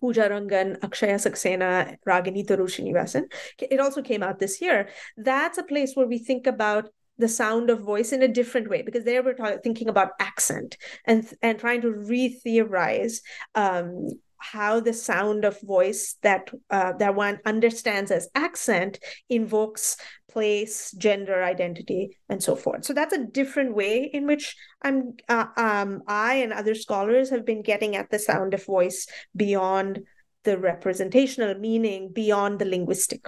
Pooja 0.00 0.28
Rangan, 0.28 0.80
Akshya 0.80 1.14
Saxena, 1.14 1.96
Ragini 2.06 2.44
Tharoor 2.44 3.24
It 3.60 3.78
also 3.78 4.02
came 4.02 4.22
out 4.22 4.40
this 4.40 4.60
year. 4.60 4.88
That's 5.16 5.58
a 5.58 5.62
place 5.62 5.94
where 5.94 6.08
we 6.08 6.18
think 6.18 6.48
about 6.48 6.88
the 7.18 7.28
sound 7.28 7.70
of 7.70 7.80
voice 7.80 8.12
in 8.12 8.22
a 8.22 8.28
different 8.28 8.68
way 8.68 8.82
because 8.82 9.04
there 9.04 9.22
we're 9.22 9.34
talking, 9.34 9.60
thinking 9.62 9.88
about 9.88 10.10
accent 10.18 10.76
and 11.04 11.32
and 11.40 11.58
trying 11.58 11.82
to 11.82 11.92
re-theorize 11.92 13.22
um, 13.54 14.08
how 14.38 14.80
the 14.80 14.92
sound 14.92 15.44
of 15.44 15.60
voice 15.60 16.16
that 16.22 16.50
uh, 16.70 16.92
that 16.94 17.14
one 17.14 17.38
understands 17.46 18.10
as 18.10 18.28
accent 18.34 18.98
invokes 19.28 19.96
place, 20.32 20.92
gender 20.92 21.42
identity, 21.42 22.18
and 22.28 22.42
so 22.42 22.56
forth. 22.56 22.84
So 22.84 22.92
that's 22.92 23.14
a 23.14 23.24
different 23.24 23.74
way 23.74 24.10
in 24.12 24.26
which 24.26 24.56
I'm 24.82 25.14
uh, 25.28 25.46
um, 25.56 26.02
I 26.06 26.34
and 26.36 26.52
other 26.52 26.74
scholars 26.74 27.30
have 27.30 27.44
been 27.44 27.62
getting 27.62 27.96
at 27.96 28.10
the 28.10 28.18
sound 28.18 28.54
of 28.54 28.64
voice 28.64 29.06
beyond 29.36 30.00
the 30.44 30.58
representational 30.58 31.54
meaning, 31.54 32.10
beyond 32.12 32.58
the 32.58 32.64
linguistic. 32.64 33.26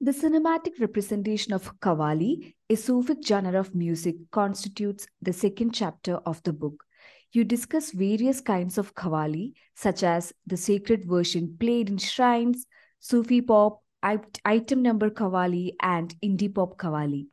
The 0.00 0.12
cinematic 0.12 0.80
representation 0.80 1.52
of 1.52 1.78
Qawwali, 1.78 2.54
a 2.68 2.74
Sufic 2.74 3.24
genre 3.24 3.60
of 3.60 3.74
music, 3.74 4.16
constitutes 4.32 5.06
the 5.20 5.32
second 5.32 5.72
chapter 5.72 6.16
of 6.26 6.42
the 6.42 6.52
book. 6.52 6.82
You 7.32 7.44
discuss 7.44 7.92
various 7.92 8.40
kinds 8.40 8.78
of 8.78 8.94
Qawwali, 8.94 9.52
such 9.74 10.02
as 10.02 10.32
the 10.46 10.56
sacred 10.56 11.04
version 11.04 11.56
played 11.58 11.88
in 11.88 11.98
shrines, 11.98 12.66
Sufi 12.98 13.40
pop, 13.40 13.82
item 14.02 14.82
number 14.82 15.10
Qawwali 15.10 15.72
and 15.80 16.14
indie 16.22 16.54
pop 16.54 16.76
Qawwali. 16.78 17.26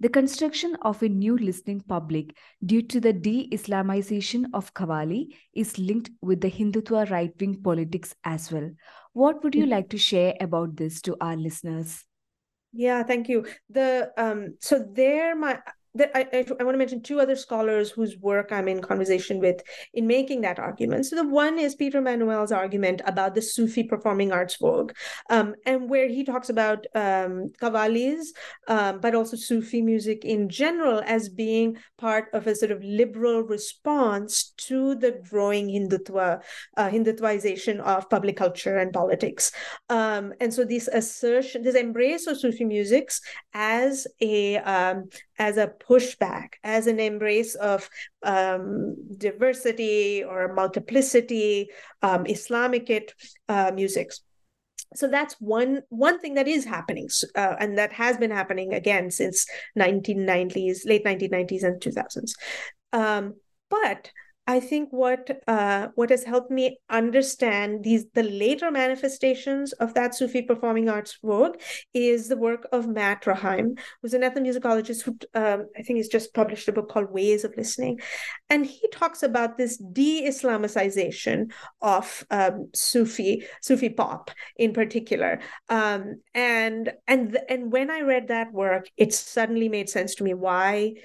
The 0.00 0.08
construction 0.08 0.76
of 0.82 1.02
a 1.02 1.08
new 1.08 1.36
listening 1.38 1.80
public 1.80 2.36
due 2.64 2.82
to 2.82 3.00
the 3.00 3.12
de 3.12 3.48
Islamization 3.50 4.46
of 4.52 4.74
Qawwali 4.74 5.34
is 5.54 5.78
linked 5.78 6.10
with 6.20 6.40
the 6.40 6.50
Hindutva 6.50 7.10
right 7.10 7.32
wing 7.40 7.62
politics 7.62 8.14
as 8.24 8.50
well. 8.52 8.70
What 9.12 9.42
would 9.42 9.54
you 9.54 9.66
like 9.66 9.88
to 9.90 9.98
share 9.98 10.34
about 10.40 10.76
this 10.76 11.00
to 11.02 11.16
our 11.20 11.36
listeners? 11.36 12.04
Yeah, 12.72 13.04
thank 13.04 13.28
you. 13.28 13.46
The 13.70 14.12
um 14.16 14.56
so 14.60 14.84
there 14.92 15.36
my 15.36 15.60
I, 15.98 16.26
I, 16.32 16.46
I, 16.58 16.64
want 16.64 16.74
to 16.74 16.78
mention 16.78 17.02
two 17.02 17.20
other 17.20 17.36
scholars 17.36 17.90
whose 17.90 18.18
work 18.18 18.50
I'm 18.50 18.66
in 18.66 18.82
conversation 18.82 19.38
with 19.38 19.62
in 19.92 20.08
making 20.08 20.40
that 20.40 20.58
argument. 20.58 21.06
So 21.06 21.14
the 21.14 21.28
one 21.28 21.56
is 21.58 21.76
Peter 21.76 22.00
Manuel's 22.00 22.50
argument 22.50 23.00
about 23.06 23.34
the 23.34 23.42
Sufi 23.42 23.84
performing 23.84 24.32
arts 24.32 24.56
vogue, 24.56 24.92
um, 25.30 25.54
and 25.66 25.88
where 25.88 26.08
he 26.08 26.24
talks 26.24 26.48
about 26.48 26.86
um, 26.94 27.52
um, 28.68 29.00
but 29.00 29.14
also 29.14 29.36
Sufi 29.36 29.82
music 29.82 30.24
in 30.24 30.48
general 30.48 31.02
as 31.06 31.28
being 31.28 31.76
part 31.98 32.26
of 32.32 32.46
a 32.46 32.54
sort 32.54 32.72
of 32.72 32.82
liberal 32.82 33.42
response 33.42 34.52
to 34.56 34.94
the 34.96 35.20
growing 35.30 35.68
Hindutva, 35.68 36.42
uh, 36.76 36.88
Hindutvaization 36.88 37.78
of 37.80 38.10
public 38.10 38.36
culture 38.36 38.76
and 38.78 38.92
politics. 38.92 39.52
Um, 39.88 40.32
and 40.40 40.52
so 40.52 40.64
this 40.64 40.88
assertion, 40.88 41.62
this 41.62 41.76
embrace 41.76 42.26
of 42.26 42.38
Sufi 42.38 42.64
musics 42.64 43.20
as 43.52 44.06
a 44.20 44.56
um, 44.58 45.08
as 45.38 45.56
a 45.56 45.72
pushback, 45.88 46.54
as 46.62 46.86
an 46.86 47.00
embrace 47.00 47.54
of 47.54 47.88
um, 48.22 48.96
diversity 49.16 50.22
or 50.24 50.54
multiplicity, 50.54 51.68
um, 52.02 52.26
Islamic 52.26 53.14
uh, 53.48 53.72
musics. 53.74 54.20
So 54.94 55.08
that's 55.08 55.34
one 55.40 55.82
one 55.88 56.20
thing 56.20 56.34
that 56.34 56.46
is 56.46 56.64
happening, 56.64 57.08
uh, 57.34 57.56
and 57.58 57.78
that 57.78 57.92
has 57.92 58.16
been 58.16 58.30
happening 58.30 58.74
again 58.74 59.10
since 59.10 59.46
1990s, 59.76 60.86
late 60.86 61.04
1990s 61.04 61.64
and 61.64 61.80
2000s. 61.80 62.32
Um, 62.92 63.34
but 63.70 64.12
I 64.46 64.60
think 64.60 64.90
what 64.92 65.42
uh, 65.46 65.88
what 65.94 66.10
has 66.10 66.24
helped 66.24 66.50
me 66.50 66.78
understand 66.90 67.82
these 67.82 68.04
the 68.12 68.22
later 68.22 68.70
manifestations 68.70 69.72
of 69.74 69.94
that 69.94 70.14
Sufi 70.14 70.42
performing 70.42 70.88
arts 70.88 71.18
work 71.22 71.62
is 71.94 72.28
the 72.28 72.36
work 72.36 72.66
of 72.70 72.86
Matt 72.86 73.22
Rahaim, 73.22 73.78
who's 74.02 74.12
an 74.12 74.20
ethnomusicologist 74.20 75.02
who 75.02 75.16
um, 75.34 75.66
I 75.78 75.82
think 75.82 75.96
has 75.96 76.08
just 76.08 76.34
published 76.34 76.68
a 76.68 76.72
book 76.72 76.90
called 76.90 77.10
Ways 77.10 77.44
of 77.44 77.56
Listening, 77.56 78.00
and 78.50 78.66
he 78.66 78.86
talks 78.88 79.22
about 79.22 79.56
this 79.56 79.78
de-Islamicization 79.78 81.50
of 81.80 82.24
um, 82.30 82.68
Sufi 82.74 83.44
Sufi 83.62 83.88
pop 83.88 84.30
in 84.56 84.74
particular, 84.74 85.40
um, 85.70 86.20
and 86.34 86.92
and 87.06 87.38
and 87.48 87.72
when 87.72 87.90
I 87.90 88.00
read 88.02 88.28
that 88.28 88.52
work, 88.52 88.90
it 88.98 89.14
suddenly 89.14 89.70
made 89.70 89.88
sense 89.88 90.14
to 90.16 90.24
me. 90.24 90.34
Why 90.34 90.96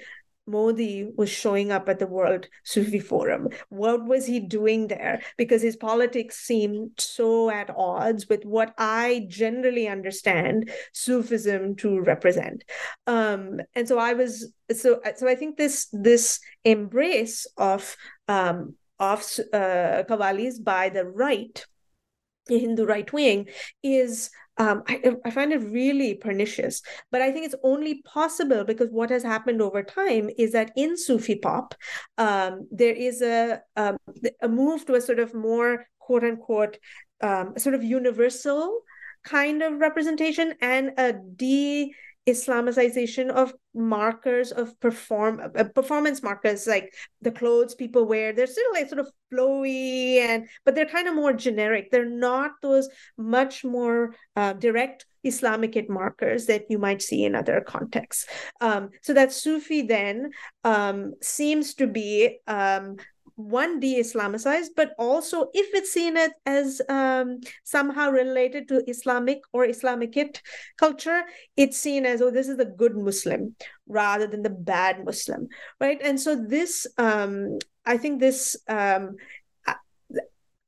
Modi 0.46 1.10
was 1.16 1.30
showing 1.30 1.70
up 1.70 1.88
at 1.88 1.98
the 1.98 2.06
World 2.06 2.48
Sufi 2.64 2.98
Forum. 2.98 3.48
What 3.68 4.04
was 4.04 4.26
he 4.26 4.40
doing 4.40 4.88
there? 4.88 5.22
Because 5.36 5.62
his 5.62 5.76
politics 5.76 6.36
seemed 6.36 6.92
so 6.98 7.50
at 7.50 7.70
odds 7.76 8.28
with 8.28 8.44
what 8.44 8.74
I 8.78 9.26
generally 9.28 9.88
understand 9.88 10.70
Sufism 10.92 11.76
to 11.76 12.00
represent. 12.00 12.64
Um, 13.06 13.60
and 13.74 13.86
so 13.86 13.98
I 13.98 14.14
was 14.14 14.52
so 14.72 15.00
so 15.16 15.28
I 15.28 15.34
think 15.34 15.56
this 15.56 15.88
this 15.92 16.40
embrace 16.64 17.46
of 17.56 17.96
um, 18.28 18.74
of 18.98 19.20
uh, 19.52 20.04
Qawwalis 20.08 20.62
by 20.62 20.88
the 20.88 21.04
right 21.04 21.64
the 22.46 22.58
Hindu 22.58 22.84
right 22.84 23.10
wing 23.12 23.48
is 23.82 24.30
um, 24.60 24.82
I, 24.86 25.16
I, 25.24 25.30
find 25.30 25.54
it 25.54 25.62
really 25.62 26.14
pernicious. 26.14 26.82
But 27.10 27.22
I 27.22 27.32
think 27.32 27.46
it's 27.46 27.54
only 27.64 28.02
possible 28.02 28.62
because 28.62 28.90
what 28.90 29.08
has 29.08 29.22
happened 29.22 29.62
over 29.62 29.82
time 29.82 30.28
is 30.36 30.52
that 30.52 30.70
in 30.76 30.98
Sufi 30.98 31.36
pop, 31.36 31.74
um, 32.18 32.68
there 32.70 32.94
is 32.94 33.22
a, 33.22 33.62
um, 33.76 33.96
a 34.42 34.48
move 34.48 34.84
to 34.84 34.96
a 34.96 35.00
sort 35.00 35.18
of 35.18 35.32
more 35.32 35.86
quote 35.98 36.24
unquote 36.24 36.76
um, 37.22 37.54
sort 37.56 37.74
of 37.74 37.82
universal 37.82 38.80
kind 39.24 39.62
of 39.62 39.80
representation 39.80 40.54
and 40.60 40.92
a 40.98 41.14
de 41.14 41.94
Islamicization 42.28 43.30
of 43.30 43.54
markers 43.74 44.50
of 44.52 44.78
perform 44.80 45.40
uh, 45.56 45.64
performance 45.64 46.22
markers 46.22 46.66
like 46.66 46.92
the 47.22 47.30
clothes 47.30 47.74
people 47.74 48.04
wear 48.04 48.32
they're 48.32 48.46
still 48.46 48.72
like 48.72 48.88
sort 48.88 48.98
of 48.98 49.10
flowy 49.32 50.16
and 50.18 50.48
but 50.64 50.74
they're 50.74 50.86
kind 50.86 51.08
of 51.08 51.14
more 51.14 51.32
generic. 51.32 51.90
They're 51.90 52.04
not 52.04 52.52
those 52.62 52.88
much 53.16 53.64
more 53.64 54.14
uh, 54.36 54.54
direct 54.54 55.06
islamic 55.22 55.88
markers 55.90 56.46
that 56.46 56.64
you 56.70 56.78
might 56.78 57.02
see 57.02 57.24
in 57.24 57.34
other 57.34 57.60
contexts. 57.60 58.26
Um, 58.60 58.90
so 59.02 59.12
that 59.14 59.32
sufi 59.32 59.82
then 59.82 60.30
um, 60.64 61.14
seems 61.20 61.74
to 61.74 61.86
be 61.86 62.38
um, 62.46 62.96
one 63.48 63.80
de-islamicized 63.80 64.70
but 64.76 64.92
also 64.98 65.48
if 65.54 65.74
it's 65.74 65.92
seen 65.92 66.16
as, 66.16 66.30
as 66.46 66.82
um, 66.88 67.40
somehow 67.64 68.10
related 68.10 68.68
to 68.68 68.88
islamic 68.88 69.40
or 69.52 69.66
islamicate 69.66 70.40
culture 70.78 71.22
it's 71.56 71.78
seen 71.78 72.06
as 72.06 72.20
oh 72.20 72.30
this 72.30 72.48
is 72.48 72.56
the 72.56 72.64
good 72.64 72.96
muslim 72.96 73.54
rather 73.88 74.26
than 74.26 74.42
the 74.42 74.50
bad 74.50 75.04
muslim 75.04 75.48
right? 75.80 76.00
And 76.02 76.20
so 76.20 76.36
this 76.36 76.86
um, 76.98 77.58
i 77.86 77.96
think 77.96 78.20
this 78.20 78.56
um, 78.68 79.16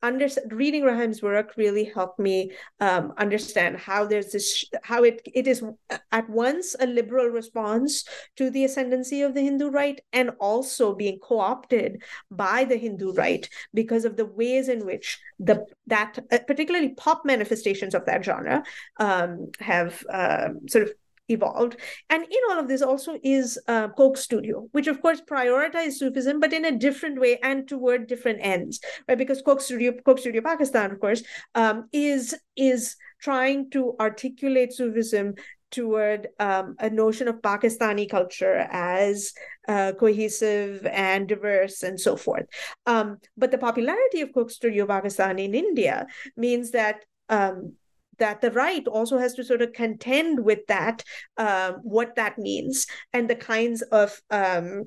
under 0.03 0.26
reading 0.50 0.82
Rahaim's 0.82 1.22
work 1.22 1.55
really 1.57 1.84
helped 1.84 2.18
me 2.18 2.53
um, 2.80 3.12
understand 3.18 3.78
how 3.78 4.05
there's 4.05 4.32
this 4.32 4.64
how 4.82 5.05
it 5.05 5.22
it 5.32 5.46
is 5.46 5.62
at 6.11 6.28
once 6.28 6.74
a 6.78 6.86
liberal 6.86 7.26
response 7.26 8.05
to 8.36 8.50
the 8.50 8.64
ascendancy 8.64 9.22
of 9.22 9.34
the 9.34 9.40
Hindu 9.40 9.70
right 9.70 10.00
and 10.12 10.30
also 10.40 10.94
being 10.94 11.18
co-opted 11.20 12.03
by 12.30 12.64
the 12.64 12.76
Hindu 12.76 13.12
right 13.12 13.48
because 13.72 14.05
of 14.05 14.16
the 14.16 14.26
ways 14.26 14.68
in 14.68 14.84
which 14.84 15.20
the 15.38 15.64
that 15.86 16.18
uh, 16.30 16.38
particularly 16.46 16.90
pop 16.90 17.24
manifestations 17.24 17.94
of 17.94 18.05
that 18.07 18.24
genre 18.24 18.64
um, 18.98 19.50
have 19.61 20.05
uh, 20.12 20.48
sort 20.68 20.88
of 20.88 20.94
evolved. 21.29 21.77
And 22.11 22.23
in 22.23 22.39
all 22.51 22.59
of 22.59 22.68
this 22.68 22.83
also 22.83 23.18
is 23.23 23.59
uh, 23.68 23.89
Coke 23.89 24.16
Studio, 24.16 24.68
which 24.73 24.87
of 24.87 25.01
course 25.01 25.20
prioritized 25.20 25.95
Sufism, 25.95 26.41
but 26.41 26.53
in 26.53 26.64
a 26.64 26.79
different 26.79 27.20
way 27.20 27.39
and 27.43 27.66
toward 27.68 28.07
different 28.07 28.41
ends, 28.43 28.81
right? 29.09 29.18
Because 29.18 29.43
Coke 29.43 29.61
Studio, 29.61 29.93
Coke 30.05 30.18
Studio 30.18 30.43
Pakistan, 30.43 30.91
of 30.91 31.01
course, 31.01 31.23
um, 31.55 31.89
is 31.93 32.35
is 32.57 32.97
trying 33.20 33.70
to 33.70 33.95
articulate 34.01 34.73
Sufism 34.73 35.35
toward 35.70 36.29
um, 36.39 36.77
a 36.79 36.91
notion 36.91 37.29
of 37.29 37.37
Pakistani 37.37 38.09
culture 38.09 38.68
as 38.70 39.33
uh, 39.66 39.93
cohesive 39.99 40.87
and 40.87 41.27
diverse 41.27 41.83
and 41.83 41.99
so 41.99 42.14
forth. 42.14 42.45
Um, 42.87 43.18
but 43.37 43.51
the 43.51 43.59
popularity 43.59 44.20
of 44.20 44.35
Coke 44.35 44.51
Studio 44.51 44.87
Pakistan 44.87 45.39
in 45.39 45.55
India 45.55 46.07
means 46.37 46.73
that 46.73 47.05
um, 47.29 47.75
that 48.23 48.41
the 48.41 48.53
right 48.53 48.87
also 48.87 49.18
has 49.18 49.35
to 49.35 49.43
sort 49.43 49.62
of 49.62 49.73
contend 49.73 50.45
with 50.45 50.64
that, 50.68 51.03
um, 51.39 51.73
what 51.83 52.14
that 52.14 52.39
means, 52.39 52.87
and 53.12 53.29
the 53.29 53.35
kinds 53.35 53.83
of 53.83 54.23
um, 54.31 54.85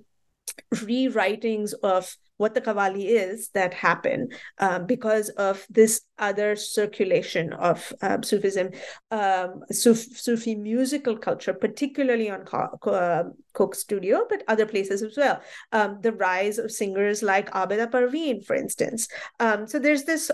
rewritings 0.74 1.74
of 1.84 2.16
what 2.38 2.54
the 2.54 2.62
Qawwali 2.62 3.06
is 3.06 3.50
that 3.50 3.74
happen 3.74 4.30
um, 4.60 4.86
because 4.86 5.30
of 5.30 5.66
this 5.70 6.02
other 6.18 6.56
circulation 6.56 7.52
of 7.54 7.94
um, 8.02 8.24
Sufism, 8.24 8.72
um, 9.12 9.64
Suf- 9.72 10.18
Sufi 10.26 10.56
musical 10.56 11.18
culture, 11.18 11.54
particularly 11.54 12.30
on 12.30 12.46
Co- 12.46 13.34
Coke 13.54 13.76
Studio, 13.76 14.26
but 14.30 14.44
other 14.48 14.66
places 14.66 15.02
as 15.02 15.18
well. 15.18 15.42
Um, 15.74 16.00
the 16.02 16.14
rise 16.14 16.58
of 16.58 16.72
singers 16.72 17.22
like 17.22 17.52
Abida 17.52 17.92
Parveen, 17.92 18.46
for 18.46 18.56
instance. 18.56 19.10
Um, 19.40 19.68
so 19.68 19.80
there's 19.80 20.04
this 20.04 20.32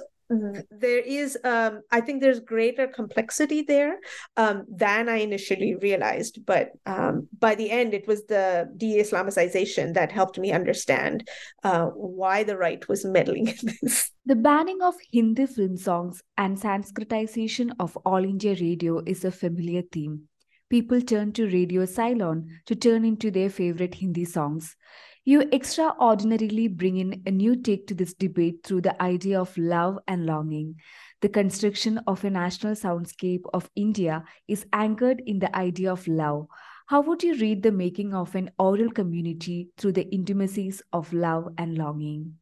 there 0.69 0.99
is 0.99 1.37
um, 1.43 1.81
i 1.91 1.99
think 1.99 2.21
there's 2.21 2.39
greater 2.39 2.87
complexity 2.87 3.61
there 3.61 3.97
um, 4.37 4.65
than 4.69 5.09
i 5.09 5.17
initially 5.17 5.75
realized 5.75 6.39
but 6.45 6.69
um, 6.85 7.27
by 7.39 7.53
the 7.55 7.69
end 7.69 7.93
it 7.93 8.07
was 8.07 8.25
the 8.27 8.69
de-islamicization 8.77 9.93
that 9.93 10.11
helped 10.11 10.39
me 10.39 10.51
understand 10.51 11.27
uh, 11.63 11.87
why 11.87 12.43
the 12.43 12.57
right 12.57 12.87
was 12.87 13.05
meddling 13.05 13.47
in 13.47 13.55
this. 13.81 14.11
The 14.25 14.35
banning 14.35 14.81
of 14.83 14.93
hindi 15.11 15.47
film 15.47 15.77
songs 15.77 16.21
and 16.37 16.55
sanskritization 16.55 17.71
of 17.79 17.97
all 18.05 18.23
india 18.23 18.55
radio 18.61 19.01
is 19.05 19.25
a 19.25 19.31
familiar 19.31 19.81
theme. 19.81 20.27
People 20.69 21.01
turn 21.01 21.33
to 21.33 21.47
radio 21.47 21.85
ceylon 21.85 22.47
to 22.67 22.75
turn 22.75 23.03
into 23.03 23.31
their 23.31 23.49
favorite 23.49 23.95
hindi 23.95 24.25
songs 24.25 24.75
you 25.23 25.41
extraordinarily 25.51 26.67
bring 26.67 26.97
in 26.97 27.21
a 27.25 27.31
new 27.31 27.55
take 27.55 27.85
to 27.87 27.93
this 27.93 28.13
debate 28.13 28.63
through 28.63 28.81
the 28.81 29.01
idea 29.01 29.39
of 29.39 29.55
love 29.57 29.99
and 30.07 30.25
longing. 30.25 30.75
The 31.21 31.29
construction 31.29 31.99
of 32.07 32.23
a 32.23 32.29
national 32.31 32.73
soundscape 32.73 33.43
of 33.53 33.69
India 33.75 34.23
is 34.47 34.65
anchored 34.73 35.21
in 35.25 35.37
the 35.39 35.55
idea 35.55 35.91
of 35.91 36.07
love. 36.07 36.47
How 36.87 37.01
would 37.01 37.21
you 37.21 37.35
read 37.35 37.61
the 37.61 37.71
making 37.71 38.13
of 38.13 38.33
an 38.35 38.49
aural 38.57 38.89
community 38.89 39.69
through 39.77 39.93
the 39.93 40.09
intimacies 40.09 40.81
of 40.91 41.13
love 41.13 41.47
and 41.57 41.77
longing? 41.77 42.40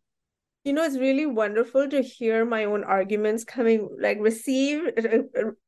You 0.66 0.74
know 0.74 0.84
it's 0.84 0.98
really 0.98 1.26
wonderful 1.26 1.88
to 1.88 2.02
hear 2.02 2.44
my 2.46 2.66
own 2.66 2.84
arguments 2.84 3.46
coming 3.46 3.88
like 4.00 4.18
received 4.20 4.92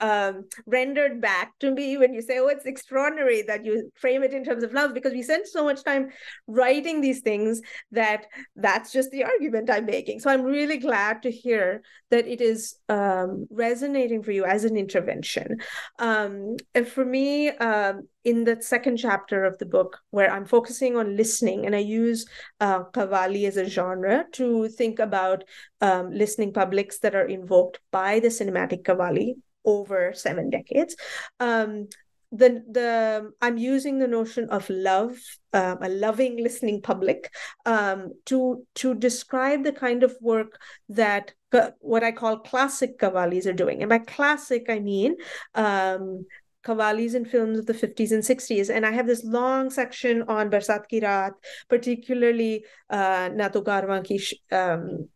um, 0.01 0.43
rendered 0.65 1.21
back 1.21 1.57
to 1.59 1.71
me 1.71 1.97
when 1.97 2.13
you 2.13 2.21
say 2.21 2.39
oh 2.39 2.47
it's 2.47 2.65
extraordinary 2.65 3.41
that 3.43 3.63
you 3.63 3.89
frame 3.95 4.21
it 4.21 4.33
in 4.33 4.43
terms 4.43 4.63
of 4.63 4.73
love 4.73 4.93
because 4.93 5.13
we 5.13 5.23
spend 5.23 5.47
so 5.47 5.63
much 5.63 5.83
time 5.83 6.09
writing 6.47 6.99
these 6.99 7.21
things 7.21 7.61
that 7.91 8.25
that's 8.57 8.91
just 8.91 9.11
the 9.11 9.23
argument 9.23 9.69
i'm 9.69 9.85
making. 9.85 10.19
So 10.19 10.29
i'm 10.29 10.43
really 10.43 10.77
glad 10.77 11.23
to 11.23 11.31
hear 11.31 11.83
that 12.09 12.27
it 12.27 12.41
is 12.41 12.75
um, 12.89 13.47
resonating 13.49 14.21
for 14.21 14.31
you 14.31 14.43
as 14.43 14.65
an 14.65 14.75
intervention. 14.75 15.61
Um, 15.99 16.57
and 16.75 16.85
for 16.85 17.05
me 17.05 17.49
um, 17.49 18.07
in 18.23 18.43
the 18.43 18.61
second 18.61 18.97
chapter 18.97 19.43
of 19.45 19.57
the 19.57 19.65
book 19.65 19.99
where 20.11 20.31
I'm 20.31 20.45
focusing 20.45 20.95
on 20.95 21.17
listening 21.17 21.65
and 21.65 21.75
I 21.75 21.79
use 21.79 22.25
uh, 22.59 22.83
as 22.95 23.57
a 23.57 23.69
genre 23.69 24.25
to 24.33 24.67
think 24.69 24.99
about 24.99 25.43
um, 25.81 26.11
listening 26.11 26.53
publics 26.53 26.99
that 26.99 27.15
are 27.15 27.25
invoked 27.25 27.79
by 27.91 28.19
the 28.19 28.27
cinematic 28.27 28.83
Qawwali 28.83 29.35
over 29.65 30.13
seven 30.13 30.49
decades. 30.49 30.95
Um, 31.39 31.87
the 32.31 32.63
the 32.71 33.31
I'm 33.41 33.57
using 33.57 33.99
the 33.99 34.07
notion 34.07 34.49
of 34.49 34.69
love, 34.69 35.17
um, 35.51 35.79
a 35.81 35.89
loving 35.89 36.41
listening 36.41 36.81
public, 36.81 37.29
um, 37.65 38.13
to 38.27 38.65
to 38.75 38.95
describe 38.95 39.63
the 39.63 39.73
kind 39.73 40.03
of 40.03 40.15
work 40.21 40.57
that 40.89 41.33
what 41.79 42.03
I 42.03 42.13
call 42.13 42.39
classic 42.39 42.97
Qawwalis 42.97 43.45
are 43.45 43.53
doing. 43.53 43.81
And 43.81 43.89
by 43.89 43.99
classic, 43.99 44.67
I 44.69 44.79
mean 44.79 45.17
um, 45.55 46.25
Qawwalis 46.63 47.15
in 47.15 47.25
films 47.25 47.59
of 47.59 47.65
the 47.65 47.73
50s 47.73 48.11
and 48.11 48.23
60s. 48.23 48.69
And 48.73 48.85
I 48.85 48.91
have 48.91 49.07
this 49.07 49.23
long 49.23 49.69
section 49.69 50.23
on 50.23 50.49
Barsat 50.49 50.87
Ki 50.87 51.01
Raat, 51.01 51.33
particularly 51.69 52.65
uh, 52.89 53.29
Nato 53.33 53.61
Garwan 53.61 54.03
ki, 54.03 54.21
um, 54.51 55.09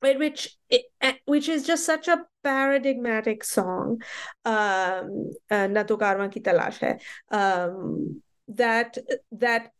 which 0.00 0.56
eh, 0.70 1.14
which 1.24 1.48
is 1.48 1.66
just 1.66 1.84
such 1.84 2.08
a 2.08 2.24
paradigmatic 2.44 3.44
song. 3.44 4.00
Um, 4.44 5.30
uh, 5.50 5.66
Nato 5.66 5.96
ki 5.96 6.40
Talash 6.40 6.78
hai. 6.80 6.98
Um, 7.36 8.22
that 8.48 8.96
that 9.32 9.72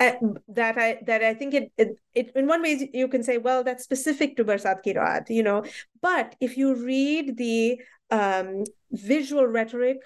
uh, 0.00 0.12
that 0.48 0.78
I 0.78 0.98
that 1.06 1.22
I 1.22 1.34
think 1.34 1.54
it, 1.54 1.72
it, 1.76 1.96
it 2.14 2.32
in 2.36 2.46
one 2.46 2.62
way 2.62 2.88
you 2.94 3.08
can 3.08 3.22
say 3.22 3.38
well 3.38 3.64
that's 3.64 3.84
specific 3.84 4.36
to 4.36 4.44
Barsat 4.44 4.82
Ki 4.82 4.94
Raat 4.94 5.28
you 5.28 5.42
know 5.42 5.64
but 6.00 6.36
if 6.40 6.56
you 6.56 6.74
read 6.74 7.36
the 7.36 7.80
um, 8.10 8.64
visual 8.92 9.46
rhetoric 9.46 9.98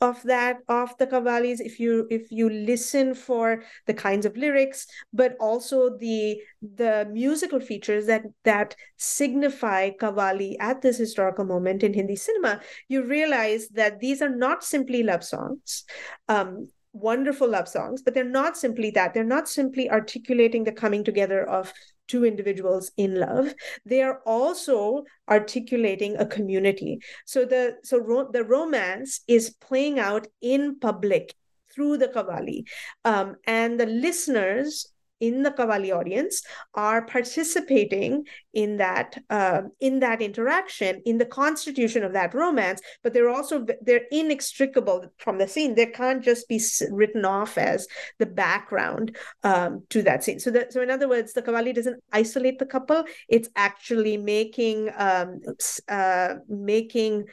of 0.00 0.22
that 0.22 0.58
of 0.68 0.96
the 0.98 1.06
Qawwalis 1.06 1.60
if 1.60 1.78
you 1.78 2.06
if 2.10 2.30
you 2.32 2.48
listen 2.48 3.14
for 3.14 3.62
the 3.86 3.94
kinds 3.94 4.24
of 4.24 4.36
lyrics 4.36 4.86
but 5.12 5.36
also 5.38 5.96
the 5.98 6.40
the 6.62 7.06
musical 7.10 7.60
features 7.60 8.06
that 8.06 8.22
that 8.44 8.74
signify 8.96 9.90
Qawwali 9.90 10.56
at 10.58 10.80
this 10.80 10.96
historical 10.96 11.44
moment 11.44 11.82
in 11.82 11.92
hindi 11.92 12.16
cinema 12.16 12.60
you 12.88 13.04
realize 13.04 13.68
that 13.68 14.00
these 14.00 14.22
are 14.22 14.34
not 14.34 14.64
simply 14.64 15.02
love 15.02 15.22
songs 15.22 15.84
um, 16.28 16.68
wonderful 16.92 17.48
love 17.48 17.68
songs, 17.68 18.02
but 18.02 18.14
they're 18.14 18.24
not 18.24 18.56
simply 18.56 18.90
that. 18.90 19.14
They're 19.14 19.24
not 19.24 19.48
simply 19.48 19.90
articulating 19.90 20.64
the 20.64 20.72
coming 20.72 21.04
together 21.04 21.48
of 21.48 21.72
two 22.10 22.24
individuals 22.24 22.90
in 22.96 23.14
love. 23.20 23.54
They 23.86 24.02
are 24.02 24.20
also 24.26 25.04
articulating 25.28 26.16
a 26.16 26.26
community. 26.26 26.98
So 27.24 27.44
the 27.44 27.76
so 27.82 27.98
ro- 27.98 28.30
the 28.32 28.44
romance 28.44 29.20
is 29.28 29.54
playing 29.68 29.98
out 29.98 30.26
in 30.40 30.78
public 30.80 31.34
through 31.72 31.98
the 31.98 32.08
Qawwali, 32.08 32.64
um, 33.04 33.36
and 33.46 33.78
the 33.78 33.86
listeners 33.86 34.92
in 35.20 35.42
the 35.42 35.50
Qawwali 35.50 35.94
audience 35.94 36.42
are 36.74 37.02
participating 37.04 38.24
in 38.52 38.78
that 38.78 39.22
uh, 39.30 39.62
in 39.80 40.00
that 40.00 40.20
interaction, 40.22 41.02
in 41.04 41.18
the 41.18 41.26
constitution 41.26 42.02
of 42.02 42.12
that 42.14 42.34
romance. 42.34 42.80
But 43.02 43.12
they're 43.12 43.30
also 43.30 43.66
they're 43.82 44.06
inextricable 44.10 45.06
from 45.18 45.38
the 45.38 45.46
scene. 45.46 45.74
They 45.74 45.86
can't 45.86 46.22
just 46.22 46.48
be 46.48 46.60
written 46.90 47.24
off 47.24 47.58
as 47.58 47.86
the 48.18 48.26
background 48.26 49.16
um, 49.44 49.84
to 49.90 50.02
that 50.02 50.24
scene. 50.24 50.40
So 50.40 50.50
that 50.50 50.72
so 50.72 50.82
in 50.82 50.90
other 50.90 51.08
words, 51.08 51.32
the 51.32 51.42
Qawwali 51.42 51.74
doesn't 51.74 52.02
isolate 52.12 52.58
the 52.58 52.66
couple. 52.66 53.04
It's 53.28 53.48
actually 53.56 54.16
making 54.16 54.90
um, 54.96 55.40
uh, 55.88 56.34
making 56.48 57.26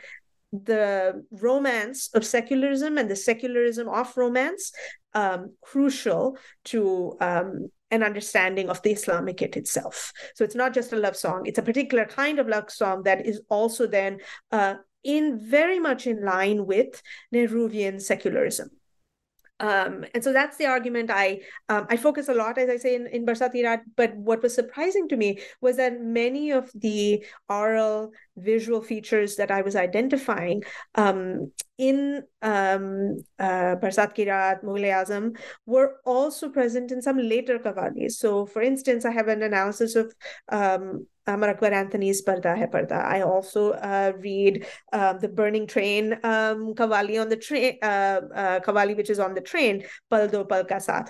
the 0.52 1.26
romance 1.32 2.10
of 2.14 2.26
secularism 2.26 2.98
and 2.98 3.10
the 3.10 3.16
secularism 3.16 3.90
of 3.90 4.16
romance 4.16 4.72
um, 5.14 5.54
crucial 5.62 6.38
to 6.66 7.18
um, 7.20 7.70
an 7.92 8.04
understanding 8.04 8.70
of 8.70 8.82
the 8.82 8.94
Islamicate 8.94 9.56
itself. 9.56 10.12
So 10.36 10.44
it's 10.44 10.56
not 10.56 10.74
just 10.74 10.94
a 10.94 10.98
love 10.98 11.16
song, 11.16 11.46
it's 11.46 11.60
a 11.60 11.64
particular 11.64 12.06
kind 12.06 12.40
of 12.40 12.48
love 12.48 12.70
song 12.70 13.04
that 13.04 13.26
is 13.26 13.42
also 13.50 13.88
then 13.88 14.20
uh, 14.52 14.76
in 15.04 15.40
very 15.40 15.80
much 15.80 16.08
in 16.08 16.24
line 16.24 16.66
with 16.66 17.02
Nehruvian 17.34 18.02
secularism. 18.02 18.70
Um, 19.60 20.06
and 20.14 20.24
so 20.24 20.34
that's 20.34 20.58
the 20.58 20.68
argument 20.68 21.10
I 21.12 21.42
um, 21.70 21.88
I 21.90 21.98
focus 21.98 22.30
a 22.30 22.34
lot, 22.34 22.58
as 22.58 22.70
I 22.70 22.78
say 22.78 22.96
in, 22.96 23.08
in 23.08 23.26
Barsati 23.26 23.64
Raat. 23.64 23.82
But 23.96 24.16
what 24.16 24.44
was 24.44 24.54
surprising 24.54 25.08
to 25.10 25.18
me 25.18 25.40
was 25.62 25.78
that 25.78 26.00
many 26.02 26.52
of 26.52 26.72
the 26.76 27.26
aural 27.50 28.12
visual 28.36 28.82
features 28.82 29.36
that 29.38 29.50
I 29.52 29.62
was 29.62 29.76
identifying 29.76 30.64
um, 30.96 31.52
in 31.78 32.24
um, 32.42 33.18
uh, 33.40 33.76
Barsat 33.82 34.14
Ki 34.14 34.26
Raat, 34.26 34.64
Azam, 34.64 35.38
were 35.66 35.98
also 36.06 36.50
present 36.50 36.92
in 36.92 37.02
some 37.02 37.18
later 37.18 37.58
Qawwalis. 37.58 38.14
So, 38.14 38.46
for 38.46 38.62
instance, 38.62 39.06
I 39.06 39.12
have 39.12 39.28
an 39.28 39.42
analysis 39.42 39.96
of 39.96 40.14
um, 40.50 41.08
Amar 41.28 41.50
Akbar 41.50 41.74
Anthony's 41.74 42.24
Parda 42.24 42.58
Hai 42.58 42.66
Parda. 42.66 43.04
I 43.06 43.22
also 43.22 43.72
uh, 43.72 44.14
read 44.18 44.66
uh, 44.94 45.14
the 45.14 45.28
Burning 45.28 45.68
Train 45.68 46.14
um, 46.24 46.74
Qawwali 46.74 47.20
on 47.22 47.30
the 47.30 47.36
train, 47.36 47.78
uh, 47.82 48.22
uh, 48.34 48.60
Qawwali 48.60 48.96
which 48.96 49.10
is 49.10 49.20
on 49.20 49.34
the 49.34 49.42
train, 49.42 49.84
Pal 50.10 50.28
Do 50.28 50.46
Pal 50.46 50.66
Ka 50.66 50.76
Saath. 50.76 51.08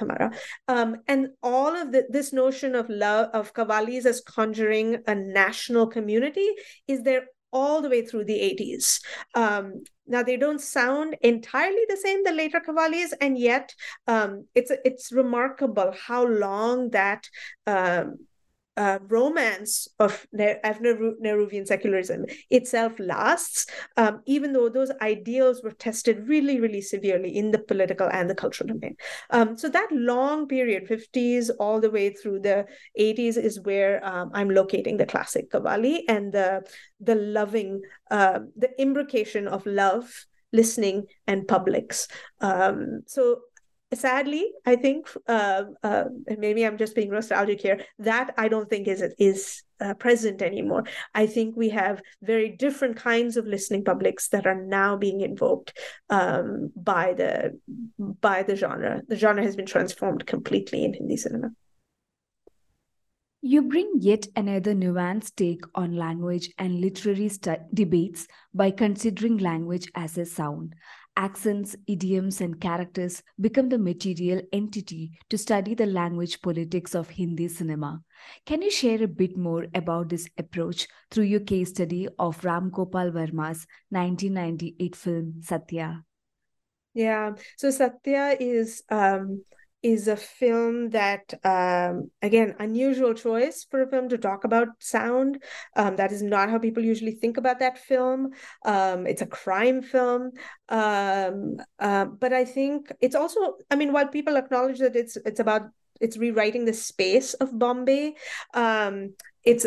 Um, 0.67 0.97
and 1.07 1.29
all 1.43 1.75
of 1.75 1.95
this 2.09 2.33
notion 2.33 2.75
of 2.75 2.89
love 2.89 3.29
of 3.33 3.53
Qawwalis 3.53 4.05
as 4.05 4.21
conjuring 4.21 5.03
a 5.07 5.15
national 5.15 5.87
community 5.87 6.47
is 6.87 7.03
there 7.03 7.27
all 7.51 7.81
the 7.81 7.89
way 7.89 8.05
through 8.05 8.25
the 8.25 8.39
80s. 8.39 9.01
Um, 9.35 9.83
now 10.05 10.23
they 10.23 10.37
don't 10.37 10.61
sound 10.61 11.15
entirely 11.21 11.83
the 11.89 11.97
same 11.97 12.23
the 12.23 12.31
later 12.31 12.61
Qawwalis, 12.65 13.13
and 13.19 13.37
yet 13.37 13.73
um, 14.07 14.45
it's 14.55 14.71
it's 14.85 15.11
remarkable 15.11 15.93
how 16.07 16.25
long 16.25 16.89
that 16.91 17.27
um, 17.65 18.17
uh, 18.77 18.99
romance 19.07 19.87
of, 19.99 20.25
of 20.33 20.79
Nehruvian 20.79 21.65
secularism 21.67 22.25
itself 22.49 22.93
lasts, 22.99 23.65
um, 23.97 24.21
even 24.25 24.53
though 24.53 24.69
those 24.69 24.91
ideals 25.01 25.61
were 25.63 25.71
tested 25.71 26.27
really, 26.27 26.59
really 26.59 26.81
severely 26.81 27.35
in 27.35 27.51
the 27.51 27.59
political 27.59 28.07
and 28.07 28.29
the 28.29 28.35
cultural 28.35 28.67
domain. 28.67 28.95
Um, 29.31 29.57
so 29.57 29.67
that 29.69 29.89
long 29.91 30.47
period, 30.47 30.87
50s 30.87 31.49
all 31.59 31.81
the 31.81 31.89
way 31.89 32.11
through 32.11 32.41
the 32.41 32.65
80s, 32.99 33.37
is 33.37 33.59
where 33.61 34.05
um, 34.05 34.29
I'm 34.33 34.49
locating 34.49 34.97
the 34.97 35.05
classic 35.05 35.51
Qawwali 35.51 36.01
and 36.07 36.31
the 36.31 36.61
the 36.99 37.15
loving, 37.15 37.81
uh, 38.09 38.39
the 38.55 38.69
imbrication 38.79 39.47
of 39.47 39.65
love 39.65 40.25
listening 40.53 41.05
and 41.27 41.47
publics. 41.47 42.07
Um, 42.41 43.01
so 43.05 43.41
sadly 43.93 44.51
i 44.65 44.75
think 44.75 45.07
uh, 45.27 45.63
uh, 45.83 46.05
maybe 46.37 46.65
i'm 46.65 46.77
just 46.77 46.95
being 46.95 47.09
nostalgic 47.09 47.61
here 47.61 47.79
that 47.99 48.33
i 48.37 48.47
don't 48.47 48.69
think 48.69 48.87
is 48.87 49.01
is 49.17 49.63
uh, 49.79 49.93
present 49.93 50.41
anymore. 50.41 50.83
I 51.13 51.27
think 51.27 51.55
we 51.55 51.69
have 51.69 52.01
very 52.21 52.49
different 52.49 52.97
kinds 52.97 53.37
of 53.37 53.45
listening 53.45 53.83
publics 53.83 54.29
that 54.29 54.47
are 54.47 54.59
now 54.59 54.97
being 54.97 55.21
invoked 55.21 55.77
um, 56.09 56.71
by 56.75 57.13
the 57.13 57.59
by 57.97 58.43
the 58.43 58.55
genre. 58.55 59.01
The 59.07 59.15
genre 59.15 59.43
has 59.43 59.55
been 59.55 59.65
transformed 59.65 60.25
completely 60.25 60.83
in 60.83 60.93
hindi 60.93 61.17
cinema. 61.17 61.51
You 63.41 63.61
bring 63.61 63.93
yet 63.99 64.27
another 64.35 64.73
nuanced 64.73 65.35
take 65.35 65.61
on 65.75 65.95
language 65.95 66.49
and 66.57 66.81
literary 66.81 67.29
debates 67.73 68.27
by 68.53 68.71
considering 68.71 69.37
language 69.37 69.89
as 69.93 70.17
a 70.17 70.25
sound 70.25 70.73
accents, 71.17 71.75
idioms, 71.87 72.39
and 72.39 72.61
characters 72.61 73.23
become 73.41 73.67
the 73.67 73.77
material 73.77 74.41
entity 74.53 75.11
to 75.29 75.37
study 75.37 75.73
the 75.73 75.85
language 75.85 76.41
politics 76.41 76.95
of 76.95 77.09
Hindi 77.09 77.47
cinema. 77.47 78.01
Can 78.45 78.61
you 78.61 78.71
share 78.71 79.03
a 79.03 79.07
bit 79.07 79.35
more 79.35 79.65
about 79.73 80.09
this 80.09 80.29
approach 80.37 80.87
through 81.11 81.25
your 81.25 81.39
case 81.41 81.69
study 81.69 82.07
of 82.19 82.45
Ram 82.45 82.69
Gopal 82.69 83.11
Varma's 83.11 83.65
1998 83.89 84.95
film 84.95 85.33
Satya? 85.41 86.03
Yeah, 86.93 87.33
so 87.57 87.71
Satya 87.71 88.37
is 88.39 88.83
um, 88.89 89.43
is 89.83 90.07
a 90.07 90.15
film 90.15 90.89
that 90.89 91.33
um, 91.43 92.09
again 92.21 92.55
unusual 92.59 93.13
choice 93.13 93.65
for 93.69 93.83
a 93.83 93.87
film 93.87 94.09
to 94.09 94.17
talk 94.17 94.43
about 94.43 94.69
sound. 94.79 95.41
Um, 95.75 95.95
that 95.97 96.11
is 96.11 96.21
not 96.21 96.49
how 96.49 96.59
people 96.59 96.83
usually 96.83 97.11
think 97.13 97.37
about 97.37 97.59
that 97.59 97.77
film. 97.77 98.31
Um, 98.65 99.05
it's 99.07 99.21
a 99.21 99.27
crime 99.27 99.81
film. 99.81 100.31
Um, 100.69 101.57
uh, 101.79 102.05
but 102.05 102.33
i 102.33 102.43
think 102.45 102.91
it's 103.01 103.15
also 103.15 103.53
i 103.71 103.75
mean 103.75 103.93
while 103.93 104.07
people 104.07 104.35
acknowledge 104.37 104.79
that 104.79 104.95
it's 104.95 105.17
it's 105.25 105.39
about 105.39 105.63
it's 106.01 106.17
rewriting 106.17 106.65
the 106.65 106.73
space 106.73 107.33
of 107.35 107.57
bombay 107.57 108.15
um, 108.53 109.13
it's 109.43 109.65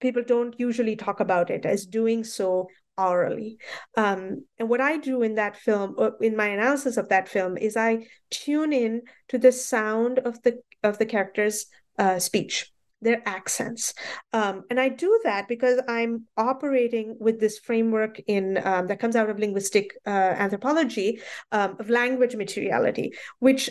people 0.00 0.22
don't 0.26 0.58
usually 0.58 0.96
talk 0.96 1.20
about 1.20 1.50
it 1.50 1.64
as 1.66 1.86
doing 1.86 2.24
so 2.24 2.68
aurally. 3.00 3.56
Um, 3.96 4.44
and 4.58 4.68
what 4.68 4.80
I 4.80 4.98
do 4.98 5.22
in 5.22 5.34
that 5.36 5.56
film, 5.56 5.96
uh, 5.98 6.10
in 6.20 6.36
my 6.36 6.48
analysis 6.48 6.96
of 6.96 7.08
that 7.08 7.28
film, 7.28 7.56
is 7.56 7.76
I 7.76 8.06
tune 8.30 8.72
in 8.72 9.02
to 9.28 9.38
the 9.38 9.52
sound 9.52 10.18
of 10.18 10.42
the 10.42 10.60
of 10.82 10.98
the 10.98 11.06
characters' 11.06 11.66
uh, 11.98 12.18
speech 12.18 12.70
their 13.02 13.22
accents. 13.26 13.94
Um, 14.32 14.64
and 14.70 14.78
I 14.78 14.90
do 14.90 15.20
that 15.24 15.48
because 15.48 15.80
I'm 15.88 16.26
operating 16.36 17.16
with 17.18 17.40
this 17.40 17.58
framework 17.58 18.20
in 18.26 18.60
um, 18.62 18.88
that 18.88 19.00
comes 19.00 19.16
out 19.16 19.30
of 19.30 19.38
linguistic 19.38 19.92
uh, 20.06 20.34
anthropology 20.44 21.20
um, 21.50 21.76
of 21.80 21.88
language 21.88 22.36
materiality, 22.36 23.14
which 23.38 23.70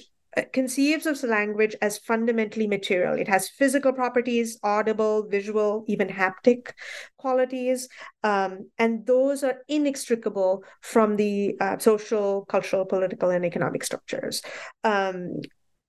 conceives 0.54 1.06
of 1.06 1.22
language 1.24 1.76
as 1.82 1.98
fundamentally 1.98 2.68
material. 2.68 3.14
It 3.14 3.28
has 3.28 3.50
physical 3.50 3.94
properties, 3.94 4.60
audible, 4.64 5.28
visual, 5.28 5.86
even 5.88 6.08
haptic 6.08 6.72
qualities, 7.18 7.88
um, 8.24 8.70
and 8.78 9.06
those 9.06 9.44
are 9.44 9.62
inextricable 9.68 10.64
from 10.82 11.16
the 11.16 11.56
uh, 11.60 11.78
social, 11.78 12.46
cultural, 12.46 12.86
political, 12.86 13.30
and 13.30 13.46
economic 13.46 13.84
structures. 13.84 14.42
Um, 14.84 15.42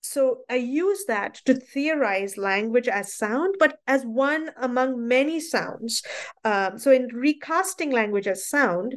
so 0.03 0.38
I 0.49 0.57
use 0.57 1.05
that 1.09 1.34
to 1.45 1.55
theorize 1.55 2.38
language 2.38 2.88
as 2.88 3.14
sound, 3.14 3.57
but 3.59 3.78
as 3.86 4.03
one 4.05 4.51
among 4.57 5.07
many 5.07 5.41
sounds. 5.41 6.03
Um, 6.45 6.78
so 6.78 6.91
in 6.91 7.09
recasting 7.12 7.91
language 7.91 8.26
as 8.26 8.49
sound, 8.49 8.97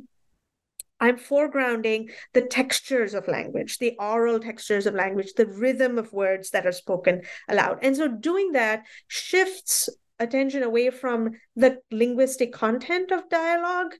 I'm 1.03 1.17
foregrounding 1.17 2.11
the 2.31 2.43
textures 2.43 3.13
of 3.13 3.27
language, 3.27 3.77
the 3.77 3.93
aural 3.99 4.39
textures 4.39 4.85
of 4.85 4.93
language, 4.93 5.33
the 5.35 5.47
rhythm 5.47 5.97
of 5.97 6.13
words 6.13 6.51
that 6.51 6.65
are 6.65 6.71
spoken 6.71 7.23
aloud. 7.49 7.79
And 7.81 7.97
so 7.97 8.07
doing 8.07 8.53
that 8.53 8.85
shifts 9.09 9.89
attention 10.17 10.63
away 10.63 10.91
from 10.91 11.31
the 11.57 11.79
linguistic 11.91 12.53
content 12.53 13.11
of 13.11 13.27
dialogue 13.27 13.95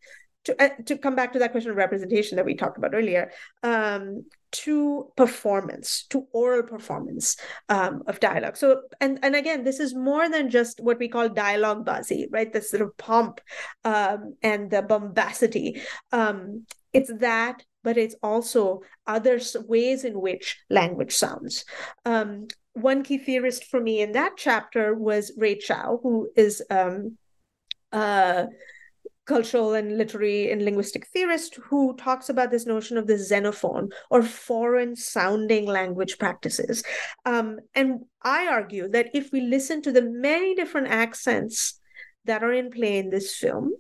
to, 0.45 0.63
uh, 0.63 0.69
to 0.85 0.97
come 0.97 1.15
back 1.15 1.33
to 1.33 1.39
that 1.39 1.51
question 1.51 1.71
of 1.71 1.77
representation 1.77 2.35
that 2.35 2.45
we 2.45 2.55
talked 2.55 2.77
about 2.77 2.93
earlier 2.93 3.31
um, 3.63 4.25
to 4.51 5.11
performance 5.15 6.05
to 6.09 6.27
oral 6.31 6.63
performance 6.63 7.37
um, 7.69 8.03
of 8.07 8.19
dialogue. 8.19 8.57
So 8.57 8.81
and 9.01 9.19
and 9.23 9.35
again 9.35 9.63
this 9.63 9.79
is 9.79 9.95
more 9.95 10.29
than 10.29 10.49
just 10.49 10.79
what 10.79 10.99
we 10.99 11.07
call 11.07 11.29
dialogue 11.29 11.85
buzzy 11.85 12.27
right? 12.31 12.51
This 12.51 12.71
sort 12.71 12.81
of 12.81 12.95
pomp 12.97 13.41
um, 13.83 14.35
and 14.41 14.69
the 14.69 14.81
bombacity. 14.81 15.81
Um, 16.11 16.65
it's 16.91 17.11
that 17.19 17.63
but 17.83 17.97
it's 17.97 18.15
also 18.23 18.81
other 19.07 19.41
ways 19.67 20.05
in 20.05 20.21
which 20.21 20.57
language 20.69 21.13
sounds. 21.13 21.65
Um, 22.05 22.47
one 22.73 23.03
key 23.03 23.17
theorist 23.17 23.65
for 23.65 23.81
me 23.81 24.01
in 24.01 24.13
that 24.13 24.33
chapter 24.37 24.95
was 24.95 25.33
Rey 25.37 25.57
Chow 25.57 25.99
who 26.01 26.29
is 26.35 26.61
um, 26.69 27.17
uh, 27.91 28.45
cultural 29.26 29.74
and 29.74 29.97
literary 29.97 30.51
and 30.51 30.63
linguistic 30.63 31.07
theorist 31.07 31.55
who 31.69 31.95
talks 31.95 32.30
about 32.30 32.51
this 32.51 32.65
notion 32.65 32.97
of 32.97 33.07
the 33.07 33.17
xenophone 33.17 33.89
or 34.09 34.21
foreign 34.21 34.95
sounding 34.95 35.65
language 35.65 36.17
practices. 36.17 36.84
Um, 37.26 37.59
and 37.74 38.01
I 38.21 38.47
argue 38.47 38.89
that 38.89 39.09
if 39.13 39.32
we 39.32 39.41
listen 39.41 39.82
to 39.84 39.91
the 39.91 40.01
many 40.01 40.55
different 40.55 40.88
accents 40.88 41.80
that 42.26 42.43
are 42.43 42.53
in 42.53 42.71
play 42.71 42.97
in 42.97 43.09
this 43.09 43.36
film, 43.36 43.71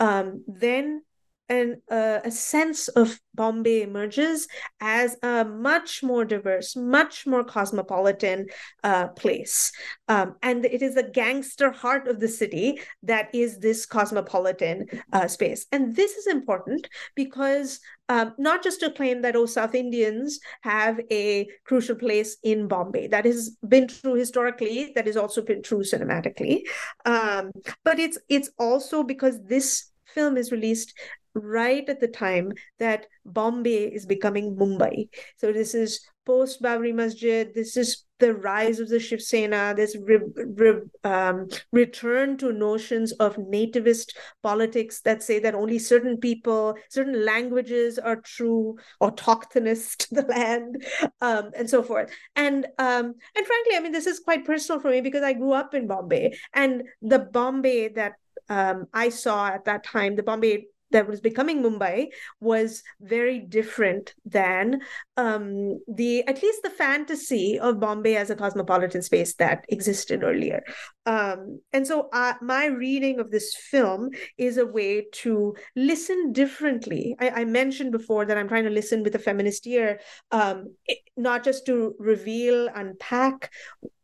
um, 0.00 0.44
then 0.46 1.02
and 1.48 1.76
uh, 1.90 2.20
a 2.24 2.30
sense 2.30 2.88
of 2.88 3.20
Bombay 3.34 3.82
emerges 3.82 4.48
as 4.80 5.16
a 5.22 5.44
much 5.44 6.02
more 6.02 6.24
diverse, 6.24 6.76
much 6.76 7.26
more 7.26 7.44
cosmopolitan 7.44 8.46
uh, 8.82 9.08
place. 9.08 9.72
Um, 10.08 10.36
and 10.42 10.64
it 10.64 10.82
is 10.82 10.94
the 10.94 11.02
gangster 11.02 11.70
heart 11.70 12.08
of 12.08 12.20
the 12.20 12.28
city 12.28 12.80
that 13.02 13.28
is 13.34 13.58
this 13.58 13.86
cosmopolitan 13.86 14.86
uh, 15.12 15.26
space. 15.26 15.66
And 15.72 15.94
this 15.94 16.12
is 16.12 16.26
important 16.26 16.88
because 17.14 17.80
um, 18.08 18.34
not 18.38 18.62
just 18.62 18.80
to 18.80 18.90
claim 18.90 19.22
that, 19.22 19.36
oh, 19.36 19.46
South 19.46 19.74
Indians 19.74 20.38
have 20.62 21.00
a 21.10 21.48
crucial 21.64 21.96
place 21.96 22.36
in 22.42 22.68
Bombay. 22.68 23.08
That 23.08 23.24
has 23.24 23.56
been 23.66 23.88
true 23.88 24.14
historically, 24.14 24.92
that 24.94 25.06
has 25.06 25.16
also 25.16 25.42
been 25.42 25.62
true 25.62 25.82
cinematically. 25.82 26.60
Um, 27.04 27.50
but 27.82 27.98
it's 27.98 28.18
it's 28.28 28.50
also 28.58 29.02
because 29.02 29.42
this 29.44 29.90
film 30.14 30.36
is 30.36 30.52
released 30.52 30.94
right 31.34 31.88
at 31.88 32.00
the 32.00 32.08
time 32.08 32.52
that 32.78 33.06
Bombay 33.24 33.84
is 33.92 34.06
becoming 34.06 34.56
Mumbai. 34.56 35.08
So 35.36 35.52
this 35.52 35.74
is 35.74 36.00
post 36.26 36.62
Babri 36.62 36.94
Masjid. 36.94 37.52
This 37.54 37.76
is 37.76 38.04
the 38.18 38.34
rise 38.34 38.80
of 38.80 38.88
the 38.88 39.00
Shiv 39.00 39.20
Sena. 39.20 39.74
This 39.76 39.96
re, 40.00 40.18
re, 40.34 40.80
um, 41.02 41.48
return 41.72 42.36
to 42.38 42.52
notions 42.52 43.12
of 43.12 43.36
nativist 43.36 44.14
politics 44.42 45.00
that 45.02 45.22
say 45.22 45.38
that 45.40 45.54
only 45.54 45.78
certain 45.78 46.16
people, 46.18 46.76
certain 46.88 47.24
languages 47.24 47.98
are 47.98 48.16
true 48.16 48.76
autochthonous 49.02 49.96
to 49.98 50.14
the 50.14 50.22
land, 50.22 50.84
um, 51.20 51.50
and 51.56 51.68
so 51.68 51.82
forth. 51.82 52.10
And 52.36 52.66
um, 52.78 53.14
and 53.36 53.46
frankly, 53.46 53.76
I 53.76 53.80
mean, 53.80 53.92
this 53.92 54.06
is 54.06 54.20
quite 54.20 54.44
personal 54.44 54.80
for 54.80 54.90
me 54.90 55.00
because 55.00 55.22
I 55.22 55.32
grew 55.32 55.52
up 55.52 55.74
in 55.74 55.86
Bombay, 55.86 56.38
and 56.54 56.84
the 57.02 57.18
Bombay 57.18 57.88
that 57.88 58.12
um, 58.48 58.86
I 58.92 59.08
saw 59.08 59.48
at 59.48 59.64
that 59.64 59.84
time, 59.84 60.16
the 60.16 60.22
Bombay 60.22 60.66
that 60.94 61.08
was 61.08 61.20
becoming 61.20 61.62
Mumbai 61.62 62.06
was 62.40 62.82
very 63.00 63.40
different 63.40 64.14
than 64.24 64.80
um, 65.16 65.80
the 65.88 66.26
at 66.26 66.40
least 66.40 66.62
the 66.62 66.70
fantasy 66.70 67.58
of 67.58 67.80
Bombay 67.80 68.14
as 68.16 68.30
a 68.30 68.36
cosmopolitan 68.36 69.02
space 69.02 69.34
that 69.34 69.64
existed 69.68 70.22
earlier. 70.22 70.62
Um, 71.04 71.60
and 71.72 71.86
so 71.86 72.08
uh, 72.12 72.34
my 72.40 72.66
reading 72.66 73.18
of 73.18 73.30
this 73.30 73.54
film 73.56 74.10
is 74.38 74.56
a 74.56 74.66
way 74.66 75.06
to 75.24 75.54
listen 75.74 76.32
differently. 76.32 77.16
I, 77.20 77.28
I 77.40 77.44
mentioned 77.44 77.90
before 77.90 78.24
that 78.24 78.38
I'm 78.38 78.48
trying 78.48 78.64
to 78.64 78.70
listen 78.70 79.02
with 79.02 79.16
a 79.16 79.18
feminist 79.18 79.66
ear, 79.66 80.00
um, 80.30 80.74
not 81.16 81.44
just 81.44 81.66
to 81.66 81.94
reveal, 81.98 82.68
unpack 82.74 83.50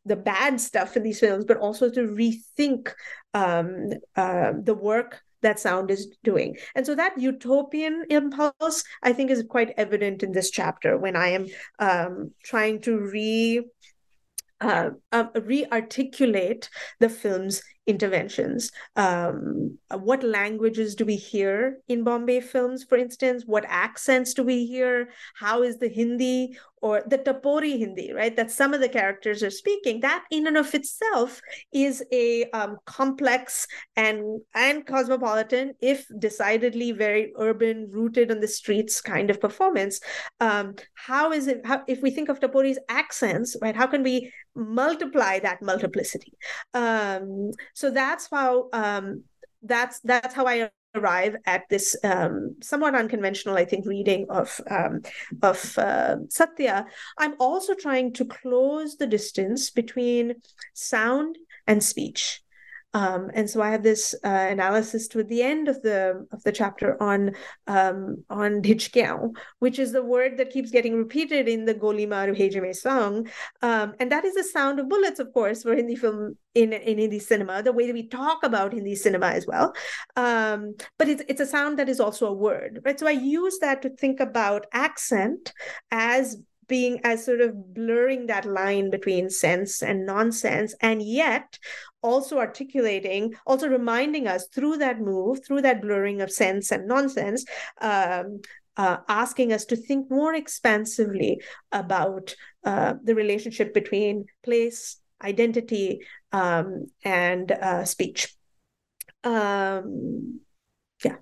the 0.05 0.17
bad 0.17 0.61
stuff 0.61 0.97
in 0.97 1.05
these 1.05 1.21
films, 1.21 1.45
but 1.45 1.59
also 1.59 1.89
to 1.89 2.01
rethink 2.01 2.93
um, 3.33 3.91
uh, 4.17 4.53
the 4.61 4.75
work 4.75 5.23
that 5.43 5.59
sound 5.59 5.91
is 5.91 6.17
doing. 6.23 6.57
And 6.75 6.87
so 6.87 6.95
that 6.95 7.19
utopian 7.19 8.05
impulse, 8.11 8.85
I 9.03 9.13
think, 9.13 9.31
is 9.31 9.45
quite 9.49 9.75
evident 9.77 10.23
in 10.23 10.33
this 10.33 10.51
chapter 10.51 10.97
when 10.99 11.17
I 11.17 11.29
am 11.29 11.47
um, 11.79 12.33
trying 12.45 12.81
to 12.83 12.99
re 12.99 13.63
uh, 14.61 14.91
um, 15.13 15.31
re-articulate 15.35 16.69
the 16.99 17.09
film's 17.09 17.63
interventions. 17.91 18.71
Um, 18.97 19.79
what 19.93 20.23
languages 20.23 20.95
do 20.95 21.05
we 21.05 21.17
hear 21.17 21.79
in 21.89 22.05
Bombay 22.05 22.41
films, 22.41 22.85
for 22.85 22.97
instance? 22.97 23.45
What 23.47 23.65
accents 23.69 24.33
do 24.35 24.43
we 24.43 24.67
hear? 24.67 25.11
How 25.37 25.63
is 25.63 25.79
the 25.79 25.89
Hindi 25.89 26.57
or 26.83 27.03
the 27.07 27.19
Tapori 27.19 27.79
Hindi, 27.79 28.13
right? 28.13 28.35
That 28.35 28.51
some 28.51 28.73
of 28.73 28.81
the 28.81 28.89
characters 28.89 29.43
are 29.43 29.51
speaking. 29.51 30.01
That 30.01 30.25
in 30.31 30.47
and 30.47 30.57
of 30.57 30.75
itself 30.75 31.41
is 31.73 32.03
a 32.13 32.49
um, 32.51 32.79
complex 32.87 33.67
and 33.97 34.41
and 34.55 34.87
cosmopolitan, 34.87 35.75
if 35.81 36.07
decidedly 36.19 36.93
very 36.93 37.33
urban, 37.39 37.89
rooted 37.91 38.31
on 38.31 38.41
the 38.41 38.49
streets 38.49 39.01
kind 39.01 39.31
of 39.31 39.41
performance. 39.41 40.01
Um, 40.41 40.75
how 40.95 41.33
is 41.33 41.49
it? 41.49 41.67
How 41.67 41.83
if 41.87 42.01
we 42.01 42.11
think 42.11 42.29
of 42.29 42.41
Tapori's 42.41 42.79
accents, 42.89 43.57
right? 43.61 43.77
How 43.77 43.87
can 43.87 44.03
we 44.03 44.33
multiply 44.61 45.39
that 45.41 45.63
multiplicity? 45.63 46.33
Um, 46.75 47.51
so 47.75 47.91
that's 47.91 48.29
how 48.31 48.69
um, 48.73 49.25
that's 49.63 50.01
that's 50.01 50.35
how 50.35 50.47
I 50.47 50.71
arrive 50.95 51.37
at 51.47 51.63
this 51.71 51.97
um, 52.05 52.57
somewhat 52.63 52.95
unconventional, 52.95 53.57
I 53.57 53.65
think, 53.65 53.87
reading 53.87 54.27
of 54.29 54.61
um, 54.71 55.03
of 55.43 55.79
uh, 55.79 56.17
Satya. 56.29 56.87
I'm 57.19 57.35
also 57.39 57.75
trying 57.75 58.13
to 58.15 58.25
close 58.25 58.97
the 58.97 59.07
distance 59.07 59.71
between 59.71 60.35
sound 60.75 61.39
and 61.67 61.83
speech. 61.83 62.43
Um, 62.93 63.31
and 63.35 63.49
so 63.49 63.63
I 63.63 63.71
have 63.71 63.83
this 63.83 64.15
uh, 64.25 64.29
analysis 64.29 65.07
toward 65.07 65.29
the 65.29 65.43
end 65.43 65.69
of 65.69 65.81
the 65.83 66.27
of 66.33 66.43
the 66.43 66.51
chapter 66.51 67.01
on 67.01 67.33
um, 67.67 68.25
on 68.29 68.63
Dhijkiyan, 68.63 69.37
which 69.61 69.79
is 69.79 69.93
the 69.93 70.03
word 70.03 70.37
that 70.39 70.51
keeps 70.51 70.71
getting 70.71 70.97
repeated 70.97 71.49
in 71.49 71.65
the 71.67 71.75
Goli 71.75 72.09
Maar 72.09 72.29
Bheje 72.29 72.61
Mein 72.61 72.75
song, 72.75 73.29
um, 73.63 73.95
and 74.01 74.11
that 74.11 74.25
is 74.25 74.35
the 74.35 74.43
sound 74.43 74.81
of 74.81 74.89
bullets, 74.89 75.21
of 75.21 75.33
course, 75.33 75.63
for 75.63 75.75
Hindi 75.75 75.95
film 75.95 76.37
in 76.55 76.73
in 76.73 76.99
Hindi 76.99 77.21
cinema, 77.21 77.63
the 77.63 77.73
way 77.73 77.87
that 77.87 77.95
we 77.95 78.09
talk 78.09 78.43
about 78.43 78.73
Hindi 78.73 78.97
cinema 78.97 79.29
as 79.29 79.47
well. 79.47 79.73
Um, 80.17 80.75
but 80.99 81.09
it's 81.09 81.23
it's 81.29 81.41
a 81.41 81.47
sound 81.47 81.79
that 81.79 81.89
is 81.89 82.01
also 82.01 82.27
a 82.27 82.33
word, 82.33 82.81
right? 82.85 82.99
So 82.99 83.07
I 83.07 83.13
use 83.13 83.59
that 83.61 83.83
to 83.83 83.91
think 83.91 84.19
about 84.19 84.67
accent 84.73 85.53
as 85.93 86.37
being 86.71 87.01
as 87.03 87.27
sort 87.27 87.41
of 87.41 87.75
blurring 87.75 88.27
that 88.27 88.47
line 88.47 88.89
between 88.89 89.29
sense 89.29 89.83
and 89.83 90.07
nonsense 90.07 90.75
and 90.81 91.03
yet 91.03 91.59
also 92.01 92.39
articulating, 92.39 93.35
also 93.45 93.69
reminding 93.69 94.27
us 94.27 94.47
through 94.55 94.79
that 94.79 95.01
move, 95.01 95.45
through 95.45 95.61
that 95.61 95.83
blurring 95.83 96.23
of 96.23 96.31
sense 96.31 96.71
and 96.71 96.87
nonsense, 96.87 97.45
um, 97.83 98.41
uh, 98.77 98.99
asking 99.09 99.53
us 99.53 99.65
to 99.67 99.77
think 99.77 100.11
more 100.11 100.33
expansively 100.33 101.43
about 101.73 102.35
uh, 102.65 102.95
the 103.03 103.15
relationship 103.15 103.75
between 103.75 104.25
place, 104.45 104.97
identity, 105.23 106.01
um, 106.33 106.87
and 107.05 107.51
uh, 107.51 107.85
speech. 107.85 108.35
Um, 109.25 110.41
yeah. 111.05 111.17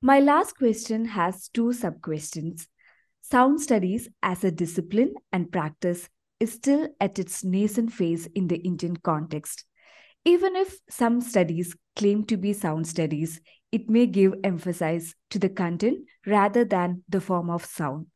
My 0.00 0.20
last 0.20 0.56
question 0.56 1.04
has 1.06 1.48
two 1.48 1.72
sub 1.72 2.00
questions. 2.00 2.68
Sound 3.32 3.62
studies 3.62 4.10
as 4.22 4.44
a 4.44 4.50
discipline 4.50 5.14
and 5.32 5.50
practice 5.50 6.10
is 6.38 6.52
still 6.52 6.86
at 7.00 7.18
its 7.18 7.42
nascent 7.42 7.90
phase 7.90 8.26
in 8.34 8.48
the 8.48 8.58
Indian 8.58 8.94
context. 8.98 9.64
Even 10.26 10.54
if 10.54 10.76
some 10.90 11.22
studies 11.22 11.74
claim 11.96 12.24
to 12.24 12.36
be 12.36 12.52
sound 12.52 12.86
studies, 12.86 13.40
it 13.72 13.88
may 13.88 14.04
give 14.04 14.34
emphasis 14.44 15.14
to 15.30 15.38
the 15.38 15.48
content 15.48 16.00
rather 16.26 16.62
than 16.62 17.04
the 17.08 17.22
form 17.22 17.48
of 17.48 17.64
sound. 17.64 18.08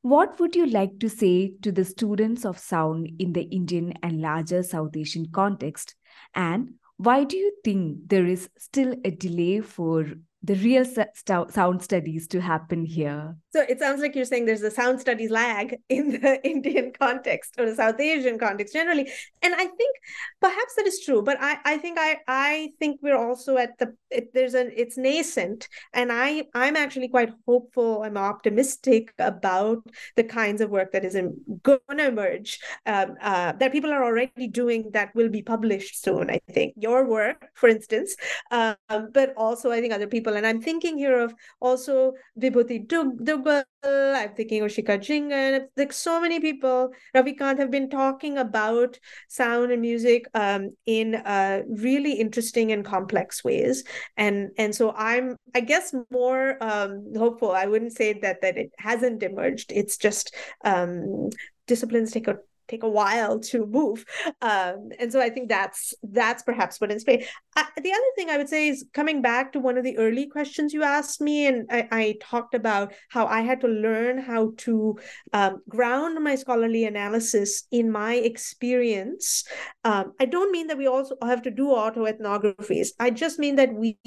What 0.00 0.40
would 0.40 0.56
you 0.56 0.64
like 0.64 0.98
to 1.00 1.10
say 1.10 1.52
to 1.60 1.70
the 1.70 1.84
students 1.84 2.46
of 2.46 2.58
sound 2.58 3.10
in 3.18 3.34
the 3.34 3.42
Indian 3.42 3.92
and 4.02 4.22
larger 4.22 4.62
South 4.62 4.96
Asian 4.96 5.26
context? 5.30 5.94
And 6.34 6.76
why 6.96 7.24
do 7.24 7.36
you 7.36 7.52
think 7.64 7.98
there 8.06 8.24
is 8.24 8.48
still 8.56 8.94
a 9.04 9.10
delay 9.10 9.60
for 9.60 10.06
the 10.44 10.54
real 10.56 10.84
st- 10.84 11.08
sound 11.50 11.82
studies 11.82 12.28
to 12.28 12.40
happen 12.40 12.84
here. 12.84 13.34
So 13.54 13.62
it 13.66 13.78
sounds 13.78 14.02
like 14.02 14.14
you're 14.14 14.26
saying 14.26 14.44
there's 14.44 14.62
a 14.62 14.70
sound 14.70 15.00
studies 15.00 15.30
lag 15.30 15.76
in 15.88 16.20
the 16.20 16.38
Indian 16.46 16.92
context 16.92 17.54
or 17.58 17.64
the 17.64 17.74
South 17.74 17.98
Asian 17.98 18.38
context 18.38 18.74
generally. 18.74 19.10
And 19.40 19.54
I 19.54 19.66
think 19.66 19.96
perhaps 20.42 20.74
that 20.76 20.86
is 20.86 21.00
true, 21.02 21.22
but 21.22 21.38
I, 21.40 21.56
I 21.64 21.78
think 21.78 21.96
I 21.98 22.18
I 22.28 22.72
think 22.78 23.00
we're 23.02 23.16
also 23.16 23.56
at 23.56 23.78
the 23.78 23.94
it, 24.10 24.34
there's 24.34 24.52
an 24.52 24.70
it's 24.76 24.98
nascent 24.98 25.66
and 25.94 26.12
I 26.12 26.44
I'm 26.54 26.76
actually 26.76 27.08
quite 27.08 27.32
hopeful, 27.46 28.02
I'm 28.02 28.18
optimistic 28.18 29.14
about 29.18 29.78
the 30.16 30.24
kinds 30.24 30.60
of 30.60 30.68
work 30.68 30.92
that 30.92 31.06
is 31.06 31.14
going 31.62 31.80
to 31.96 32.06
emerge 32.06 32.60
um, 32.84 33.14
uh, 33.22 33.52
that 33.52 33.72
people 33.72 33.92
are 33.92 34.04
already 34.04 34.48
doing 34.48 34.90
that 34.92 35.14
will 35.14 35.30
be 35.30 35.42
published 35.42 36.02
soon, 36.02 36.28
I 36.28 36.40
think. 36.50 36.74
Your 36.76 37.06
work, 37.06 37.46
for 37.54 37.68
instance, 37.68 38.14
um, 38.50 38.76
but 38.88 39.32
also 39.36 39.70
I 39.70 39.80
think 39.80 39.94
other 39.94 40.06
people 40.06 40.33
people. 40.34 40.46
And 40.46 40.46
I'm 40.46 40.62
thinking 40.62 40.98
here 40.98 41.18
of 41.18 41.34
also 41.60 42.12
Vibhuti 42.38 42.86
Duggal, 42.86 43.64
I'm 43.84 44.34
thinking 44.34 44.62
of 44.62 44.70
Shikha 44.70 44.98
Jhingan, 44.98 45.66
like 45.76 45.92
so 45.92 46.20
many 46.20 46.40
people, 46.40 46.90
Ravikant 47.14 47.58
have 47.58 47.70
been 47.70 47.90
talking 47.90 48.38
about 48.38 48.98
sound 49.28 49.72
and 49.72 49.80
music 49.80 50.26
um, 50.34 50.70
in 50.86 51.14
uh, 51.14 51.62
really 51.68 52.12
interesting 52.12 52.72
and 52.72 52.84
complex 52.84 53.44
ways. 53.44 53.84
And 54.16 54.50
and 54.58 54.74
so 54.74 54.92
I'm, 54.96 55.36
I 55.54 55.60
guess, 55.60 55.94
more 56.10 56.56
um, 56.62 57.12
hopeful. 57.16 57.52
I 57.52 57.66
wouldn't 57.66 57.92
say 57.92 58.18
that 58.20 58.40
that 58.42 58.56
it 58.56 58.70
hasn't 58.78 59.22
emerged. 59.22 59.72
It's 59.72 59.96
just 59.96 60.34
um, 60.64 61.30
disciplines 61.66 62.12
take 62.12 62.28
a 62.28 62.38
take 62.68 62.82
a 62.82 62.88
while 62.88 63.40
to 63.40 63.66
move. 63.66 64.04
Um, 64.40 64.90
and 64.98 65.12
so 65.12 65.20
i 65.20 65.30
think 65.30 65.48
that's 65.48 65.94
that's 66.02 66.42
perhaps 66.42 66.80
what 66.80 66.90
inspired 66.90 67.24
I, 67.56 67.66
the 67.76 67.92
other 67.92 68.12
thing 68.16 68.30
i 68.30 68.36
would 68.36 68.48
say 68.48 68.68
is 68.68 68.84
coming 68.92 69.22
back 69.22 69.52
to 69.52 69.60
one 69.60 69.76
of 69.76 69.84
the 69.84 69.96
early 69.98 70.26
questions 70.26 70.72
you 70.72 70.82
asked 70.82 71.20
me 71.20 71.46
and 71.46 71.66
i, 71.70 71.88
I 71.90 72.14
talked 72.20 72.54
about 72.54 72.92
how 73.10 73.26
i 73.26 73.42
had 73.42 73.60
to 73.60 73.68
learn 73.68 74.18
how 74.18 74.52
to 74.58 74.98
um, 75.32 75.62
ground 75.68 76.22
my 76.22 76.34
scholarly 76.36 76.84
analysis 76.84 77.66
in 77.70 77.90
my 77.90 78.14
experience. 78.14 79.44
Um, 79.84 80.12
i 80.20 80.24
don't 80.24 80.52
mean 80.52 80.68
that 80.68 80.78
we 80.78 80.86
also 80.86 81.16
have 81.22 81.42
to 81.42 81.50
do 81.50 81.66
autoethnographies. 81.66 82.88
I 82.98 83.10
just 83.10 83.38
mean 83.38 83.56
that 83.56 83.74
we 83.74 83.98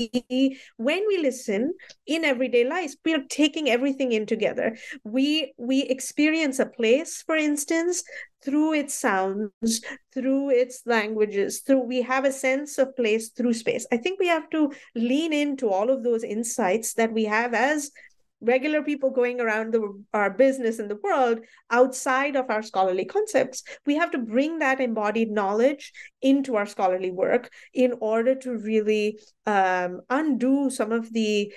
when 0.78 1.04
we 1.08 1.18
listen 1.18 1.74
in 2.06 2.24
everyday 2.24 2.64
life 2.64 2.94
we 3.06 3.14
are 3.14 3.24
taking 3.30 3.70
everything 3.70 4.12
in 4.12 4.26
together. 4.26 4.78
We 5.04 5.54
we 5.58 5.84
experience 5.84 6.60
a 6.60 6.66
place 6.66 7.24
for 7.26 7.36
instance 7.36 8.04
through 8.48 8.72
its 8.74 8.94
sounds, 8.94 9.82
through 10.14 10.52
its 10.52 10.82
languages, 10.86 11.60
through 11.60 11.82
we 11.82 12.02
have 12.02 12.24
a 12.24 12.32
sense 12.32 12.78
of 12.78 12.96
place 12.96 13.28
through 13.30 13.54
space. 13.54 13.86
I 13.92 13.98
think 13.98 14.22
we 14.22 14.28
have 14.28 14.50
to 14.52 14.72
lean 14.96 15.34
into 15.34 15.70
all 15.70 15.90
of 15.90 16.02
those 16.02 16.24
insights 16.24 16.94
that 16.94 17.12
we 17.12 17.26
have 17.26 17.54
as 17.54 17.92
regular 18.40 18.84
people 18.84 19.10
going 19.10 19.42
around 19.42 19.74
the, 19.74 19.82
our 20.14 20.30
business 20.30 20.80
in 20.80 20.88
the 20.88 21.00
world 21.04 21.40
outside 21.72 22.36
of 22.36 22.50
our 22.52 22.62
scholarly 22.62 23.04
concepts 23.04 23.64
we 23.88 23.96
have 23.96 24.12
to 24.12 24.20
bring 24.20 24.60
that 24.60 24.80
embodied 24.80 25.32
knowledge 25.32 25.92
into 26.22 26.56
our 26.56 26.68
scholarly 26.68 27.10
work 27.10 27.50
in 27.74 27.96
order 28.00 28.36
to 28.36 28.56
really 28.60 29.20
um, 29.48 30.02
undo 30.12 30.70
some 30.70 30.92
of 30.92 31.12
the 31.14 31.52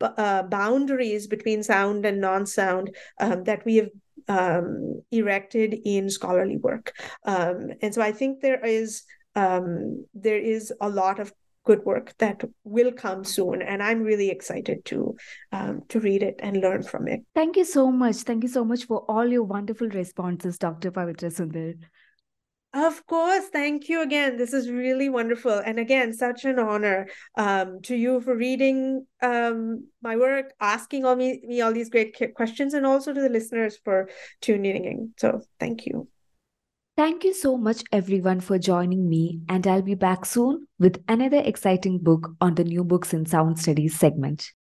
uh, 0.00 0.42
boundaries 0.42 1.28
between 1.28 1.62
sound 1.62 2.04
and 2.04 2.20
non-sound 2.20 2.96
um, 3.20 3.44
that 3.44 3.64
we 3.64 3.76
have 3.76 3.88
um, 4.28 5.02
erected 5.10 5.76
in 5.84 6.10
scholarly 6.10 6.56
work. 6.56 6.92
Um, 7.24 7.70
and 7.82 7.94
so 7.94 8.02
I 8.02 8.12
think 8.12 8.40
there 8.40 8.64
is 8.64 9.02
um, 9.34 10.06
there 10.14 10.38
is 10.38 10.72
a 10.80 10.88
lot 10.88 11.20
of 11.20 11.32
good 11.64 11.84
work 11.84 12.14
that 12.18 12.42
will 12.64 12.92
come 12.92 13.24
soon, 13.24 13.60
and 13.60 13.82
I'm 13.82 14.02
really 14.02 14.30
excited 14.30 14.84
to 14.86 15.16
um, 15.52 15.82
to 15.90 16.00
read 16.00 16.22
it 16.22 16.36
and 16.40 16.56
learn 16.56 16.82
from 16.82 17.06
it. 17.08 17.20
Thank 17.34 17.56
you 17.56 17.64
so 17.64 17.92
much. 17.92 18.16
Thank 18.16 18.42
you 18.42 18.48
so 18.48 18.64
much 18.64 18.86
for 18.86 19.04
all 19.08 19.26
your 19.26 19.42
wonderful 19.42 19.88
responses, 19.88 20.58
Dr. 20.58 20.90
Pavitra 20.90 21.30
Sundar. 21.30 21.74
Of 22.74 23.06
course. 23.06 23.46
Thank 23.48 23.88
you 23.88 24.02
again. 24.02 24.36
This 24.36 24.52
is 24.52 24.70
really 24.70 25.08
wonderful. 25.08 25.58
And 25.58 25.78
again, 25.78 26.12
such 26.12 26.44
an 26.44 26.58
honor 26.58 27.08
um, 27.36 27.80
to 27.82 27.96
you 27.96 28.20
for 28.20 28.36
reading 28.36 29.06
um, 29.22 29.86
my 30.02 30.16
work, 30.16 30.52
asking 30.60 31.06
all 31.06 31.16
me, 31.16 31.40
me 31.46 31.62
all 31.62 31.72
these 31.72 31.88
great 31.88 32.14
questions, 32.34 32.74
and 32.74 32.84
also 32.84 33.14
to 33.14 33.20
the 33.20 33.30
listeners 33.30 33.78
for 33.82 34.10
tuning 34.42 34.84
in. 34.84 35.14
So 35.16 35.40
thank 35.58 35.86
you. 35.86 36.08
Thank 36.94 37.24
you 37.24 37.32
so 37.32 37.56
much, 37.56 37.84
everyone, 37.90 38.40
for 38.40 38.58
joining 38.58 39.08
me. 39.08 39.40
And 39.48 39.66
I'll 39.66 39.82
be 39.82 39.94
back 39.94 40.26
soon 40.26 40.66
with 40.78 41.02
another 41.08 41.38
exciting 41.38 41.98
book 41.98 42.32
on 42.40 42.54
the 42.54 42.64
New 42.64 42.84
Books 42.84 43.14
in 43.14 43.24
Sound 43.24 43.58
Studies 43.58 43.98
segment. 43.98 44.52